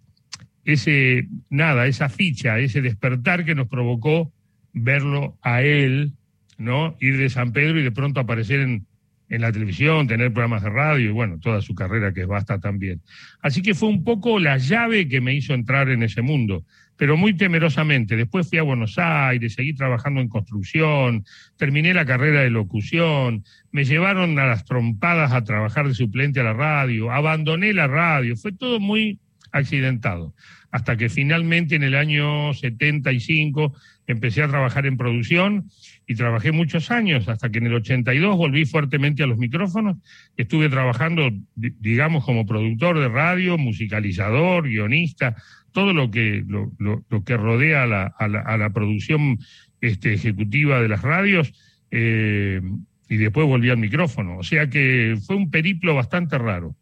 ese, 0.66 1.28
nada, 1.50 1.88
esa 1.88 2.10
ficha, 2.10 2.60
ese 2.60 2.82
despertar 2.82 3.46
que 3.46 3.56
nos 3.56 3.68
provocó 3.68 4.32
verlo 4.74 5.38
a 5.42 5.62
él, 5.62 6.14
¿no? 6.58 6.96
Ir 7.00 7.18
de 7.18 7.30
San 7.30 7.52
Pedro 7.52 7.80
y 7.80 7.84
de 7.84 7.92
pronto 7.92 8.20
aparecer 8.20 8.60
en, 8.60 8.86
en 9.30 9.42
la 9.42 9.52
televisión, 9.52 10.08
tener 10.08 10.34
programas 10.34 10.64
de 10.64 10.70
radio 10.70 11.10
y 11.10 11.14
bueno, 11.14 11.40
toda 11.40 11.62
su 11.62 11.76
carrera 11.76 12.14
que 12.14 12.22
es 12.22 12.28
basta 12.28 12.60
también. 12.60 13.02
Así 13.42 13.62
que 13.62 13.76
fue 13.76 13.88
un 13.88 14.04
poco 14.04 14.40
la 14.40 14.58
llave 14.58 15.08
que 15.08 15.22
me 15.22 15.36
hizo 15.36 15.54
entrar 15.54 15.90
en 15.90 16.04
ese 16.04 16.22
mundo, 16.22 16.66
pero 16.98 17.16
muy 17.16 17.36
temerosamente. 17.36 18.18
Después 18.18 18.50
fui 18.50 18.58
a 18.58 18.64
Buenos 18.64 18.98
Aires, 18.98 19.54
seguí 19.54 19.74
trabajando 19.74 20.20
en 20.20 20.30
construcción, 20.30 21.24
terminé 21.58 21.94
la 21.94 22.06
carrera 22.06 22.42
de 22.42 22.50
locución, 22.50 23.44
me 23.72 23.86
llevaron 23.86 24.38
a 24.40 24.48
las 24.48 24.66
trompadas 24.66 25.32
a 25.32 25.44
trabajar 25.44 25.88
de 25.88 25.94
suplente 25.94 26.40
a 26.40 26.44
la 26.44 26.54
radio, 26.54 27.12
abandoné 27.12 27.74
la 27.74 27.88
radio, 27.88 28.36
fue 28.36 28.52
todo 28.52 28.80
muy 28.80 29.20
accidentado, 29.52 30.34
hasta 30.72 30.98
que 30.98 31.08
finalmente 31.10 31.76
en 31.76 31.84
el 31.84 31.96
año 31.96 32.54
75 32.54 33.74
empecé 34.12 34.42
a 34.42 34.48
trabajar 34.48 34.86
en 34.86 34.98
producción 34.98 35.70
y 36.08 36.16
trabajé 36.16 36.52
muchos 36.52 36.90
años, 36.90 37.28
hasta 37.28 37.50
que 37.50 37.60
en 37.60 37.68
el 37.68 37.76
82 37.76 38.38
volví 38.38 38.66
fuertemente 38.66 39.24
a 39.24 39.28
los 39.28 39.38
micrófonos, 39.38 39.98
estuve 40.36 40.68
trabajando, 40.70 41.30
digamos, 41.56 42.26
como 42.26 42.46
productor 42.46 43.00
de 43.00 43.08
radio, 43.08 43.58
musicalizador, 43.58 44.68
guionista, 44.68 45.36
todo 45.72 45.94
lo 45.94 46.10
que, 46.10 46.44
lo, 46.48 46.72
lo, 46.80 47.24
que 47.24 47.38
rodea 47.38 47.84
a 47.84 47.88
la, 47.88 48.14
a 48.18 48.28
la, 48.28 48.42
a 48.42 48.58
la 48.58 48.72
producción 48.72 49.38
este, 49.82 50.14
ejecutiva 50.14 50.82
de 50.82 50.88
las 50.88 51.04
radios, 51.04 51.54
eh, 51.92 52.62
y 53.10 53.18
después 53.18 53.48
volví 53.48 53.70
al 53.70 53.78
micrófono. 53.78 54.38
O 54.38 54.44
sea 54.44 54.70
que 54.70 55.18
fue 55.26 55.36
un 55.36 55.50
periplo 55.50 55.96
bastante 55.96 56.38
raro. 56.38 56.76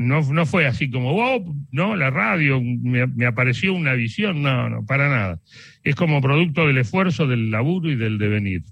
No, 0.00 0.22
no 0.22 0.46
fue 0.46 0.66
así 0.66 0.90
como, 0.90 1.12
wow, 1.12 1.54
no, 1.72 1.94
la 1.94 2.08
radio, 2.08 2.58
me, 2.62 3.06
me, 3.06 3.26
apareció 3.26 3.74
una 3.74 3.92
visión, 3.92 4.40
no, 4.40 4.70
no, 4.70 4.86
para 4.86 5.10
nada. 5.10 5.40
Es 5.84 5.94
como 5.94 6.22
producto 6.22 6.66
del 6.66 6.78
esfuerzo, 6.78 7.26
del 7.26 7.50
laburo 7.50 7.90
y 7.90 7.96
del 7.96 8.16
devenir, 8.16 8.62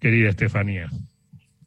querida 0.00 0.30
Estefanía. 0.30 0.88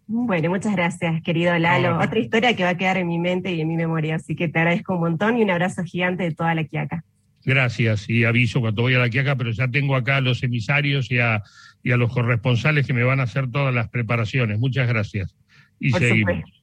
Bueno, 0.07 0.49
muchas 0.49 0.75
gracias, 0.75 1.21
querido 1.21 1.55
Lalo. 1.59 1.99
Otra 1.99 2.17
historia 2.17 2.55
que 2.55 2.63
va 2.63 2.69
a 2.69 2.77
quedar 2.77 2.97
en 2.97 3.07
mi 3.07 3.19
mente 3.19 3.53
y 3.53 3.61
en 3.61 3.67
mi 3.67 3.75
memoria, 3.75 4.15
así 4.15 4.35
que 4.35 4.47
te 4.47 4.57
agradezco 4.57 4.95
un 4.95 5.01
montón 5.01 5.37
y 5.37 5.43
un 5.43 5.51
abrazo 5.51 5.83
gigante 5.83 6.23
de 6.23 6.31
toda 6.31 6.55
la 6.55 6.63
Quiaca. 6.63 7.03
Gracias, 7.45 8.09
y 8.09 8.23
aviso 8.23 8.61
cuando 8.61 8.81
voy 8.81 8.95
a 8.95 8.99
la 8.99 9.11
Quiaca, 9.11 9.35
pero 9.35 9.51
ya 9.51 9.67
tengo 9.67 9.95
acá 9.95 10.17
a 10.17 10.21
los 10.21 10.41
emisarios 10.41 11.11
y 11.11 11.19
a, 11.19 11.43
y 11.83 11.91
a 11.91 11.97
los 11.97 12.11
corresponsales 12.11 12.87
que 12.87 12.93
me 12.93 13.03
van 13.03 13.19
a 13.19 13.23
hacer 13.23 13.51
todas 13.51 13.75
las 13.75 13.89
preparaciones. 13.89 14.57
Muchas 14.57 14.87
gracias. 14.87 15.35
Y 15.79 15.91
Por 15.91 16.01
seguimos. 16.01 16.33
supuesto. 16.35 16.56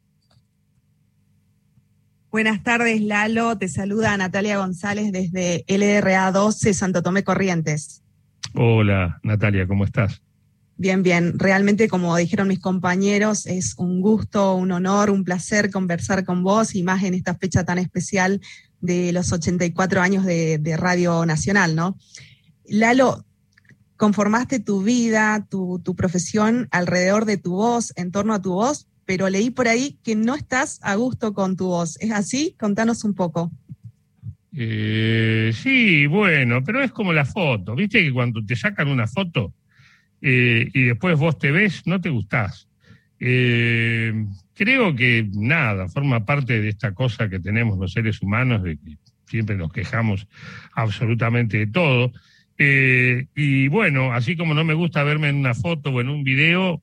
Buenas 2.35 2.65
tardes, 2.65 3.01
Lalo. 3.01 3.57
Te 3.59 3.69
saluda 3.69 4.17
Natalia 4.17 4.59
González 4.59 5.13
desde 5.13 5.65
LRA 5.69 6.33
12 6.33 6.75
Santo 6.75 7.01
Tomé 7.01 7.23
Corrientes. 7.23 8.03
Hola, 8.55 9.21
Natalia, 9.23 9.69
¿cómo 9.69 9.85
estás? 9.85 10.21
Bien, 10.77 11.05
bien. 11.05 11.39
Realmente, 11.39 11.87
como 11.87 12.17
dijeron 12.17 12.49
mis 12.49 12.59
compañeros, 12.59 13.47
es 13.47 13.77
un 13.79 14.01
gusto, 14.01 14.57
un 14.57 14.73
honor, 14.73 15.11
un 15.11 15.23
placer 15.23 15.71
conversar 15.71 16.25
con 16.25 16.43
vos 16.43 16.75
y 16.75 16.83
más 16.83 17.05
en 17.05 17.15
esta 17.15 17.37
fecha 17.37 17.63
tan 17.63 17.79
especial 17.79 18.41
de 18.81 19.13
los 19.13 19.33
84 19.33 20.01
años 20.01 20.25
de, 20.25 20.59
de 20.59 20.77
Radio 20.77 21.25
Nacional, 21.27 21.77
¿no? 21.77 21.97
Lalo, 22.67 23.25
conformaste 23.97 24.59
tu 24.59 24.83
vida, 24.83 25.47
tu, 25.49 25.81
tu 25.85 25.95
profesión 25.95 26.67
alrededor 26.73 27.27
de 27.27 27.37
tu 27.37 27.53
voz, 27.53 27.93
en 27.95 28.11
torno 28.11 28.35
a 28.35 28.43
tu 28.43 28.55
voz, 28.55 28.89
pero 29.07 29.29
leí 29.29 29.51
por 29.51 29.69
ahí 29.69 29.99
que 30.03 30.17
no 30.17 30.35
estás 30.35 30.81
a 30.83 30.95
gusto 30.95 31.35
con 31.35 31.57
tu 31.57 31.67
voz. 31.67 31.99
¿Es 32.01 32.11
así? 32.11 32.55
Contanos 32.59 33.05
un 33.05 33.15
poco. 33.15 33.53
Eh, 34.57 35.53
sí, 35.53 36.07
bueno, 36.07 36.63
pero 36.65 36.83
es 36.83 36.93
como 36.93 37.13
la 37.13 37.25
foto. 37.25 37.75
Viste 37.75 38.03
que 38.03 38.13
cuando 38.13 38.45
te 38.45 38.55
sacan 38.55 38.89
una 38.89 39.07
foto 39.07 39.53
eh, 40.21 40.71
y 40.73 40.83
después 40.83 41.19
vos 41.19 41.39
te 41.39 41.51
ves, 41.51 41.83
no 41.87 42.01
te 42.01 42.11
gustás. 42.11 42.69
Eh, 43.19 44.27
creo 44.55 44.95
que 44.95 45.29
nada, 45.33 45.89
forma 45.89 46.25
parte 46.25 46.61
de 46.61 46.69
esta 46.69 46.95
cosa 46.95 47.29
que 47.29 47.41
tenemos 47.41 47.79
los 47.79 47.93
seres 47.93 48.23
humanos, 48.23 48.63
de 48.63 48.77
que 48.77 48.97
siempre 49.27 49.57
nos 49.57 49.73
quejamos 49.73 50.29
absolutamente 50.73 51.59
de 51.59 51.67
todo. 51.67 52.13
Y 52.57 53.67
bueno, 53.69 54.13
así 54.13 54.37
como 54.37 54.55
no 54.55 54.63
me 54.63 54.75
gusta 54.75 55.03
verme 55.03 55.29
en 55.29 55.37
una 55.37 55.55
foto 55.55 55.91
o 55.91 56.01
en 56.01 56.09
un 56.09 56.23
video, 56.23 56.81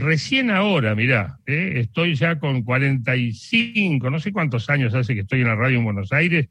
recién 0.00 0.50
ahora, 0.50 0.94
mirá, 0.94 1.38
eh, 1.46 1.74
estoy 1.76 2.14
ya 2.14 2.38
con 2.38 2.62
45, 2.62 4.10
no 4.10 4.20
sé 4.20 4.32
cuántos 4.32 4.70
años 4.70 4.94
hace 4.94 5.14
que 5.14 5.20
estoy 5.20 5.40
en 5.40 5.48
la 5.48 5.56
radio 5.56 5.78
en 5.78 5.84
Buenos 5.84 6.12
Aires, 6.12 6.48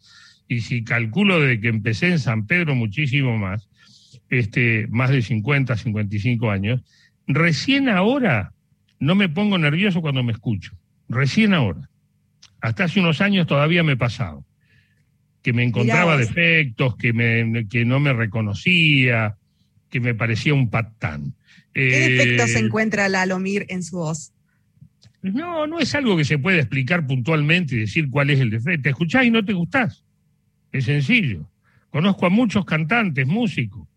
y 0.47 0.61
si 0.61 0.83
calculo 0.83 1.39
de 1.39 1.59
que 1.59 1.69
empecé 1.69 2.07
en 2.07 2.19
San 2.19 2.45
Pedro 2.45 2.75
muchísimo 2.75 3.37
más, 3.37 3.69
este, 4.29 4.87
más 4.89 5.09
de 5.09 5.21
50, 5.21 5.77
55 5.77 6.51
años, 6.51 6.81
recién 7.27 7.89
ahora 7.89 8.53
no 8.99 9.15
me 9.15 9.29
pongo 9.29 9.57
nervioso 9.57 10.01
cuando 10.01 10.23
me 10.23 10.31
escucho, 10.31 10.73
recién 11.09 11.53
ahora. 11.53 11.89
Hasta 12.61 12.85
hace 12.85 12.99
unos 12.99 13.21
años 13.21 13.47
todavía 13.47 13.83
me 13.83 13.97
pasaba, 13.97 14.41
que 15.41 15.53
me 15.53 15.63
encontraba 15.63 16.17
defectos, 16.17 16.95
que, 16.95 17.13
me, 17.13 17.67
que 17.67 17.83
no 17.83 17.99
me 17.99 18.13
reconocía, 18.13 19.35
que 19.89 19.99
me 19.99 20.15
parecía 20.15 20.53
un 20.53 20.69
patán. 20.69 21.35
¿Qué 21.74 22.36
eh, 22.36 22.59
encuentra 22.59 23.09
Lalomir 23.09 23.65
en 23.69 23.84
su 23.84 23.97
voz? 23.97 24.32
No, 25.24 25.65
no 25.67 25.80
es 25.80 25.95
algo 25.95 26.17
que 26.17 26.26
se 26.26 26.38
puede 26.38 26.59
explicar 26.59 27.07
puntualmente 27.07 27.76
y 27.76 27.80
decir 27.80 28.09
cuál 28.09 28.30
es 28.30 28.39
el 28.39 28.49
defecto. 28.49 28.84
Te 28.84 28.89
escuchás 28.89 29.26
y 29.26 29.32
no 29.32 29.43
te 29.43 29.53
gustás. 29.53 30.03
Es 30.71 30.86
sencillo. 30.86 31.49
Conozco 31.89 32.26
a 32.26 32.30
muchos 32.30 32.65
cantantes, 32.65 33.26
músicos, 33.26 33.88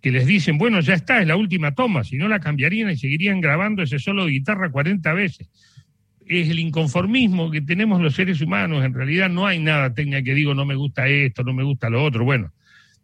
que 0.00 0.10
les 0.10 0.26
dicen, 0.26 0.56
bueno, 0.56 0.80
ya 0.80 0.94
está, 0.94 1.20
es 1.20 1.26
la 1.26 1.36
última 1.36 1.74
toma, 1.74 2.04
si 2.04 2.16
no 2.16 2.28
la 2.28 2.40
cambiarían 2.40 2.90
y 2.90 2.96
seguirían 2.96 3.40
grabando 3.40 3.82
ese 3.82 3.98
solo 3.98 4.24
de 4.24 4.32
guitarra 4.32 4.70
40 4.70 5.12
veces. 5.12 5.50
Es 6.26 6.48
el 6.48 6.58
inconformismo 6.58 7.50
que 7.50 7.60
tenemos 7.60 8.00
los 8.00 8.14
seres 8.14 8.40
humanos. 8.40 8.84
En 8.84 8.94
realidad 8.94 9.28
no 9.28 9.46
hay 9.46 9.58
nada 9.58 9.92
técnica 9.92 10.22
que 10.22 10.34
digo, 10.34 10.54
no 10.54 10.64
me 10.64 10.74
gusta 10.74 11.08
esto, 11.08 11.42
no 11.42 11.52
me 11.52 11.62
gusta 11.62 11.90
lo 11.90 12.02
otro. 12.02 12.24
Bueno, 12.24 12.52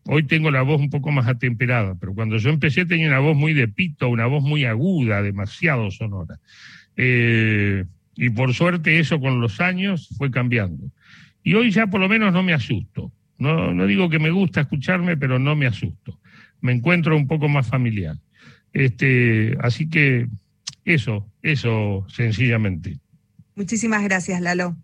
hoy 0.07 0.25
tengo 0.25 0.51
la 0.51 0.63
voz 0.63 0.81
un 0.81 0.91
poco 0.91 1.11
más 1.11 1.27
atemperada, 1.27 1.95
pero 1.99 2.15
cuando 2.15 2.37
yo 2.39 2.51
empecé 2.51 2.87
tenía 2.87 3.09
una 3.09 3.19
voz 3.21 3.37
muy 3.37 3.55
de 3.55 3.69
pito, 3.69 4.09
una 4.09 4.27
voz 4.27 4.43
muy 4.43 4.65
aguda, 4.65 5.23
demasiado 5.23 5.91
sonora. 5.91 6.39
Eh, 6.97 7.85
y 8.17 8.31
por 8.31 8.55
suerte 8.55 8.99
eso 8.99 9.21
con 9.21 9.41
los 9.41 9.61
años 9.61 10.09
fue 10.17 10.31
cambiando. 10.31 10.91
Y 11.43 11.55
hoy 11.55 11.71
ya 11.71 11.87
por 11.87 12.01
lo 12.01 12.09
menos 12.09 12.33
no 12.33 12.43
me 12.43 12.53
asusto. 12.53 13.13
No, 13.39 13.73
no 13.73 13.87
digo 13.87 14.11
que 14.11 14.19
me 14.19 14.31
gusta 14.31 14.61
escucharme, 14.61 15.17
pero 15.17 15.39
no 15.39 15.57
me 15.57 15.67
asusto. 15.67 16.21
Me 16.61 16.73
encuentro 16.73 17.17
un 17.17 17.27
poco 17.27 17.49
más 17.49 17.67
familiar. 17.67 18.17
Este, 18.73 19.57
así 19.61 19.89
que 19.89 20.29
eso, 20.85 21.27
eso 21.43 22.07
sencillamente. 22.09 22.99
Muchísimas 23.55 24.03
gracias, 24.05 24.41
Lalo. 24.41 24.77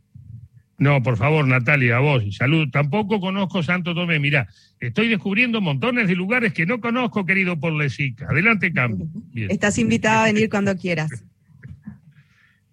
No, 0.78 1.02
por 1.02 1.16
favor, 1.16 1.46
Natalia, 1.46 1.96
a 1.96 2.00
vos. 2.00 2.22
Salud. 2.36 2.68
Tampoco 2.70 3.20
conozco 3.20 3.62
Santo 3.62 3.94
Tomé. 3.94 4.18
Mirá, 4.18 4.48
estoy 4.78 5.08
descubriendo 5.08 5.60
montones 5.60 6.06
de 6.08 6.14
lugares 6.14 6.52
que 6.52 6.66
no 6.66 6.80
conozco, 6.80 7.24
querido 7.24 7.58
por 7.58 7.72
Lesica. 7.72 8.26
Adelante, 8.28 8.72
Cambio. 8.72 9.08
Bien. 9.32 9.50
Estás 9.50 9.78
invitada 9.78 10.24
a 10.24 10.26
venir 10.26 10.48
cuando 10.50 10.76
quieras. 10.76 11.10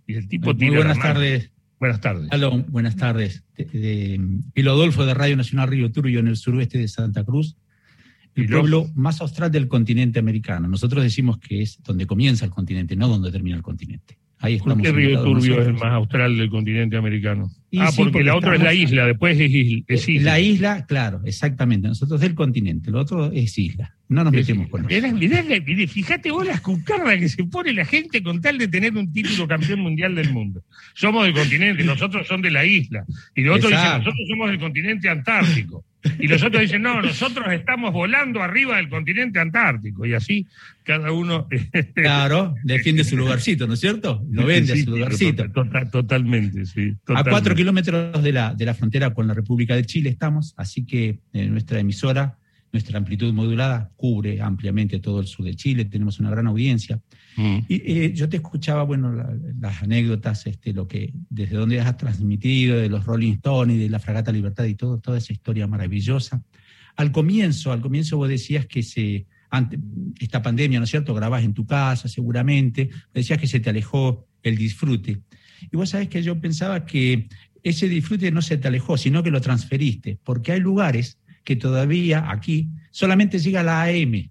Y 0.05 0.15
el 0.15 0.27
tipo 0.27 0.53
Muy 0.53 0.69
buenas 0.69 0.99
tardes. 0.99 1.49
Buenas 1.79 2.01
tardes. 2.01 2.29
Aló, 2.31 2.61
buenas 2.67 2.97
tardes. 2.97 3.45
De, 3.55 3.63
de, 3.63 4.19
el 4.53 4.67
Odolfo 4.67 5.05
de 5.05 5.13
Radio 5.13 5.37
Nacional 5.37 5.69
Río 5.69 5.89
Turbio 5.93 6.19
en 6.19 6.27
el 6.27 6.35
suroeste 6.35 6.77
de 6.77 6.89
Santa 6.89 7.23
Cruz, 7.23 7.55
el 8.35 8.47
pueblo 8.47 8.89
más 8.95 9.21
austral 9.21 9.51
del 9.51 9.67
continente 9.67 10.19
americano. 10.19 10.67
Nosotros 10.67 11.03
decimos 11.03 11.37
que 11.39 11.61
es 11.61 11.81
donde 11.83 12.05
comienza 12.05 12.43
el 12.45 12.51
continente, 12.51 12.95
no 12.95 13.07
donde 13.07 13.31
termina 13.31 13.55
el 13.55 13.63
continente. 13.63 14.17
Ahí 14.43 14.57
¿Por 14.57 14.81
qué 14.81 14.91
Río 14.91 15.23
Turbio 15.23 15.61
es 15.61 15.67
el 15.67 15.73
más 15.75 15.93
austral 15.93 16.37
del 16.37 16.49
continente 16.49 16.97
americano? 16.97 17.49
Y 17.71 17.79
ah, 17.79 17.87
sí, 17.87 17.95
porque, 17.95 18.11
porque 18.11 18.23
la 18.25 18.35
otra 18.35 18.55
es 18.55 18.61
la 18.61 18.73
isla, 18.73 19.05
después 19.05 19.39
es, 19.39 19.49
isla, 19.49 19.83
es 19.87 20.09
isla. 20.09 20.31
La 20.31 20.39
isla, 20.41 20.85
claro, 20.85 21.21
exactamente. 21.23 21.87
Nosotros 21.87 22.19
del 22.19 22.35
continente, 22.35 22.91
lo 22.91 22.99
otro 22.99 23.31
es 23.31 23.57
isla. 23.57 23.95
No 24.09 24.25
nos 24.25 24.33
Es 24.33 24.41
metemos 24.41 24.65
isla. 24.65 24.71
con 24.71 24.91
eso. 24.91 25.07
Mirá, 25.07 25.13
mirá, 25.41 25.61
mirá, 25.65 25.87
fíjate 25.87 26.29
vos 26.29 26.45
las 26.45 26.59
cucardas 26.59 27.19
que 27.19 27.29
se 27.29 27.45
pone 27.45 27.71
la 27.71 27.85
gente 27.85 28.21
con 28.21 28.41
tal 28.41 28.57
de 28.57 28.67
tener 28.67 28.93
un 28.97 29.13
título 29.13 29.47
campeón 29.47 29.79
mundial 29.79 30.13
del 30.13 30.33
mundo. 30.33 30.61
Somos 30.93 31.23
del 31.23 31.33
continente, 31.33 31.81
nosotros 31.85 32.27
son 32.27 32.41
de 32.41 32.51
la 32.51 32.65
isla. 32.65 33.05
Y 33.33 33.43
los 33.43 33.55
otros 33.55 33.71
dicen, 33.71 33.91
nosotros 33.99 34.27
somos 34.27 34.49
del 34.49 34.59
continente 34.59 35.07
antártico. 35.07 35.85
Y 36.19 36.27
los 36.27 36.43
otros 36.43 36.61
dicen, 36.61 36.81
no, 36.81 37.01
nosotros 37.01 37.51
estamos 37.51 37.93
volando 37.93 38.41
arriba 38.41 38.77
del 38.77 38.89
continente 38.89 39.39
antártico. 39.39 40.05
Y 40.05 40.13
así 40.13 40.47
cada 40.83 41.11
uno... 41.11 41.47
claro, 41.95 42.55
defiende 42.63 43.03
su 43.03 43.15
lugarcito, 43.15 43.67
¿no 43.67 43.73
es 43.73 43.79
cierto? 43.79 44.23
Lo 44.29 44.45
vende 44.45 44.73
a 44.73 44.75
su 44.77 44.91
lugarcito. 44.91 45.45
totalmente, 45.91 46.65
sí. 46.65 46.95
A 47.07 47.23
cuatro 47.23 47.55
kilómetros 47.55 48.21
de 48.21 48.33
la, 48.33 48.53
de 48.53 48.65
la 48.65 48.73
frontera 48.73 49.13
con 49.13 49.27
la 49.27 49.33
República 49.33 49.75
de 49.75 49.85
Chile 49.85 50.09
estamos, 50.09 50.53
así 50.57 50.85
que 50.85 51.19
eh, 51.33 51.47
nuestra 51.47 51.79
emisora 51.79 52.37
nuestra 52.73 52.97
amplitud 52.97 53.31
modulada 53.33 53.91
cubre 53.95 54.41
ampliamente 54.41 54.99
todo 54.99 55.19
el 55.19 55.27
sur 55.27 55.45
de 55.45 55.55
Chile, 55.55 55.85
tenemos 55.85 56.19
una 56.19 56.31
gran 56.31 56.47
audiencia. 56.47 56.99
Mm. 57.37 57.59
Y 57.69 57.75
eh, 57.91 58.13
yo 58.13 58.27
te 58.27 58.37
escuchaba, 58.37 58.81
bueno, 58.83 59.13
las 59.59 59.83
anécdotas, 59.83 60.47
este, 60.47 60.73
lo 60.73 60.87
que, 60.87 61.13
desde 61.29 61.55
dónde 61.55 61.79
has 61.79 61.95
transmitido, 61.97 62.77
de 62.77 62.89
los 62.89 63.05
Rolling 63.05 63.33
Stones 63.33 63.75
y 63.77 63.79
de 63.79 63.89
la 63.89 63.99
Fragata 63.99 64.31
Libertad 64.31 64.65
y 64.65 64.73
todo, 64.73 64.99
toda 64.99 65.19
esa 65.19 65.31
historia 65.31 65.67
maravillosa. 65.67 66.43
Al 66.95 67.11
comienzo, 67.11 67.71
al 67.71 67.81
comienzo 67.81 68.17
vos 68.17 68.27
decías 68.27 68.65
que 68.65 68.81
se, 68.81 69.27
ante, 69.51 69.79
esta 70.19 70.41
pandemia, 70.41 70.79
¿no 70.79 70.85
es 70.85 70.89
cierto? 70.89 71.13
Grabás 71.13 71.43
en 71.43 71.53
tu 71.53 71.67
casa 71.67 72.07
seguramente, 72.07 72.89
decías 73.13 73.39
que 73.39 73.47
se 73.47 73.59
te 73.59 73.69
alejó 73.69 74.27
el 74.41 74.57
disfrute. 74.57 75.21
Y 75.71 75.77
vos 75.77 75.91
sabés 75.91 76.09
que 76.09 76.23
yo 76.23 76.41
pensaba 76.41 76.85
que 76.87 77.27
ese 77.61 77.87
disfrute 77.87 78.31
no 78.31 78.41
se 78.41 78.57
te 78.57 78.67
alejó, 78.67 78.97
sino 78.97 79.21
que 79.21 79.31
lo 79.31 79.41
transferiste, 79.41 80.17
porque 80.23 80.51
hay 80.51 80.59
lugares 80.59 81.19
que 81.43 81.55
todavía 81.55 82.31
aquí 82.31 82.69
solamente 82.91 83.39
llega 83.39 83.63
la 83.63 83.83
AM. 83.83 84.29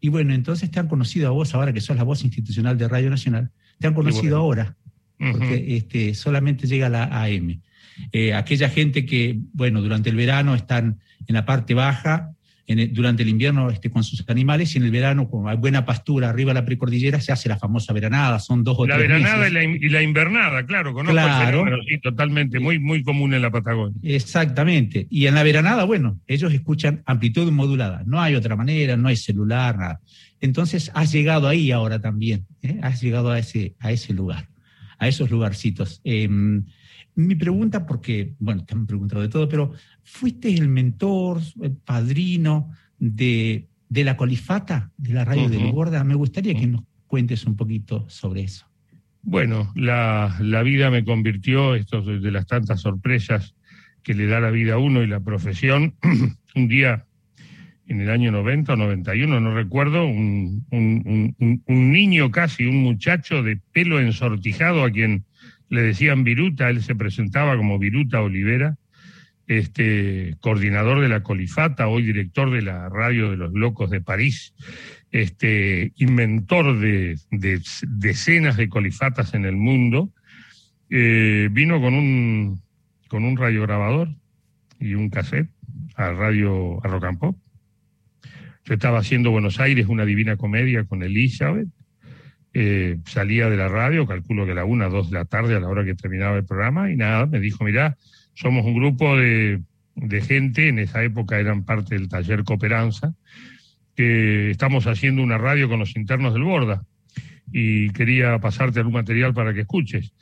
Y 0.00 0.08
bueno, 0.08 0.34
entonces 0.34 0.70
te 0.70 0.80
han 0.80 0.88
conocido 0.88 1.28
a 1.28 1.30
vos 1.30 1.54
ahora 1.54 1.72
que 1.72 1.80
sos 1.80 1.96
la 1.96 2.02
voz 2.02 2.24
institucional 2.24 2.76
de 2.76 2.88
Radio 2.88 3.10
Nacional, 3.10 3.50
te 3.78 3.86
han 3.86 3.94
conocido 3.94 4.36
ahora, 4.36 4.76
porque 5.16 5.76
este, 5.76 6.14
solamente 6.14 6.66
llega 6.66 6.88
la 6.88 7.04
AM. 7.04 7.60
Eh, 8.10 8.34
aquella 8.34 8.68
gente 8.68 9.06
que, 9.06 9.38
bueno, 9.52 9.80
durante 9.80 10.10
el 10.10 10.16
verano 10.16 10.54
están 10.54 11.00
en 11.26 11.34
la 11.34 11.44
parte 11.44 11.74
baja 11.74 12.34
durante 12.66 13.22
el 13.22 13.28
invierno 13.28 13.70
este, 13.70 13.90
con 13.90 14.04
sus 14.04 14.24
animales 14.28 14.74
y 14.74 14.78
en 14.78 14.84
el 14.84 14.90
verano, 14.90 15.28
con 15.28 15.60
buena 15.60 15.84
pastura 15.84 16.30
arriba 16.30 16.50
de 16.50 16.60
la 16.60 16.64
precordillera, 16.64 17.20
se 17.20 17.32
hace 17.32 17.48
la 17.48 17.58
famosa 17.58 17.92
veranada, 17.92 18.38
son 18.38 18.62
dos 18.64 18.78
o 18.78 18.86
la 18.86 18.96
tres 18.96 19.08
veranada 19.08 19.48
Y, 19.48 19.52
la, 19.52 19.64
y 19.64 19.88
la, 19.88 20.02
invernada, 20.02 20.64
claro, 20.64 20.94
conozco 20.94 21.12
claro. 21.12 21.66
el 21.66 21.84
sí, 21.86 21.98
totalmente, 22.00 22.60
muy, 22.60 22.78
muy 22.78 23.02
común 23.02 23.34
en 23.34 23.42
la 23.42 23.50
Patagonia. 23.50 23.98
Exactamente. 24.02 25.06
Y 25.10 25.26
en 25.26 25.34
la 25.34 25.42
veranada, 25.42 25.84
bueno, 25.84 26.20
ellos 26.26 26.52
escuchan 26.54 27.02
amplitud 27.04 27.50
modulada, 27.50 28.02
no 28.06 28.20
hay 28.20 28.34
otra 28.36 28.56
manera, 28.56 28.96
no 28.96 29.08
hay 29.08 29.16
celular, 29.16 29.76
nada. 29.76 30.00
Entonces 30.40 30.90
has 30.94 31.12
llegado 31.12 31.48
ahí 31.48 31.70
ahora 31.70 32.00
también, 32.00 32.46
¿eh? 32.62 32.78
has 32.82 33.00
llegado 33.00 33.30
a 33.30 33.38
ese, 33.38 33.74
a 33.78 33.92
ese 33.92 34.12
lugar, 34.12 34.48
a 34.98 35.08
esos 35.08 35.30
lugarcitos. 35.30 36.00
Em, 36.04 36.64
mi 37.14 37.34
pregunta, 37.34 37.86
porque, 37.86 38.34
bueno, 38.38 38.64
te 38.64 38.74
han 38.74 38.86
preguntado 38.86 39.20
de 39.22 39.28
todo, 39.28 39.48
pero 39.48 39.72
¿fuiste 40.04 40.52
el 40.52 40.68
mentor, 40.68 41.40
el 41.60 41.72
padrino 41.72 42.70
de, 42.98 43.68
la 43.88 44.16
colifata 44.16 44.90
de 44.96 45.14
la 45.14 45.24
radio 45.24 45.48
de 45.48 45.70
Gorda? 45.70 46.04
Me 46.04 46.14
gustaría 46.14 46.54
que 46.54 46.66
nos 46.66 46.82
cuentes 47.06 47.44
un 47.44 47.56
poquito 47.56 48.08
sobre 48.08 48.42
eso. 48.42 48.66
Bueno, 49.22 49.72
la, 49.76 50.62
vida 50.64 50.90
me 50.90 51.04
convirtió, 51.04 51.74
esto 51.74 52.02
de 52.02 52.30
las 52.30 52.46
tantas 52.46 52.80
sorpresas 52.80 53.54
que 54.02 54.14
le 54.14 54.26
da 54.26 54.40
la 54.40 54.50
vida 54.50 54.74
a 54.74 54.78
uno 54.78 55.02
y 55.02 55.06
la 55.06 55.20
profesión, 55.20 55.94
un 56.56 56.68
día 56.68 57.06
en 57.86 58.00
el 58.00 58.10
año 58.10 58.32
90 58.32 58.72
o 58.72 58.76
91, 58.76 59.40
no 59.40 59.54
recuerdo, 59.54 60.06
un, 60.06 60.64
un, 60.70 61.92
niño 61.92 62.30
casi, 62.30 62.64
un 62.64 62.82
muchacho 62.82 63.42
de 63.42 63.60
pelo 63.72 64.00
ensortijado 64.00 64.82
a 64.82 64.90
quien 64.90 65.24
le 65.68 65.82
decían 65.82 66.24
Viruta, 66.24 66.70
él 66.70 66.82
se 66.82 66.94
presentaba 66.94 67.56
como 67.56 67.78
Viruta 67.78 68.22
Olivera, 68.22 68.76
este, 69.46 70.36
coordinador 70.40 71.00
de 71.00 71.08
la 71.08 71.22
Colifata, 71.22 71.88
hoy 71.88 72.02
director 72.02 72.50
de 72.50 72.62
la 72.62 72.88
Radio 72.88 73.30
de 73.30 73.36
los 73.36 73.52
Locos 73.52 73.90
de 73.90 74.00
París, 74.00 74.54
este, 75.10 75.92
inventor 75.96 76.78
de, 76.78 77.18
decenas 77.30 78.56
de 78.56 78.68
colifatas 78.68 79.34
en 79.34 79.44
el 79.44 79.56
mundo, 79.56 80.10
eh, 80.90 81.48
vino 81.50 81.80
con 81.80 81.94
un, 81.94 82.62
con 83.08 83.24
un 83.24 83.36
radiograbador 83.36 84.08
y 84.78 84.94
un 84.94 85.10
cassette 85.10 85.48
a 85.94 86.12
Radio 86.12 86.80
a. 86.82 87.36
Yo 88.64 88.74
estaba 88.74 88.98
haciendo 88.98 89.30
Buenos 89.30 89.60
Aires 89.60 89.86
una 89.88 90.04
divina 90.04 90.36
comedia 90.36 90.84
con 90.84 91.02
Elizabeth 91.02 91.68
eh, 92.54 92.98
salía 93.06 93.48
de 93.48 93.56
la 93.56 93.68
radio, 93.68 94.06
calculo 94.06 94.44
que 94.44 94.52
a 94.52 94.54
la 94.54 94.66
una, 94.66 94.88
dos 94.88 95.10
de 95.10 95.16
la 95.16 95.24
tarde, 95.24 95.56
a 95.56 95.60
la 95.60 95.68
hora 95.68 95.84
que 95.84 95.94
terminaba 95.94 96.36
el 96.36 96.44
programa, 96.44 96.90
y 96.90 96.96
nada, 96.96 97.24
me 97.24 97.40
dijo, 97.40 97.64
mirá, 97.64 97.96
somos 98.34 98.64
un 98.64 98.74
grupo 98.74 99.16
de, 99.16 99.62
gente, 100.26 100.68
en 100.68 100.78
esa 100.78 101.02
época 101.02 101.38
eran 101.38 101.64
parte 101.64 101.94
del 101.94 102.08
taller 102.08 102.44
Cooperanza, 102.44 103.14
que 103.94 104.50
estamos 104.50 104.86
haciendo 104.86 105.22
una 105.22 105.38
radio 105.38 105.68
con 105.68 105.78
los 105.78 105.96
internos 105.96 106.32
del 106.32 106.44
Borda, 106.44 106.84
y 107.52 107.90
quería 107.90 108.38
pasarte 108.38 108.78
algún 108.78 108.94
material 108.94 109.34
para 109.34 109.52
que 109.52 109.60
escuches. 109.60 110.12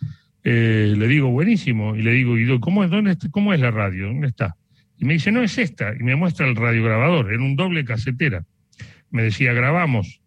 Eh, 0.42 0.94
le 0.96 1.06
digo, 1.06 1.30
buenísimo, 1.30 1.94
y 1.94 2.02
le 2.02 2.12
digo, 2.12 2.38
¿y 2.38 2.60
cómo 2.60 2.82
es, 2.82 2.90
dónde, 2.90 3.16
cómo 3.30 3.54
es 3.54 3.60
la 3.60 3.70
radio? 3.70 4.06
¿Dónde 4.06 4.28
está? 4.28 4.56
Y 4.98 5.04
me 5.04 5.14
dice, 5.14 5.30
no 5.30 5.42
es 5.42 5.56
esta, 5.58 5.94
y 5.98 6.02
me 6.02 6.16
muestra 6.16 6.46
el 6.46 6.56
radiograbador, 6.56 7.32
en 7.32 7.40
un 7.40 7.56
doble 7.56 7.84
casetera. 7.84 8.44
Me 9.10 9.22
decía, 9.22 9.52
grabamos 9.52 10.20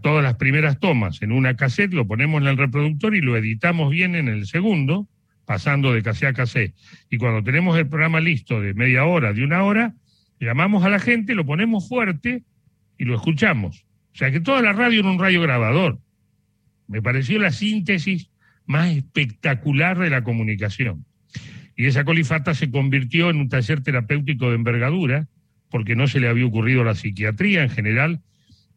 todas 0.00 0.22
las 0.22 0.36
primeras 0.36 0.78
tomas 0.78 1.22
en 1.22 1.32
una 1.32 1.56
cassette, 1.56 1.92
lo 1.92 2.06
ponemos 2.06 2.40
en 2.42 2.48
el 2.48 2.56
reproductor 2.56 3.14
y 3.14 3.20
lo 3.20 3.36
editamos 3.36 3.90
bien 3.90 4.14
en 4.14 4.28
el 4.28 4.46
segundo, 4.46 5.08
pasando 5.44 5.92
de 5.92 6.02
cassette 6.02 6.30
a 6.30 6.32
cassette. 6.32 6.74
Y 7.10 7.18
cuando 7.18 7.42
tenemos 7.42 7.76
el 7.78 7.88
programa 7.88 8.20
listo 8.20 8.60
de 8.60 8.74
media 8.74 9.04
hora, 9.04 9.32
de 9.32 9.44
una 9.44 9.62
hora, 9.62 9.94
llamamos 10.40 10.84
a 10.84 10.88
la 10.88 10.98
gente, 10.98 11.34
lo 11.34 11.44
ponemos 11.44 11.88
fuerte 11.88 12.44
y 12.98 13.04
lo 13.04 13.14
escuchamos. 13.14 13.84
O 14.14 14.16
sea 14.16 14.30
que 14.30 14.40
toda 14.40 14.62
la 14.62 14.72
radio 14.72 15.00
era 15.00 15.10
un 15.10 15.18
radio 15.18 15.40
grabador. 15.40 15.98
Me 16.86 17.00
pareció 17.00 17.38
la 17.38 17.50
síntesis 17.50 18.30
más 18.66 18.90
espectacular 18.90 19.98
de 19.98 20.10
la 20.10 20.22
comunicación. 20.22 21.04
Y 21.76 21.86
esa 21.86 22.04
colifata 22.04 22.54
se 22.54 22.70
convirtió 22.70 23.30
en 23.30 23.36
un 23.36 23.48
taller 23.48 23.82
terapéutico 23.82 24.50
de 24.50 24.56
envergadura, 24.56 25.28
porque 25.70 25.96
no 25.96 26.06
se 26.06 26.20
le 26.20 26.28
había 26.28 26.46
ocurrido 26.46 26.84
la 26.84 26.94
psiquiatría 26.94 27.62
en 27.62 27.70
general, 27.70 28.20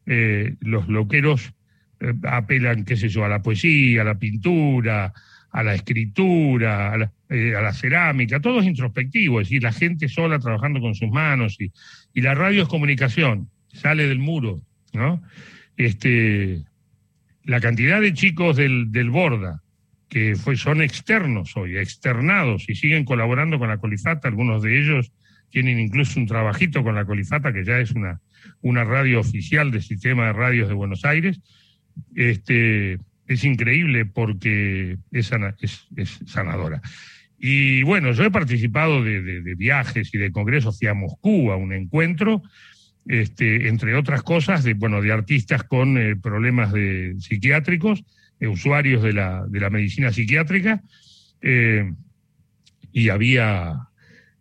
eh, 0.06 0.56
los 0.62 0.88
loqueros 0.88 1.54
eh, 2.00 2.14
apelan, 2.24 2.86
qué 2.86 2.96
sé 2.96 3.10
yo, 3.10 3.26
a 3.26 3.30
la 3.30 3.42
poesía, 3.42 4.02
a 4.02 4.06
la 4.06 4.18
pintura, 4.18 5.14
a 5.56 5.64
la 5.64 5.74
escritura, 5.74 6.92
a 6.92 6.98
la, 6.98 7.12
eh, 7.30 7.54
cerámica, 7.72 8.42
todo 8.42 8.60
es 8.60 8.66
introspectivo, 8.66 9.40
es 9.40 9.48
decir, 9.48 9.64
la 9.64 9.72
gente 9.72 10.10
sola 10.10 10.38
trabajando 10.38 10.82
con 10.82 10.96
sus 10.96 11.10
manos 11.10 11.58
y, 11.62 11.72
la 12.22 12.36
radio 12.36 12.64
es 12.64 12.68
comunicación, 12.68 13.50
sale 13.72 14.06
del 14.06 14.20
muro, 14.20 14.62
¿no? 14.92 15.24
Este, 15.78 16.62
la 17.46 17.62
cantidad 17.62 18.02
de 18.02 18.14
chicos 18.14 18.58
del, 18.58 18.92
del 18.92 19.10
Borda, 19.10 19.64
que 20.10 20.36
fue, 20.36 20.58
son 20.58 20.82
externos 20.82 21.56
hoy, 21.56 21.78
externados 21.78 22.68
y 22.68 22.76
siguen 22.76 23.06
colaborando 23.06 23.58
con 23.58 23.70
la 23.70 23.78
Colifata, 23.78 24.28
algunos 24.28 24.62
de 24.62 24.78
ellos 24.78 25.14
tienen 25.52 25.80
incluso 25.80 26.20
un 26.20 26.26
trabajito 26.26 26.84
con 26.84 26.96
la 26.96 27.06
Colifata, 27.06 27.54
que 27.54 27.64
ya 27.64 27.80
es 27.80 27.92
una, 27.92 28.20
una 28.62 28.84
radio 28.84 29.22
oficial 29.22 29.72
del 29.72 29.84
sistema 29.84 30.26
de 30.26 30.34
radios 30.34 30.68
de 30.68 30.74
Buenos 30.74 31.06
Aires. 31.06 31.40
Este, 32.14 33.00
es 33.28 33.44
increíble 33.44 34.06
porque 34.06 34.98
es, 35.12 35.32
sanadora. 36.26 36.82
Y 37.38 37.84
bueno, 37.84 38.12
yo 38.14 38.24
he 38.24 38.32
participado 38.32 39.04
de, 39.04 39.56
viajes 39.56 40.14
y 40.14 40.18
de 40.18 40.32
congresos, 40.32 40.80
fui 40.80 40.88
a 40.88 40.94
Moscú 40.94 41.52
a 41.52 41.58
un 41.58 41.74
encuentro, 41.74 42.42
este, 43.08 43.68
entre 43.68 43.96
otras 43.96 44.24
cosas, 44.24 44.64
de, 44.64 44.74
bueno, 44.74 45.02
de 45.02 45.12
artistas 45.12 45.64
con 45.64 45.98
eh, 45.98 46.16
problemas 46.16 46.72
de, 46.72 47.16
psiquiátricos, 47.20 48.04
usuarios 48.42 49.02
de 49.02 49.14
la, 49.14 49.46
de 49.48 49.60
la 49.60 49.70
medicina 49.70 50.12
psiquiátrica, 50.12 50.82
eh, 51.42 51.92
y 52.92 53.10
había 53.10 53.90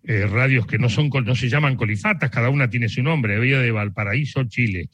eh, 0.05 0.27
radios 0.27 0.67
que 0.67 0.79
no, 0.79 0.89
son, 0.89 1.09
no 1.09 1.35
se 1.35 1.49
llaman 1.49 1.77
colifatas, 1.77 2.31
cada 2.31 2.51
una 2.51 2.69
tiene 2.69 2.89
su 2.89 3.03
nombre. 3.03 3.37
Había 3.37 3.59
de 3.61 3.71
Valparaíso, 3.71 4.45
Chile, 4.45 4.91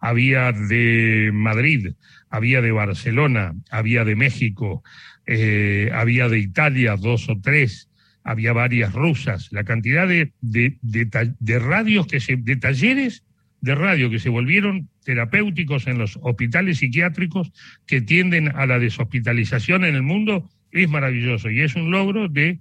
había 0.00 0.52
de 0.52 1.30
Madrid, 1.32 1.92
había 2.34 2.60
de 2.60 2.72
Barcelona, 2.72 3.54
había 3.70 4.04
de 4.04 4.16
México, 4.16 4.82
eh, 5.26 5.90
había 5.92 6.28
de 6.28 6.38
Italia, 6.38 6.96
dos 6.96 7.28
o 7.28 7.40
tres, 7.40 7.88
había 8.22 8.52
varias 8.52 8.92
rusas. 8.92 9.48
La 9.52 9.64
cantidad 9.64 10.08
de, 10.08 10.32
de, 10.40 10.76
de, 10.82 11.58
radios, 11.58 12.06
que 12.06 12.20
se, 12.20 12.36
de 12.36 12.56
talleres 12.56 13.24
de 13.60 13.74
radio 13.74 14.10
que 14.10 14.18
se 14.18 14.28
volvieron 14.28 14.88
terapéuticos 15.04 15.86
en 15.86 15.98
los 15.98 16.18
hospitales 16.22 16.78
psiquiátricos 16.78 17.50
que 17.86 18.00
tienden 18.00 18.48
a 18.54 18.66
la 18.66 18.78
deshospitalización 18.78 19.84
en 19.84 19.94
el 19.94 20.02
mundo 20.02 20.50
es 20.70 20.88
maravilloso 20.88 21.48
y 21.50 21.60
es 21.60 21.74
un 21.74 21.90
logro 21.90 22.28
de 22.28 22.60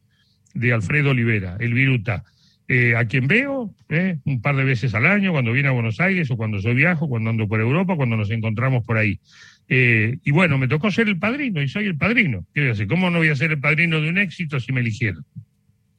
de 0.54 0.74
Alfredo 0.74 1.12
Olivera, 1.12 1.58
el 1.60 1.74
Viruta, 1.74 2.24
eh, 2.68 2.96
a 2.96 3.06
quien 3.06 3.28
veo 3.28 3.74
eh, 3.90 4.20
un 4.26 4.42
par 4.42 4.56
de 4.56 4.64
veces 4.64 4.94
al 4.94 5.06
año, 5.06 5.32
cuando 5.32 5.52
viene 5.52 5.70
a 5.70 5.72
Buenos 5.72 6.00
Aires 6.00 6.32
o 6.32 6.38
cuando 6.38 6.60
yo 6.60 6.74
viajo, 6.74 7.10
cuando 7.10 7.30
ando 7.30 7.48
por 7.48 7.60
Europa, 7.60 7.96
cuando 7.96 8.16
nos 8.16 8.32
encontramos 8.32 8.86
por 8.86 8.98
ahí. 8.98 9.20
Eh, 9.70 10.18
y 10.24 10.32
bueno, 10.32 10.57
me 10.57 10.68
tocó 10.68 10.91
ser 10.91 11.07
el 11.07 11.18
padrino 11.18 11.61
y 11.61 11.68
soy 11.68 11.86
el 11.86 11.97
padrino. 11.97 12.45
¿Qué 12.53 12.61
voy 12.61 12.70
a 12.70 12.74
hacer? 12.74 12.88
¿Cómo 12.88 13.09
no 13.09 13.20
voy 13.20 13.30
a 13.30 13.36
ser 13.36 13.51
el 13.51 13.59
padrino 13.59 14.01
de 14.01 14.09
un 14.09 14.18
éxito 14.18 14.59
si 14.59 14.72
me 14.72 14.82
eligieron? 14.82 15.26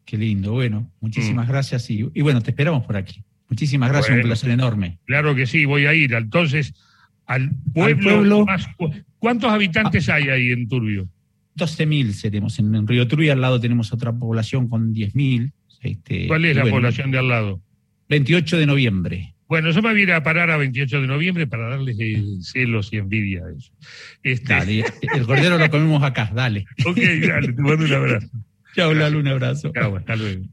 Qué 0.05 0.19
lindo, 0.19 0.53
bueno, 0.53 0.91
muchísimas 1.01 1.47
mm. 1.47 1.51
gracias 1.51 1.91
y, 1.91 2.03
bueno, 2.03 2.43
te 2.43 2.51
esperamos 2.51 2.85
por 2.85 2.97
aquí. 2.97 3.23
Muchísimas 3.49 3.91
gracias, 3.91 4.17
un 4.17 4.23
placer 4.23 4.51
enorme. 4.51 4.99
Claro 5.05 5.35
que 5.35 5.47
sí, 5.47 5.65
voy 5.65 5.87
a 5.87 5.95
ir. 5.95 6.13
Entonces, 6.13 6.75
al 7.27 7.51
pueblo, 7.73 8.47
¿Cuántos 9.19 9.51
habitantes 9.51 10.11
hay 10.11 10.29
ahí 10.29 10.51
en 10.51 10.69
Turbio? 10.69 11.09
12.000 11.57 12.11
seremos. 12.11 12.59
En, 12.59 12.87
Río 12.87 13.09
Turbio 13.09 13.33
al 13.33 13.41
lado 13.41 13.59
tenemos 13.59 13.93
otra 13.93 14.13
población 14.13 14.69
con 14.69 14.93
10.000. 14.93 15.51
Este, 15.81 16.27
¿Cuál 16.27 16.45
es 16.45 16.57
la 16.57 16.65
población 16.65 17.11
de 17.11 17.19
al 17.19 17.29
lado? 17.29 17.63
28 18.11 18.59
de 18.59 18.67
noviembre. 18.67 19.34
Bueno, 19.47 19.71
yo 19.71 19.83
me 19.83 19.93
voy 19.93 20.11
a 20.11 20.23
parar 20.23 20.51
a 20.51 20.57
28 20.57 21.03
de 21.03 21.07
noviembre 21.07 21.47
para 21.47 21.69
darles 21.69 21.97
celos 22.41 22.93
y 22.93 22.97
envidia 22.97 23.43
a 23.45 23.51
eso. 23.51 23.73
Este... 24.23 24.85
el 25.15 25.27
cordero 25.27 25.59
lo 25.59 25.71
comemos 25.71 26.03
acá, 26.03 26.31
dale. 26.35 26.67
Ok, 26.87 26.97
dale, 26.97 27.53
te 27.53 27.63
mando 27.63 27.85
un 27.85 27.93
abrazo. 27.93 28.29
Chao, 28.75 28.95
Lalo, 28.95 29.19
un 29.19 29.29
abrazo. 29.29 29.71
Chao, 29.73 29.97
hasta 29.97 30.17
luego. 30.17 30.45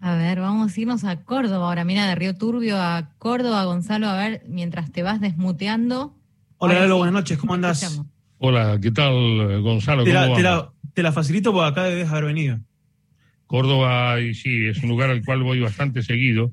A 0.00 0.16
ver, 0.16 0.40
vamos 0.40 0.76
a 0.76 0.80
irnos 0.80 1.04
a 1.04 1.22
Córdoba 1.24 1.66
ahora. 1.66 1.84
Mira, 1.84 2.06
de 2.06 2.14
Río 2.14 2.34
Turbio 2.34 2.76
a 2.80 3.10
Córdoba, 3.18 3.64
Gonzalo, 3.64 4.08
a 4.08 4.16
ver, 4.16 4.42
mientras 4.48 4.90
te 4.90 5.02
vas 5.02 5.20
desmuteando. 5.20 6.16
Hola, 6.58 6.74
Lalo, 6.80 6.98
buenas 6.98 7.14
noches, 7.14 7.38
¿cómo 7.38 7.54
andás? 7.54 8.02
Hola, 8.38 8.78
¿qué 8.80 8.90
tal, 8.90 9.60
Gonzalo? 9.62 10.04
Te 10.04 10.12
la, 10.12 10.72
te, 10.94 11.02
la, 11.02 11.12
facilito 11.12 11.52
porque 11.52 11.68
acá 11.68 11.84
debes 11.84 12.08
haber 12.08 12.24
venido. 12.24 12.58
Córdoba, 13.52 14.18
y 14.18 14.32
sí, 14.32 14.64
es 14.64 14.82
un 14.82 14.88
lugar 14.88 15.10
al 15.10 15.22
cual 15.22 15.42
voy 15.42 15.60
bastante 15.60 16.02
seguido 16.02 16.50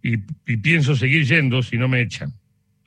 y, 0.00 0.18
pienso 0.58 0.94
seguir 0.94 1.26
yendo 1.26 1.60
si 1.60 1.76
no 1.76 1.88
me 1.88 2.02
echan. 2.02 2.32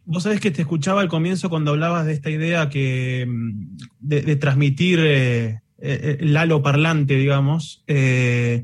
Vos 0.06 0.24
sabés 0.24 0.40
que 0.40 0.50
te 0.50 0.62
escuchaba 0.62 1.02
al 1.02 1.10
comienzo 1.10 1.50
cuando 1.50 1.72
hablabas 1.72 2.06
de 2.06 2.14
esta 2.14 2.30
idea 2.30 2.70
que 2.70 3.26
mm, 3.28 3.78
de, 4.00 4.36
transmitir 4.38 5.00
eh, 5.02 5.46
eh, 5.46 5.60
eh, 5.80 6.18
Lalo 6.22 6.64
parlante, 6.64 7.18
digamos. 7.18 7.84
Eh, 7.88 8.64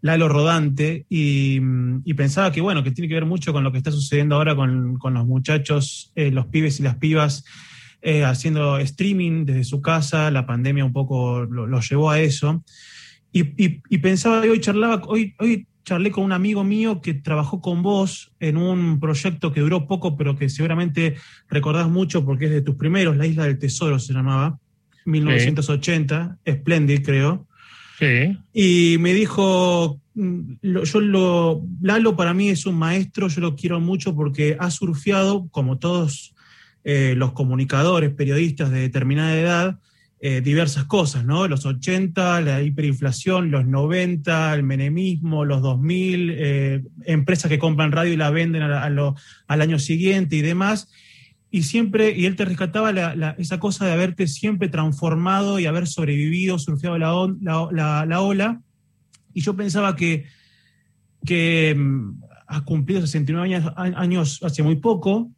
Lalo 0.00 0.28
Rodante, 0.28 1.06
mm, 1.10 2.02
y, 2.04 2.14
pensaba 2.14 2.52
que, 2.52 2.60
bueno, 2.60 2.84
que 2.84 2.92
tiene 2.92 3.08
que 3.08 3.14
ver 3.14 3.26
mucho 3.26 3.52
con 3.52 3.64
lo 3.64 3.72
que 3.72 3.78
está 3.78 3.90
sucediendo 3.90 4.36
ahora 4.36 4.54
con, 4.54 4.96
los 5.02 5.26
muchachos, 5.26 6.12
eh, 6.14 6.30
los 6.30 6.46
pibes 6.46 6.78
y 6.78 6.84
las 6.84 6.94
pibas 6.98 7.44
eh, 8.00 8.24
haciendo 8.24 8.78
streaming 8.78 9.44
desde 9.44 9.64
su 9.64 9.82
casa, 9.82 10.30
la 10.30 10.46
pandemia 10.46 10.84
un 10.84 10.92
poco 10.92 11.44
lo, 11.44 11.80
llevó 11.80 12.10
a 12.10 12.20
eso. 12.20 12.64
Y, 13.32 13.98
pensaba, 13.98 14.40
hoy 14.40 14.60
charlaba, 14.60 15.02
hoy, 15.06 15.34
hoy 15.38 15.66
charlé 15.84 16.10
con 16.10 16.24
un 16.24 16.32
amigo 16.32 16.64
mío 16.64 17.00
que 17.00 17.14
trabajó 17.14 17.60
con 17.60 17.82
vos 17.82 18.32
en 18.40 18.56
un 18.56 19.00
proyecto 19.00 19.52
que 19.52 19.60
duró 19.60 19.86
poco, 19.86 20.16
pero 20.16 20.36
que 20.36 20.48
seguramente 20.48 21.16
recordás 21.48 21.88
mucho 21.88 22.24
porque 22.24 22.46
es 22.46 22.50
de 22.50 22.62
tus 22.62 22.76
primeros, 22.76 23.16
La 23.16 23.26
Isla 23.26 23.44
del 23.44 23.58
Tesoro 23.58 23.98
se 23.98 24.12
llamaba, 24.12 24.58
1980, 25.04 26.38
Splendid 26.46 27.04
creo. 27.04 27.46
Y 28.52 28.96
me 28.98 29.12
dijo, 29.12 30.00
mm, 30.14 30.54
yo 30.62 31.00
lo, 31.00 31.62
Lalo 31.82 32.16
para 32.16 32.32
mí 32.32 32.48
es 32.48 32.64
un 32.64 32.76
maestro, 32.76 33.28
yo 33.28 33.42
lo 33.42 33.56
quiero 33.56 33.78
mucho 33.78 34.14
porque 34.14 34.56
ha 34.58 34.70
surfeado, 34.70 35.48
como 35.50 35.78
todos 35.78 36.34
eh, 36.82 37.14
los 37.16 37.32
comunicadores, 37.32 38.10
periodistas 38.14 38.70
de 38.70 38.80
determinada 38.80 39.38
edad, 39.38 39.78
eh, 40.20 40.40
diversas 40.42 40.84
cosas, 40.84 41.24
¿no? 41.24 41.48
Los 41.48 41.66
80, 41.66 42.40
la 42.42 42.62
hiperinflación, 42.62 43.50
los 43.50 43.66
90, 43.66 44.54
el 44.54 44.62
menemismo, 44.62 45.44
los 45.44 45.62
2000, 45.62 46.30
eh, 46.30 46.82
empresas 47.06 47.48
que 47.48 47.58
compran 47.58 47.92
radio 47.92 48.12
y 48.12 48.16
la 48.16 48.30
venden 48.30 48.62
al 48.62 49.60
año 49.60 49.78
siguiente 49.78 50.36
y 50.36 50.42
demás 50.42 50.88
y 51.50 51.64
siempre, 51.64 52.16
y 52.16 52.26
él 52.26 52.36
te 52.36 52.44
rescataba 52.44 52.92
esa 53.38 53.58
cosa 53.58 53.84
de 53.84 53.92
haberte 53.92 54.28
siempre 54.28 54.68
transformado 54.68 55.58
y 55.58 55.66
haber 55.66 55.88
sobrevivido, 55.88 56.58
surfeado 56.60 56.96
la, 56.96 58.06
la, 58.06 58.20
ola. 58.20 58.60
Y 59.34 59.40
yo 59.40 59.56
pensaba 59.56 59.96
que, 59.96 60.26
que 61.26 61.74
mm, 61.76 62.22
has 62.46 62.62
cumplido 62.62 63.00
69 63.00 63.54
años, 63.54 63.72
años 63.76 64.40
hace 64.44 64.62
muy 64.62 64.76
poco 64.76 65.32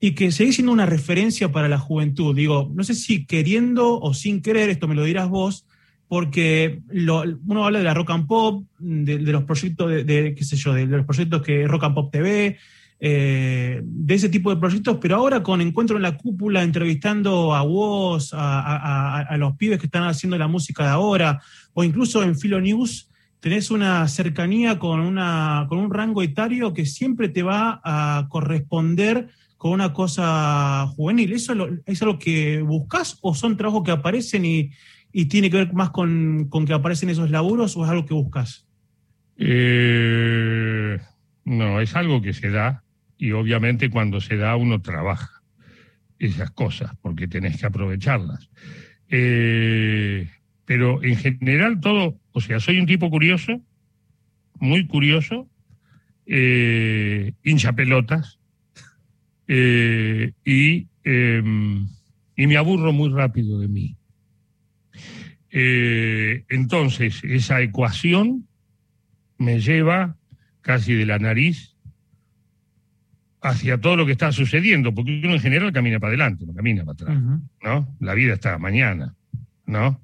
y 0.00 0.12
que 0.12 0.30
seguís 0.32 0.56
siendo 0.56 0.72
una 0.72 0.86
referencia 0.86 1.50
para 1.50 1.68
la 1.68 1.78
juventud. 1.78 2.34
Digo, 2.34 2.70
no 2.74 2.84
sé 2.84 2.94
si 2.94 3.24
queriendo 3.24 3.98
o 3.98 4.14
sin 4.14 4.42
querer, 4.42 4.68
esto 4.68 4.88
me 4.88 4.94
lo 4.94 5.04
dirás 5.04 5.28
vos, 5.28 5.66
porque 6.08 6.80
uno 6.90 7.64
habla 7.64 7.78
de 7.78 7.84
la 7.84 7.94
rock 7.94 8.10
and 8.10 8.26
pop, 8.26 8.64
de, 8.78 9.18
los 9.18 9.44
proyectos 9.44 9.90
de, 9.90 10.34
qué 10.36 10.44
sé 10.44 10.56
yo, 10.56 10.72
de, 10.72 10.86
los 10.86 11.06
proyectos 11.06 11.42
que 11.42 11.66
Rock 11.66 11.84
and 11.84 11.94
Pop 11.94 12.12
TV, 12.12 12.56
eh, 12.98 13.80
de 13.82 14.14
ese 14.14 14.28
tipo 14.28 14.50
de 14.50 14.60
proyectos, 14.60 14.98
pero 15.00 15.16
ahora 15.16 15.42
con 15.42 15.60
Encuentro 15.60 15.96
en 15.96 16.02
la 16.02 16.16
Cúpula, 16.16 16.62
entrevistando 16.62 17.54
a 17.54 17.62
vos, 17.62 18.30
a, 18.32 19.36
los 19.38 19.56
pibes 19.56 19.78
que 19.78 19.86
están 19.86 20.04
haciendo 20.04 20.38
la 20.38 20.46
música 20.46 20.84
de 20.84 20.90
ahora, 20.90 21.42
o 21.74 21.82
incluso 21.82 22.22
en 22.22 22.38
Filo 22.38 22.60
News, 22.60 23.10
tenés 23.40 23.70
una 23.70 24.06
cercanía 24.08 24.78
con, 24.78 25.00
una, 25.00 25.66
con 25.68 25.78
un 25.78 25.92
rango 25.92 26.22
etario 26.22 26.72
que 26.72 26.86
siempre 26.86 27.28
te 27.28 27.42
va 27.42 27.80
a 27.84 28.26
corresponder 28.28 29.28
con 29.56 29.72
una 29.72 29.92
cosa 29.92 30.86
juvenil. 30.88 31.32
¿Eso 31.32 31.54
es 31.86 32.02
lo 32.02 32.18
que 32.18 32.60
buscas 32.62 33.18
o 33.22 33.34
son 33.34 33.56
trabajos 33.56 33.84
que 33.84 33.90
aparecen 33.90 34.44
y, 34.44 34.70
tiene 35.28 35.48
que 35.48 35.56
ver 35.56 35.72
más 35.72 35.90
con, 35.90 36.50
que 36.66 36.74
aparecen 36.74 37.08
esos 37.08 37.30
laburos 37.30 37.74
o 37.76 37.84
es 37.84 37.90
algo 37.90 38.04
que 38.04 38.12
buscas? 38.12 38.66
Eh, 39.38 40.98
no, 41.44 41.80
es 41.80 41.96
algo 41.96 42.20
que 42.20 42.34
se 42.34 42.50
da 42.50 42.82
y 43.16 43.32
obviamente 43.32 43.88
cuando 43.88 44.20
se 44.20 44.36
da 44.36 44.56
uno 44.56 44.82
trabaja 44.82 45.42
esas 46.18 46.50
cosas 46.50 46.90
porque 47.00 47.28
tenés 47.28 47.58
que 47.58 47.66
aprovecharlas. 47.66 48.50
Eh, 49.08 50.28
pero 50.66 51.02
en 51.02 51.16
general 51.16 51.80
todo, 51.80 52.18
o 52.32 52.40
sea, 52.42 52.60
soy 52.60 52.78
un 52.78 52.86
tipo 52.86 53.08
curioso, 53.08 53.62
muy 54.58 54.86
curioso, 54.86 55.48
eh, 56.26 57.32
hincha 57.42 57.72
pelotas 57.72 58.38
eh, 59.48 60.32
y, 60.44 60.88
em, 61.04 61.86
y 62.36 62.46
me 62.46 62.56
aburro 62.56 62.92
muy 62.92 63.10
rápido 63.10 63.58
de 63.60 63.68
mí. 63.68 63.96
entonces, 65.48 67.24
esa 67.24 67.62
ecuación 67.62 68.46
me 69.38 69.58
lleva 69.58 70.16
casi 70.60 70.92
de 70.92 71.06
la 71.06 71.18
nariz 71.18 71.76
hacia 73.40 73.78
todo 73.78 73.96
lo 73.96 74.06
que 74.06 74.12
está 74.12 74.32
sucediendo, 74.32 74.92
porque 74.92 75.20
uno 75.22 75.34
en 75.34 75.40
general 75.40 75.72
camina 75.72 76.00
para 76.00 76.08
adelante, 76.08 76.44
no 76.44 76.52
camina 76.52 76.84
para 76.84 76.92
atrás, 76.94 77.22
¿no? 77.62 77.96
La 78.00 78.14
vida 78.14 78.34
está 78.34 78.58
mañana, 78.58 79.14
¿no? 79.66 80.02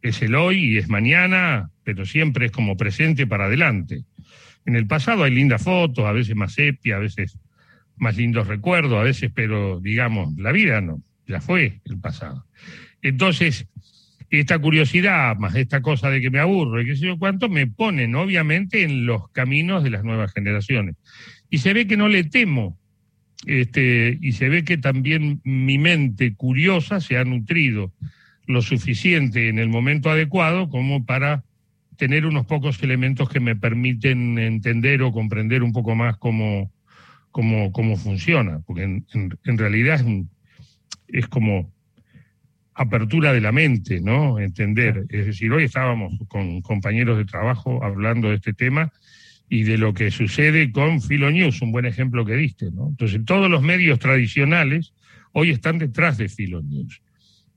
Es 0.00 0.22
el 0.22 0.34
hoy 0.36 0.74
y 0.74 0.78
es 0.78 0.88
mañana, 0.88 1.70
pero 1.82 2.06
siempre 2.06 2.46
es 2.46 2.52
como 2.52 2.76
presente 2.76 3.26
para 3.26 3.46
adelante. 3.46 4.04
En 4.64 4.76
el 4.76 4.86
pasado 4.86 5.24
hay 5.24 5.34
lindas 5.34 5.62
fotos, 5.62 6.04
a 6.04 6.12
veces 6.12 6.36
más 6.36 6.52
sepia, 6.52 6.96
a 6.96 7.00
veces 7.00 7.36
más 7.98 8.16
lindos 8.16 8.46
recuerdos, 8.46 8.98
a 8.98 9.02
veces, 9.02 9.30
pero 9.34 9.80
digamos, 9.80 10.36
la 10.36 10.52
vida 10.52 10.80
no, 10.80 11.02
ya 11.26 11.40
fue 11.40 11.80
el 11.84 11.98
pasado. 11.98 12.46
Entonces, 13.02 13.66
esta 14.30 14.58
curiosidad, 14.58 15.36
más 15.36 15.54
esta 15.54 15.80
cosa 15.80 16.10
de 16.10 16.20
que 16.20 16.30
me 16.30 16.38
aburro 16.38 16.80
y 16.80 16.86
qué 16.86 16.96
sé 16.96 17.06
yo 17.06 17.18
cuánto, 17.18 17.48
me 17.48 17.66
ponen 17.66 18.14
obviamente 18.14 18.82
en 18.82 19.06
los 19.06 19.30
caminos 19.30 19.82
de 19.84 19.90
las 19.90 20.04
nuevas 20.04 20.32
generaciones. 20.32 20.96
Y 21.50 21.58
se 21.58 21.72
ve 21.72 21.86
que 21.86 21.96
no 21.96 22.08
le 22.08 22.24
temo, 22.24 22.78
este, 23.46 24.18
y 24.20 24.32
se 24.32 24.48
ve 24.48 24.64
que 24.64 24.76
también 24.76 25.40
mi 25.44 25.78
mente 25.78 26.34
curiosa 26.34 27.00
se 27.00 27.16
ha 27.16 27.24
nutrido 27.24 27.92
lo 28.46 28.62
suficiente 28.62 29.48
en 29.48 29.58
el 29.58 29.68
momento 29.68 30.10
adecuado 30.10 30.68
como 30.68 31.04
para 31.04 31.44
tener 31.96 32.26
unos 32.26 32.46
pocos 32.46 32.82
elementos 32.82 33.28
que 33.28 33.40
me 33.40 33.56
permiten 33.56 34.38
entender 34.38 35.02
o 35.02 35.12
comprender 35.12 35.62
un 35.62 35.72
poco 35.72 35.94
más 35.94 36.16
cómo, 36.16 36.72
cómo, 37.38 37.70
cómo 37.70 37.96
funciona, 37.96 38.58
porque 38.66 38.82
en, 38.82 39.06
en, 39.44 39.58
realidad 39.58 40.00
es, 40.00 40.24
es, 41.06 41.28
como 41.28 41.72
apertura 42.74 43.32
de 43.32 43.40
la 43.40 43.52
mente, 43.52 44.00
¿no? 44.00 44.40
Entender. 44.40 45.04
Es 45.08 45.26
decir, 45.26 45.52
hoy 45.52 45.62
estábamos 45.62 46.18
con 46.26 46.60
compañeros 46.62 47.16
de 47.16 47.26
trabajo 47.26 47.84
hablando 47.84 48.30
de 48.30 48.34
este 48.34 48.54
tema 48.54 48.92
y 49.48 49.62
de 49.62 49.78
lo 49.78 49.94
que 49.94 50.10
sucede 50.10 50.72
con 50.72 51.00
Filonews, 51.00 51.62
un 51.62 51.70
buen 51.70 51.86
ejemplo 51.86 52.26
que 52.26 52.34
diste. 52.34 52.72
¿no? 52.72 52.88
Entonces, 52.88 53.24
todos 53.24 53.48
los 53.48 53.62
medios 53.62 54.00
tradicionales 54.00 54.92
hoy 55.30 55.50
están 55.50 55.78
detrás 55.78 56.18
de 56.18 56.28
Filonews. 56.28 57.02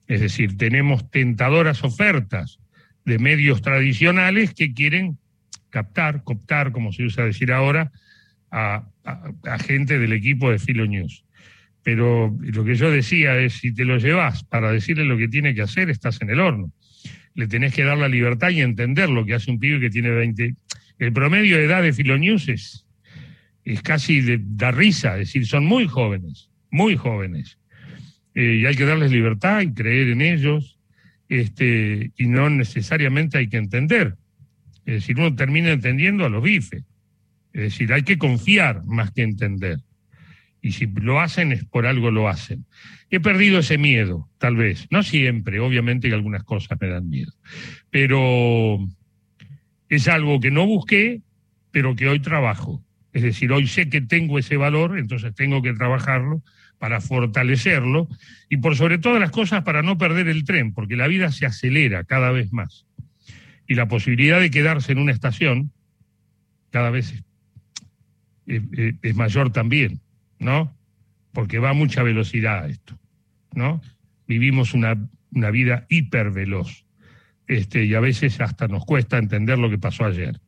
Es 0.06 0.22
decir, 0.22 0.58
tenemos 0.58 1.10
tentadoras 1.10 1.84
ofertas 1.84 2.60
de 3.04 3.18
medios 3.18 3.64
tradicionales 3.64 4.54
que 4.54 4.76
quieren 4.76 5.18
captar, 5.72 6.24
cooptar, 6.24 6.72
como 6.72 6.94
se 6.94 7.02
usa 7.02 7.26
decir 7.26 7.52
ahora, 7.52 7.92
a, 8.52 8.91
gente 9.60 10.00
del 10.00 10.14
equipo 10.14 10.52
de 10.52 10.60
Filonews. 10.60 11.24
Pero 11.84 12.38
lo 12.40 12.64
que 12.64 12.76
yo 12.76 12.92
decía 12.92 13.38
es, 13.40 13.54
si 13.54 13.74
te 13.74 13.86
lo 13.86 13.98
llevas 13.98 14.44
para 14.44 14.72
decirle 14.72 15.06
lo 15.06 15.18
que 15.18 15.28
tiene 15.28 15.56
que 15.56 15.64
hacer, 15.64 15.90
estás 15.90 16.22
en 16.22 16.30
el 16.30 16.40
horno. 16.40 16.72
Le 17.34 17.48
tenés 17.48 17.74
que 17.74 17.84
dar 17.84 17.98
la 17.98 18.08
libertad 18.08 18.50
y 18.50 18.62
entender 18.62 19.10
lo 19.10 19.26
que 19.26 19.34
hace 19.34 19.50
un 19.50 19.60
pibe 19.60 19.80
que 19.80 19.90
tiene 19.90 20.10
20, 20.12 20.56
el 21.00 21.14
promedio 21.14 21.58
de 21.58 21.66
edad 21.66 21.82
de 21.82 21.94
Filonews 21.94 22.48
es, 22.50 22.86
casi 23.84 24.22
de 24.22 24.40
da 24.40 24.72
risa, 24.72 25.14
es 25.14 25.30
decir, 25.30 25.48
son 25.48 25.66
muy 25.66 25.88
jóvenes, 25.88 26.50
muy 26.70 26.96
jóvenes. 26.96 27.58
Eh, 28.36 28.60
y 28.62 28.66
hay 28.66 28.76
que 28.76 28.86
darles 28.86 29.12
libertad 29.12 29.62
y 29.62 29.74
creer 29.74 30.10
en 30.10 30.22
ellos 30.22 30.78
este, 31.28 32.12
y 32.18 32.28
no 32.28 32.50
necesariamente 32.50 33.38
hay 33.40 33.48
que 33.48 33.58
entender. 33.58 34.16
Es 34.86 34.96
decir, 34.96 35.18
uno 35.18 35.34
termina 35.36 35.72
entendiendo 35.72 36.26
a 36.26 36.30
los 36.30 36.44
bifes. 36.44 36.84
Es 37.54 37.62
decir, 37.62 37.92
hay 37.94 38.04
que 38.04 38.18
confiar 38.18 38.84
más 38.86 39.12
que 39.12 39.24
entender. 39.24 39.80
Y 40.62 40.74
si 40.74 40.86
lo 40.86 41.20
hacen 41.20 41.52
es 41.52 41.66
por 41.66 41.86
algo 41.86 42.12
lo 42.12 42.30
hacen. 42.30 42.66
He 43.10 43.20
perdido 43.20 43.60
ese 43.60 43.78
miedo, 43.78 44.30
tal 44.38 44.56
vez. 44.56 44.88
No 44.92 45.04
siempre, 45.04 45.60
obviamente 45.60 46.08
que 46.08 46.14
algunas 46.14 46.44
cosas 46.44 46.78
me 46.80 46.88
dan 46.88 47.10
miedo. 47.10 47.34
Pero 47.90 48.80
es 49.90 50.08
algo 50.08 50.40
que 50.40 50.52
no 50.52 50.66
busqué, 50.66 51.22
pero 51.72 51.96
que 51.96 52.08
hoy 52.08 52.20
trabajo. 52.20 52.84
Es 53.12 53.24
decir, 53.24 53.52
hoy 53.52 53.68
sé 53.68 53.90
que 53.90 54.02
tengo 54.02 54.40
ese 54.40 54.56
valor, 54.56 54.98
entonces 54.98 55.34
tengo 55.36 55.62
que 55.62 55.74
trabajarlo 55.74 56.44
para 56.78 57.02
fortalecerlo 57.02 58.08
y 58.50 58.58
por 58.58 58.76
sobre 58.76 58.98
todas 58.98 59.20
las 59.20 59.32
cosas 59.32 59.64
para 59.64 59.82
no 59.82 59.98
perder 59.98 60.28
el 60.28 60.44
tren, 60.46 60.74
porque 60.74 60.96
la 60.96 61.08
vida 61.08 61.32
se 61.32 61.46
acelera 61.46 62.06
cada 62.06 62.32
vez 62.32 62.54
más. 62.54 62.86
Y 63.68 63.76
la 63.76 63.88
posibilidad 63.88 64.40
de 64.40 64.50
quedarse 64.50 64.92
en 64.92 65.00
una 65.00 65.12
estación 65.12 65.72
cada 66.72 66.90
vez 66.90 67.24
es, 69.02 69.16
mayor 69.16 69.52
también, 69.52 70.02
¿no? 70.40 70.76
Porque 71.32 71.60
va 71.60 71.70
a 71.70 71.74
mucha 71.74 72.04
velocidad 72.04 72.70
esto, 72.70 72.98
¿no? 73.54 73.82
Vivimos 74.28 74.74
una, 74.74 74.98
una 75.32 75.52
vida 75.52 75.86
hiperveloz 75.90 76.86
este, 77.48 77.86
y 77.86 77.94
a 77.96 78.00
veces 78.00 78.40
hasta 78.42 78.68
nos 78.68 78.86
cuesta 78.86 79.18
entender 79.18 79.58
lo 79.58 79.70
que 79.70 79.78
pasó 79.78 80.06
ayer. 80.06 80.40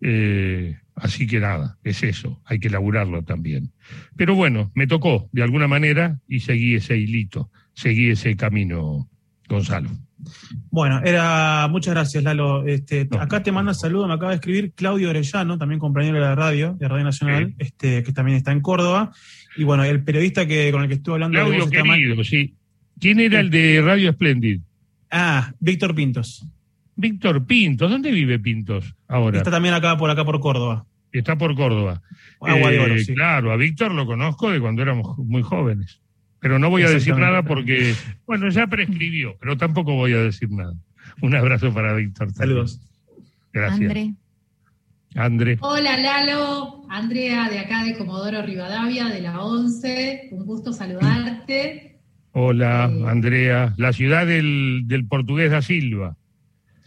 Eh, 0.00 0.76
así 0.94 1.26
que 1.26 1.40
nada, 1.40 1.78
es 1.84 2.02
eso, 2.02 2.40
hay 2.44 2.58
que 2.58 2.68
elaborarlo 2.68 3.22
también. 3.22 3.72
Pero 4.16 4.34
bueno, 4.34 4.70
me 4.74 4.86
tocó 4.86 5.28
de 5.32 5.42
alguna 5.42 5.68
manera 5.68 6.20
y 6.26 6.40
seguí 6.40 6.74
ese 6.74 6.96
hilito, 6.96 7.50
seguí 7.74 8.10
ese 8.10 8.36
camino, 8.36 9.08
Gonzalo. 9.48 9.90
Bueno, 10.70 11.00
era 11.04 11.68
muchas 11.70 11.94
gracias, 11.94 12.22
Lalo. 12.22 12.66
Este, 12.66 13.08
no. 13.10 13.20
Acá 13.20 13.42
te 13.42 13.52
manda 13.52 13.74
saludo, 13.74 14.06
me 14.06 14.14
acaba 14.14 14.30
de 14.30 14.36
escribir 14.36 14.72
Claudio 14.72 15.10
Orellano, 15.10 15.58
también 15.58 15.78
compañero 15.78 16.14
de 16.14 16.20
la 16.20 16.34
radio, 16.34 16.74
de 16.78 16.88
Radio 16.88 17.04
Nacional, 17.04 17.48
sí. 17.48 17.54
este, 17.58 18.02
que 18.02 18.12
también 18.12 18.36
está 18.36 18.52
en 18.52 18.60
Córdoba. 18.60 19.12
Y 19.56 19.64
bueno, 19.64 19.84
el 19.84 20.02
periodista 20.04 20.46
que 20.46 20.70
con 20.72 20.82
el 20.82 20.88
que 20.88 20.94
estuve 20.94 21.14
hablando. 21.14 21.38
Claudio 21.38 21.66
de 21.66 21.70
querido, 21.70 22.24
sí. 22.24 22.54
¿Quién 22.98 23.20
era 23.20 23.40
el 23.40 23.50
de 23.50 23.82
Radio 23.82 24.12
Splendid? 24.12 24.60
Ah, 25.10 25.52
Víctor 25.58 25.94
Pintos. 25.94 26.46
Víctor 26.94 27.46
Pintos, 27.46 27.90
¿dónde 27.90 28.10
vive 28.10 28.38
Pintos 28.38 28.94
ahora? 29.08 29.38
Está 29.38 29.50
también 29.50 29.74
acá 29.74 29.96
por 29.96 30.10
acá 30.10 30.24
por 30.24 30.38
Córdoba. 30.40 30.84
Está 31.12 31.36
por 31.36 31.54
Córdoba. 31.56 32.02
Agua 32.40 32.70
de 32.70 32.78
oro, 32.78 32.94
eh, 32.94 33.04
sí. 33.04 33.14
Claro, 33.14 33.52
a 33.52 33.56
Víctor 33.56 33.92
lo 33.92 34.06
conozco 34.06 34.50
de 34.50 34.60
cuando 34.60 34.82
éramos 34.82 35.18
muy 35.18 35.42
jóvenes. 35.42 36.00
Pero 36.40 36.58
no 36.58 36.70
voy 36.70 36.82
a 36.82 36.90
decir 36.90 37.14
nada 37.16 37.42
porque, 37.42 37.94
bueno, 38.26 38.48
ya 38.48 38.66
prescribió, 38.66 39.36
pero 39.38 39.56
tampoco 39.56 39.94
voy 39.94 40.14
a 40.14 40.18
decir 40.18 40.50
nada. 40.50 40.74
Un 41.20 41.34
abrazo 41.34 41.72
para 41.72 41.94
Víctor. 41.94 42.32
Saludos. 42.32 42.80
Gracias. 43.52 43.80
André. 43.80 44.14
André. 45.16 45.58
Hola 45.60 45.96
Lalo, 45.98 46.86
Andrea 46.88 47.48
de 47.50 47.58
acá 47.58 47.84
de 47.84 47.96
Comodoro 47.98 48.42
Rivadavia, 48.42 49.08
de 49.08 49.20
la 49.20 49.42
11. 49.42 50.28
Un 50.30 50.46
gusto 50.46 50.72
saludarte. 50.72 51.98
Hola, 52.32 52.90
eh, 52.90 53.04
Andrea. 53.06 53.74
La 53.76 53.92
ciudad 53.92 54.26
del, 54.26 54.82
del 54.86 55.06
portugués 55.06 55.50
da 55.50 55.62
Silva. 55.62 56.16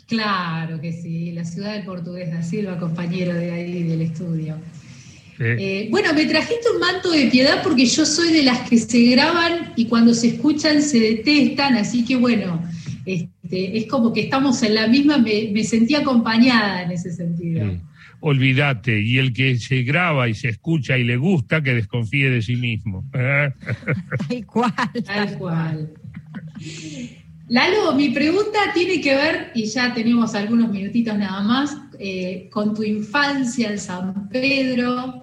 Claro 0.08 0.80
que 0.80 0.94
sí, 0.94 1.32
la 1.32 1.46
ciudad 1.46 1.74
del 1.74 1.86
portugués 1.86 2.32
da 2.32 2.42
Silva, 2.42 2.78
compañero 2.78 3.34
de 3.34 3.52
ahí 3.52 3.84
del 3.84 4.02
estudio. 4.02 4.58
Eh, 5.40 5.88
bueno, 5.90 6.14
me 6.14 6.26
trajiste 6.26 6.70
un 6.74 6.80
manto 6.80 7.12
de 7.12 7.28
piedad 7.28 7.62
porque 7.64 7.86
yo 7.86 8.06
soy 8.06 8.32
de 8.32 8.44
las 8.44 8.70
que 8.70 8.78
se 8.78 9.04
graban 9.06 9.74
y 9.76 9.86
cuando 9.86 10.14
se 10.14 10.28
escuchan 10.28 10.82
se 10.82 11.00
detestan, 11.00 11.76
así 11.76 12.06
que 12.06 12.16
bueno, 12.16 12.62
este, 13.06 13.78
es 13.78 13.88
como 13.88 14.14
que 14.14 14.22
estamos 14.22 14.62
en 14.64 14.76
la 14.76 14.88
misma, 14.88 15.18
me, 15.18 15.50
me 15.52 15.64
sentí 15.64 15.96
acompañada 15.96 16.84
en 16.84 16.92
ese 16.92 17.12
sentido. 17.12 17.70
Sí. 17.70 17.80
Olvídate, 18.26 19.02
y 19.02 19.18
el 19.18 19.34
que 19.34 19.58
se 19.58 19.84
graba 19.84 20.30
y 20.30 20.34
se 20.34 20.48
escucha 20.48 20.98
y 20.98 21.04
le 21.04 21.18
gusta, 21.18 21.62
que 21.62 21.74
desconfíe 21.74 22.30
de 22.30 22.42
sí 22.42 22.56
mismo. 22.56 23.04
Tal 23.12 24.46
cual. 24.46 24.74
Tal 25.06 25.38
cual. 25.38 25.94
Lalo, 27.50 27.94
mi 27.96 28.12
pregunta 28.12 28.60
tiene 28.74 29.02
que 29.02 29.14
ver, 29.14 29.52
y 29.54 29.66
ya 29.66 29.94
tenemos 29.94 30.36
algunos 30.36 30.72
minutitos 30.72 31.18
nada 31.18 31.44
más, 31.44 31.78
eh, 32.00 32.48
con 32.50 32.74
tu 32.74 32.84
infancia 32.84 33.70
en 33.70 33.78
San 33.78 34.30
Pedro. 34.30 35.23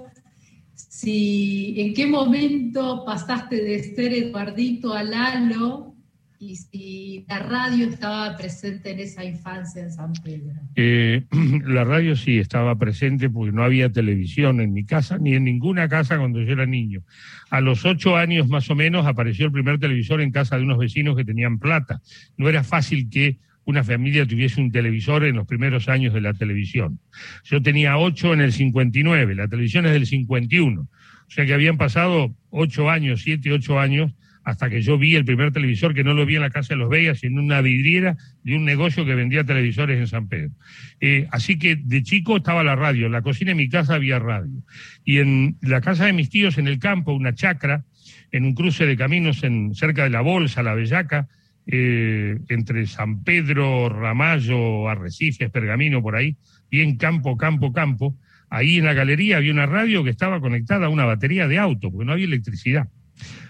Si, 1.00 1.76
¿En 1.78 1.94
qué 1.94 2.06
momento 2.06 3.04
pasaste 3.06 3.56
de 3.56 3.82
ser 3.94 4.12
Eduardito 4.12 4.92
a 4.92 5.02
Lalo? 5.02 5.94
Y 6.38 6.56
si 6.56 7.24
la 7.26 7.38
radio 7.38 7.86
estaba 7.86 8.36
presente 8.36 8.90
en 8.90 8.98
esa 8.98 9.24
infancia 9.24 9.82
en 9.82 9.90
San 9.90 10.12
Pedro. 10.22 10.52
Eh, 10.76 11.24
la 11.64 11.84
radio 11.84 12.14
sí 12.16 12.38
estaba 12.38 12.76
presente 12.76 13.30
porque 13.30 13.50
no 13.50 13.64
había 13.64 13.90
televisión 13.90 14.60
en 14.60 14.74
mi 14.74 14.84
casa, 14.84 15.16
ni 15.16 15.32
en 15.32 15.44
ninguna 15.44 15.88
casa 15.88 16.18
cuando 16.18 16.42
yo 16.42 16.52
era 16.52 16.66
niño. 16.66 17.02
A 17.48 17.62
los 17.62 17.86
ocho 17.86 18.18
años 18.18 18.50
más 18.50 18.68
o 18.68 18.74
menos 18.74 19.06
apareció 19.06 19.46
el 19.46 19.52
primer 19.52 19.78
televisor 19.78 20.20
en 20.20 20.32
casa 20.32 20.58
de 20.58 20.64
unos 20.64 20.76
vecinos 20.76 21.16
que 21.16 21.24
tenían 21.24 21.58
plata. 21.58 22.02
No 22.36 22.46
era 22.46 22.62
fácil 22.62 23.08
que 23.08 23.38
una 23.64 23.84
familia 23.84 24.26
tuviese 24.26 24.60
un 24.60 24.72
televisor 24.72 25.24
en 25.24 25.36
los 25.36 25.46
primeros 25.46 25.88
años 25.88 26.14
de 26.14 26.20
la 26.20 26.34
televisión. 26.34 27.00
Yo 27.44 27.62
tenía 27.62 27.96
ocho 27.96 28.32
en 28.32 28.40
el 28.40 28.52
59, 28.52 29.34
la 29.34 29.48
televisión 29.48 29.86
es 29.86 29.92
del 29.92 30.06
51. 30.06 30.80
O 30.82 30.88
sea 31.32 31.46
que 31.46 31.54
habían 31.54 31.76
pasado 31.76 32.34
ocho 32.50 32.90
años, 32.90 33.22
siete, 33.22 33.52
ocho 33.52 33.78
años 33.78 34.12
hasta 34.42 34.70
que 34.70 34.82
yo 34.82 34.98
vi 34.98 35.14
el 35.16 35.24
primer 35.24 35.52
televisor 35.52 35.94
que 35.94 36.02
no 36.02 36.14
lo 36.14 36.26
vi 36.26 36.36
en 36.36 36.42
la 36.42 36.50
casa 36.50 36.74
de 36.74 36.78
los 36.78 36.88
Vegas, 36.88 37.20
sino 37.20 37.38
en 37.38 37.46
una 37.46 37.60
vidriera 37.60 38.16
de 38.42 38.56
un 38.56 38.64
negocio 38.64 39.04
que 39.04 39.14
vendía 39.14 39.44
televisores 39.44 39.98
en 39.98 40.06
San 40.06 40.28
Pedro. 40.28 40.50
Eh, 41.00 41.28
así 41.30 41.58
que 41.58 41.76
de 41.76 42.02
chico 42.02 42.38
estaba 42.38 42.64
la 42.64 42.74
radio, 42.74 43.06
en 43.06 43.12
la 43.12 43.22
cocina 43.22 43.50
de 43.50 43.56
mi 43.56 43.68
casa 43.68 43.94
había 43.94 44.18
radio. 44.18 44.62
Y 45.04 45.18
en 45.18 45.56
la 45.60 45.80
casa 45.80 46.06
de 46.06 46.12
mis 46.12 46.30
tíos, 46.30 46.58
en 46.58 46.68
el 46.68 46.78
campo, 46.78 47.12
una 47.12 47.34
chacra, 47.34 47.84
en 48.32 48.44
un 48.44 48.54
cruce 48.54 48.86
de 48.86 48.96
caminos 48.96 49.42
en, 49.44 49.74
cerca 49.74 50.04
de 50.04 50.10
la 50.10 50.20
Bolsa, 50.20 50.62
la 50.62 50.74
Bellaca, 50.74 51.28
eh, 51.66 52.38
entre 52.48 52.86
San 52.86 53.22
Pedro, 53.22 53.88
Ramallo, 53.88 54.88
Arrecifes, 54.88 55.50
Pergamino, 55.50 56.02
por 56.02 56.16
ahí, 56.16 56.36
bien 56.70 56.96
campo, 56.96 57.36
campo, 57.36 57.72
campo. 57.72 58.16
Ahí 58.48 58.78
en 58.78 58.84
la 58.84 58.94
galería 58.94 59.36
había 59.36 59.52
una 59.52 59.66
radio 59.66 60.02
que 60.02 60.10
estaba 60.10 60.40
conectada 60.40 60.86
a 60.86 60.88
una 60.88 61.04
batería 61.04 61.46
de 61.46 61.58
auto, 61.58 61.90
porque 61.90 62.04
no 62.04 62.12
había 62.12 62.24
electricidad. 62.24 62.88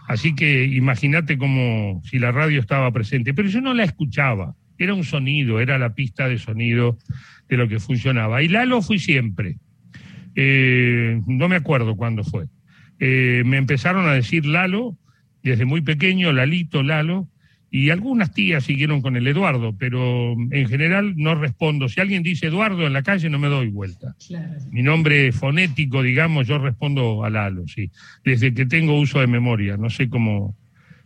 Así 0.08 0.34
que 0.34 0.64
imagínate 0.64 1.38
como 1.38 2.02
si 2.04 2.18
la 2.18 2.32
radio 2.32 2.60
estaba 2.60 2.90
presente, 2.92 3.32
pero 3.32 3.48
yo 3.48 3.60
no 3.60 3.74
la 3.74 3.84
escuchaba, 3.84 4.54
era 4.76 4.94
un 4.94 5.04
sonido, 5.04 5.60
era 5.60 5.78
la 5.78 5.94
pista 5.94 6.28
de 6.28 6.38
sonido 6.38 6.98
de 7.48 7.56
lo 7.56 7.68
que 7.68 7.78
funcionaba. 7.78 8.42
Y 8.42 8.48
Lalo 8.48 8.82
fui 8.82 8.98
siempre, 8.98 9.58
eh, 10.34 11.20
no 11.26 11.48
me 11.48 11.56
acuerdo 11.56 11.96
cuándo 11.96 12.24
fue. 12.24 12.46
Eh, 12.98 13.42
me 13.46 13.56
empezaron 13.56 14.06
a 14.08 14.12
decir 14.12 14.44
Lalo 14.46 14.96
desde 15.42 15.64
muy 15.64 15.80
pequeño, 15.80 16.32
Lalito, 16.32 16.82
Lalo, 16.82 17.28
y 17.72 17.90
algunas 17.90 18.32
tías 18.32 18.64
siguieron 18.64 19.00
con 19.00 19.16
el 19.16 19.26
Eduardo, 19.28 19.76
pero 19.78 20.32
en 20.32 20.68
general 20.68 21.14
no 21.16 21.36
respondo. 21.36 21.88
Si 21.88 22.00
alguien 22.00 22.24
dice 22.24 22.48
Eduardo 22.48 22.84
en 22.84 22.92
la 22.92 23.04
calle, 23.04 23.30
no 23.30 23.38
me 23.38 23.46
doy 23.48 23.68
vuelta. 23.68 24.16
Claro. 24.26 24.60
Mi 24.72 24.82
nombre 24.82 25.30
fonético, 25.30 26.02
digamos, 26.02 26.48
yo 26.48 26.58
respondo 26.58 27.24
a 27.24 27.30
Lalo, 27.30 27.68
sí. 27.68 27.88
Desde 28.24 28.52
que 28.52 28.66
tengo 28.66 28.98
uso 28.98 29.20
de 29.20 29.28
memoria. 29.28 29.76
No 29.76 29.88
sé 29.88 30.08
cómo. 30.08 30.56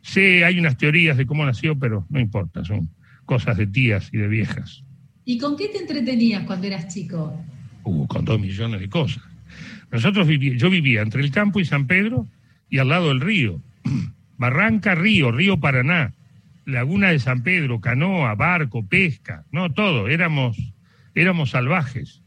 Sé, 0.01 0.45
hay 0.45 0.59
unas 0.59 0.79
teorías 0.79 1.19
de 1.19 1.27
cómo 1.27 1.45
nació, 1.45 1.79
pero 1.79 2.07
no 2.09 2.19
importa, 2.19 2.65
son 2.65 2.89
cosas 3.27 3.59
de 3.59 3.67
tías 3.67 4.09
y 4.13 4.19
de 4.19 4.29
viejas. 4.29 4.85
¿Y 5.27 5.39
con 5.39 5.57
qué 5.57 5.69
te 5.69 5.79
entretenías 5.79 6.45
cuando 6.45 6.67
eras 6.67 6.93
chico? 6.93 7.43
Uh, 7.85 8.07
con 8.07 8.25
dos 8.25 8.41
millones 8.41 8.81
de 8.81 8.89
cosas. 8.89 9.23
Nosotros 9.91 10.27
viví, 10.27 10.57
yo 10.57 10.71
vivía 10.71 11.03
entre 11.03 11.23
el 11.23 11.31
campo 11.31 11.61
y 11.61 11.65
San 11.67 11.87
Pedro 11.87 12.27
y 12.71 12.79
al 12.79 12.89
lado 12.89 13.09
del 13.09 13.21
río. 13.21 13.61
Barranca, 14.39 14.95
río, 14.95 15.31
río 15.31 15.61
Paraná 15.61 16.13
Laguna 16.67 17.11
de 17.11 17.19
San 17.19 17.43
Pedro, 17.43 17.81
canoa, 17.81 18.35
barco, 18.35 18.87
pesca, 18.87 19.45
no 19.53 19.73
todo, 19.73 20.09
éramos, 20.09 20.75
éramos 21.15 21.51
salvajes. 21.51 22.23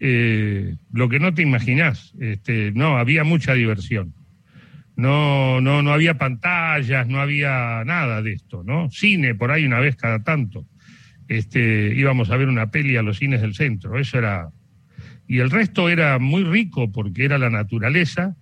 Eh, 0.00 0.76
lo 0.92 1.08
que 1.08 1.20
no 1.20 1.32
te 1.32 1.42
imaginás, 1.42 2.14
este, 2.20 2.72
no, 2.72 2.98
había 2.98 3.24
mucha 3.24 3.54
diversión. 3.54 4.14
No, 4.96 5.60
no, 5.60 5.82
no 5.82 5.92
había 5.92 6.18
pantallas, 6.18 7.08
no 7.08 7.20
había 7.20 7.82
nada 7.84 8.20
de 8.20 8.32
esto, 8.34 8.62
¿no? 8.64 8.90
Cine 8.90 9.34
por 9.34 9.50
ahí 9.50 9.64
una 9.64 9.80
vez 9.80 9.96
cada 9.96 10.22
tanto. 10.22 10.66
Este, 11.28 11.94
íbamos 11.94 12.30
a 12.30 12.36
ver 12.36 12.48
una 12.48 12.70
peli 12.70 12.96
a 12.96 13.02
los 13.02 13.18
cines 13.18 13.40
del 13.40 13.54
centro, 13.54 13.98
eso 13.98 14.18
era. 14.18 14.48
Y 15.26 15.38
el 15.38 15.50
resto 15.50 15.88
era 15.88 16.18
muy 16.18 16.44
rico 16.44 16.92
porque 16.92 17.24
era 17.24 17.38
la 17.38 17.48
naturaleza 17.48 18.36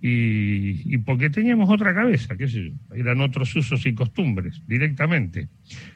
y, 0.00 0.94
y, 0.94 0.98
porque 0.98 1.28
teníamos 1.28 1.68
otra 1.70 1.92
cabeza, 1.92 2.36
qué 2.36 2.46
sé 2.46 2.70
yo, 2.70 2.94
eran 2.94 3.20
otros 3.20 3.54
usos 3.56 3.84
y 3.84 3.94
costumbres 3.94 4.62
directamente, 4.66 5.48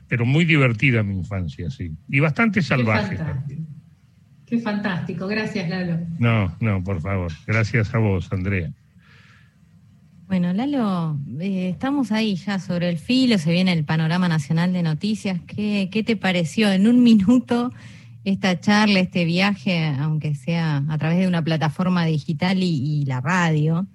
pero 0.09 0.26
muy 0.26 0.44
divertida 0.44 1.03
mi 1.03 1.14
infancia, 1.14 1.70
sí, 1.70 1.92
y 2.09 2.20
bastante 2.20 2.62
salvaje. 2.62 3.11
Qué 3.11 3.16
fantástico, 3.16 3.62
Qué 4.46 4.59
fantástico. 4.59 5.26
gracias 5.28 5.68
Lalo. 5.68 5.98
No, 6.18 6.57
no, 6.61 6.82
por 6.82 7.00
favor, 7.00 7.32
gracias 7.46 7.94
a 7.94 7.98
vos, 7.98 8.32
Andrea. 8.32 8.72
Bueno, 10.26 10.53
Lalo, 10.53 11.18
eh, 11.40 11.68
estamos 11.68 12.11
ahí 12.11 12.36
ya 12.36 12.59
sobre 12.59 12.88
el 12.88 12.96
filo, 12.96 13.38
se 13.38 13.53
viene 13.53 13.72
el 13.72 13.84
panorama 13.84 14.28
nacional 14.28 14.72
de 14.72 14.82
noticias. 14.82 15.40
¿Qué, 15.46 15.90
qué 15.92 16.03
te 16.03 16.16
pareció 16.16 16.72
en 16.72 16.86
un 16.86 17.03
minuto 17.03 17.72
esta 18.25 18.59
charla, 18.61 19.01
este 19.01 19.25
viaje, 19.25 19.87
aunque 19.99 20.35
sea 20.35 20.83
a 20.89 20.99
través 20.99 21.18
de 21.18 21.29
una 21.29 21.43
plataforma 21.43 22.05
digital 22.05 22.59
y, 22.62 23.05
la 23.07 23.20
radio? 23.20 23.87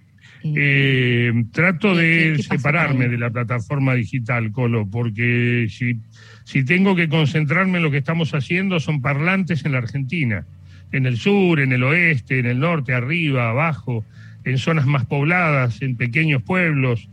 Eh, 0.43 1.31
trato 1.51 1.95
de 1.95 2.41
separarme 2.41 3.07
de 3.07 3.17
la 3.17 3.29
plataforma 3.29 3.95
digital, 3.95 4.51
Colo, 4.51 4.87
porque 4.87 5.67
si, 5.69 5.99
si 6.43 6.63
tengo 6.63 6.95
que 6.95 7.09
concentrarme 7.09 7.77
en 7.77 7.83
lo 7.83 7.91
que 7.91 7.97
estamos 7.97 8.33
haciendo, 8.33 8.79
son 8.79 9.01
parlantes 9.01 9.65
en 9.65 9.73
la 9.73 9.79
Argentina, 9.79 10.45
en 10.91 11.05
el 11.05 11.17
sur, 11.17 11.59
en 11.59 11.73
el 11.73 11.83
oeste, 11.83 12.39
en 12.39 12.45
el 12.45 12.59
norte, 12.59 12.93
arriba, 12.93 13.49
abajo 13.49 14.05
en 14.47 14.57
zonas 14.57 14.85
más 14.85 15.05
pobladas, 15.05 15.81
en 15.81 15.97
pequeños 15.97 16.41
pueblos, 16.41 17.09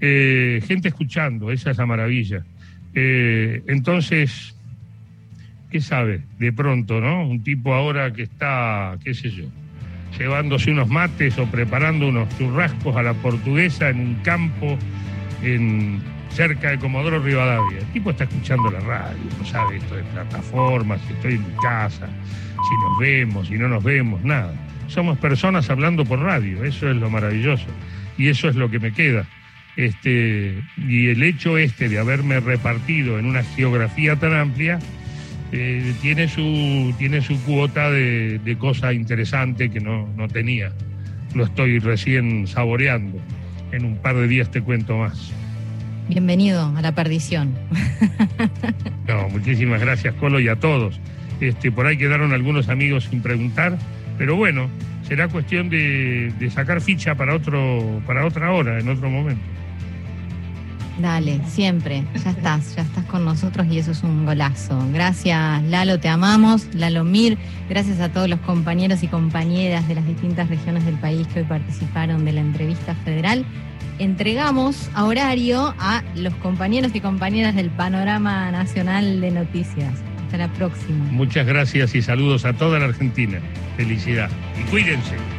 eh, 0.00 0.62
gente 0.66 0.88
escuchando, 0.88 1.50
esa 1.50 1.70
es 1.70 1.76
la 1.76 1.84
maravilla. 1.84 2.44
Eh, 2.94 3.62
entonces, 3.66 4.56
¿qué 5.70 5.80
sabe? 5.80 6.22
De 6.38 6.52
pronto, 6.52 7.00
¿no? 7.00 7.26
Un 7.26 7.42
tipo 7.42 7.74
ahora 7.74 8.12
que 8.12 8.22
está, 8.22 8.96
qué 9.02 9.14
sé 9.14 9.30
yo, 9.30 9.44
llevándose 10.18 10.70
unos 10.70 10.88
mates 10.88 11.38
o 11.38 11.46
preparando 11.46 12.08
unos 12.08 12.28
churrascos 12.38 12.96
a 12.96 13.02
la 13.02 13.14
portuguesa 13.14 13.90
en 13.90 14.00
un 14.00 14.14
campo 14.16 14.78
en, 15.42 16.00
cerca 16.30 16.70
de 16.70 16.78
Comodoro 16.78 17.20
Rivadavia. 17.20 17.78
El 17.78 17.86
tipo 17.86 18.10
está 18.10 18.24
escuchando 18.24 18.70
la 18.70 18.80
radio, 18.80 19.18
no 19.38 19.44
sabe 19.44 19.76
esto 19.76 19.96
de 19.96 20.02
plataformas, 20.04 21.00
si 21.06 21.12
estoy 21.14 21.34
en 21.34 21.42
mi 21.42 21.54
casa, 21.62 22.06
si 22.06 22.74
nos 22.84 22.98
vemos, 23.00 23.48
si 23.48 23.54
no 23.54 23.68
nos 23.68 23.82
vemos, 23.82 24.22
nada 24.22 24.54
somos 24.88 25.18
personas 25.18 25.68
hablando 25.70 26.04
por 26.04 26.20
radio, 26.20 26.64
eso 26.64 26.90
es 26.90 26.96
lo 26.96 27.10
maravilloso 27.10 27.66
y 28.16 28.28
eso 28.28 28.48
es 28.48 28.56
lo 28.56 28.70
que 28.70 28.78
me 28.78 28.92
queda. 28.92 29.26
Este, 29.76 30.60
y 30.76 31.08
el 31.08 31.22
hecho 31.22 31.56
este 31.56 31.88
de 31.88 32.00
haberme 32.00 32.40
repartido 32.40 33.18
en 33.18 33.26
una 33.26 33.44
geografía 33.44 34.16
tan 34.16 34.34
amplia 34.34 34.80
eh, 35.52 35.94
tiene, 36.02 36.28
su, 36.28 36.94
tiene 36.98 37.20
su 37.22 37.40
cuota 37.44 37.90
de, 37.90 38.38
de 38.38 38.58
cosa 38.58 38.92
interesante 38.92 39.70
que 39.70 39.80
no, 39.80 40.08
no 40.16 40.28
tenía. 40.28 40.72
Lo 41.34 41.44
estoy 41.44 41.78
recién 41.78 42.46
saboreando. 42.46 43.18
En 43.72 43.84
un 43.84 43.96
par 43.96 44.16
de 44.16 44.28
días 44.28 44.50
te 44.50 44.62
cuento 44.62 44.96
más. 44.96 45.32
Bienvenido 46.08 46.72
a 46.74 46.82
la 46.82 46.92
perdición. 46.92 47.54
No, 49.06 49.26
muchísimas 49.30 49.80
gracias, 49.80 50.14
Colo, 50.16 50.38
y 50.38 50.48
a 50.48 50.56
todos. 50.56 51.00
Este, 51.40 51.72
por 51.72 51.86
ahí 51.86 51.96
quedaron 51.96 52.34
algunos 52.34 52.68
amigos 52.68 53.04
sin 53.04 53.22
preguntar. 53.22 53.78
Pero 54.18 54.36
bueno, 54.36 54.68
será 55.08 55.28
cuestión 55.28 55.70
de, 55.70 56.50
sacar 56.52 56.80
ficha 56.82 57.14
para, 57.14 57.34
otro, 57.34 58.02
para 58.06 58.26
otra 58.26 58.52
hora, 58.52 58.78
en 58.78 58.88
otro 58.88 59.08
momento. 59.08 59.42
Dale, 61.00 61.40
siempre, 61.46 62.04
ya 62.24 62.30
estás, 62.30 62.74
ya 62.74 62.82
estás 62.82 63.04
con 63.04 63.24
nosotros 63.24 63.66
y 63.70 63.78
eso 63.78 63.92
es 63.92 64.02
un 64.02 64.26
golazo. 64.26 64.76
Gracias 64.92 65.62
Lalo, 65.64 66.00
te 66.00 66.08
amamos. 66.08 66.66
Lalo 66.74 67.04
Mir, 67.04 67.38
gracias 67.68 68.00
a 68.00 68.08
todos 68.10 68.28
los 68.28 68.40
compañeros 68.40 69.02
y 69.02 69.08
compañeras 69.08 69.86
de 69.86 69.94
las 69.94 70.06
distintas 70.06 70.48
regiones 70.48 70.84
del 70.84 70.96
país 70.96 71.26
que 71.28 71.40
hoy 71.40 71.46
participaron 71.46 72.24
de 72.24 72.32
la 72.32 72.40
entrevista 72.40 72.94
federal. 73.04 73.44
Entregamos 74.00 74.90
a 74.94 75.04
horario 75.04 75.74
a 75.78 76.02
los 76.16 76.34
compañeros 76.36 76.92
y 76.94 77.00
compañeras 77.00 77.54
del 77.54 77.70
Panorama 77.70 78.50
Nacional 78.50 79.20
de 79.20 79.30
Noticias. 79.30 79.92
Hasta 80.24 80.38
la 80.38 80.52
próxima. 80.52 81.04
Muchas 81.10 81.46
gracias 81.46 81.94
y 81.94 82.02
saludos 82.02 82.44
a 82.44 82.52
toda 82.52 82.78
la 82.78 82.86
Argentina. 82.86 83.40
Felicidad. 83.76 84.30
Y 84.60 84.68
cuídense. 84.70 85.37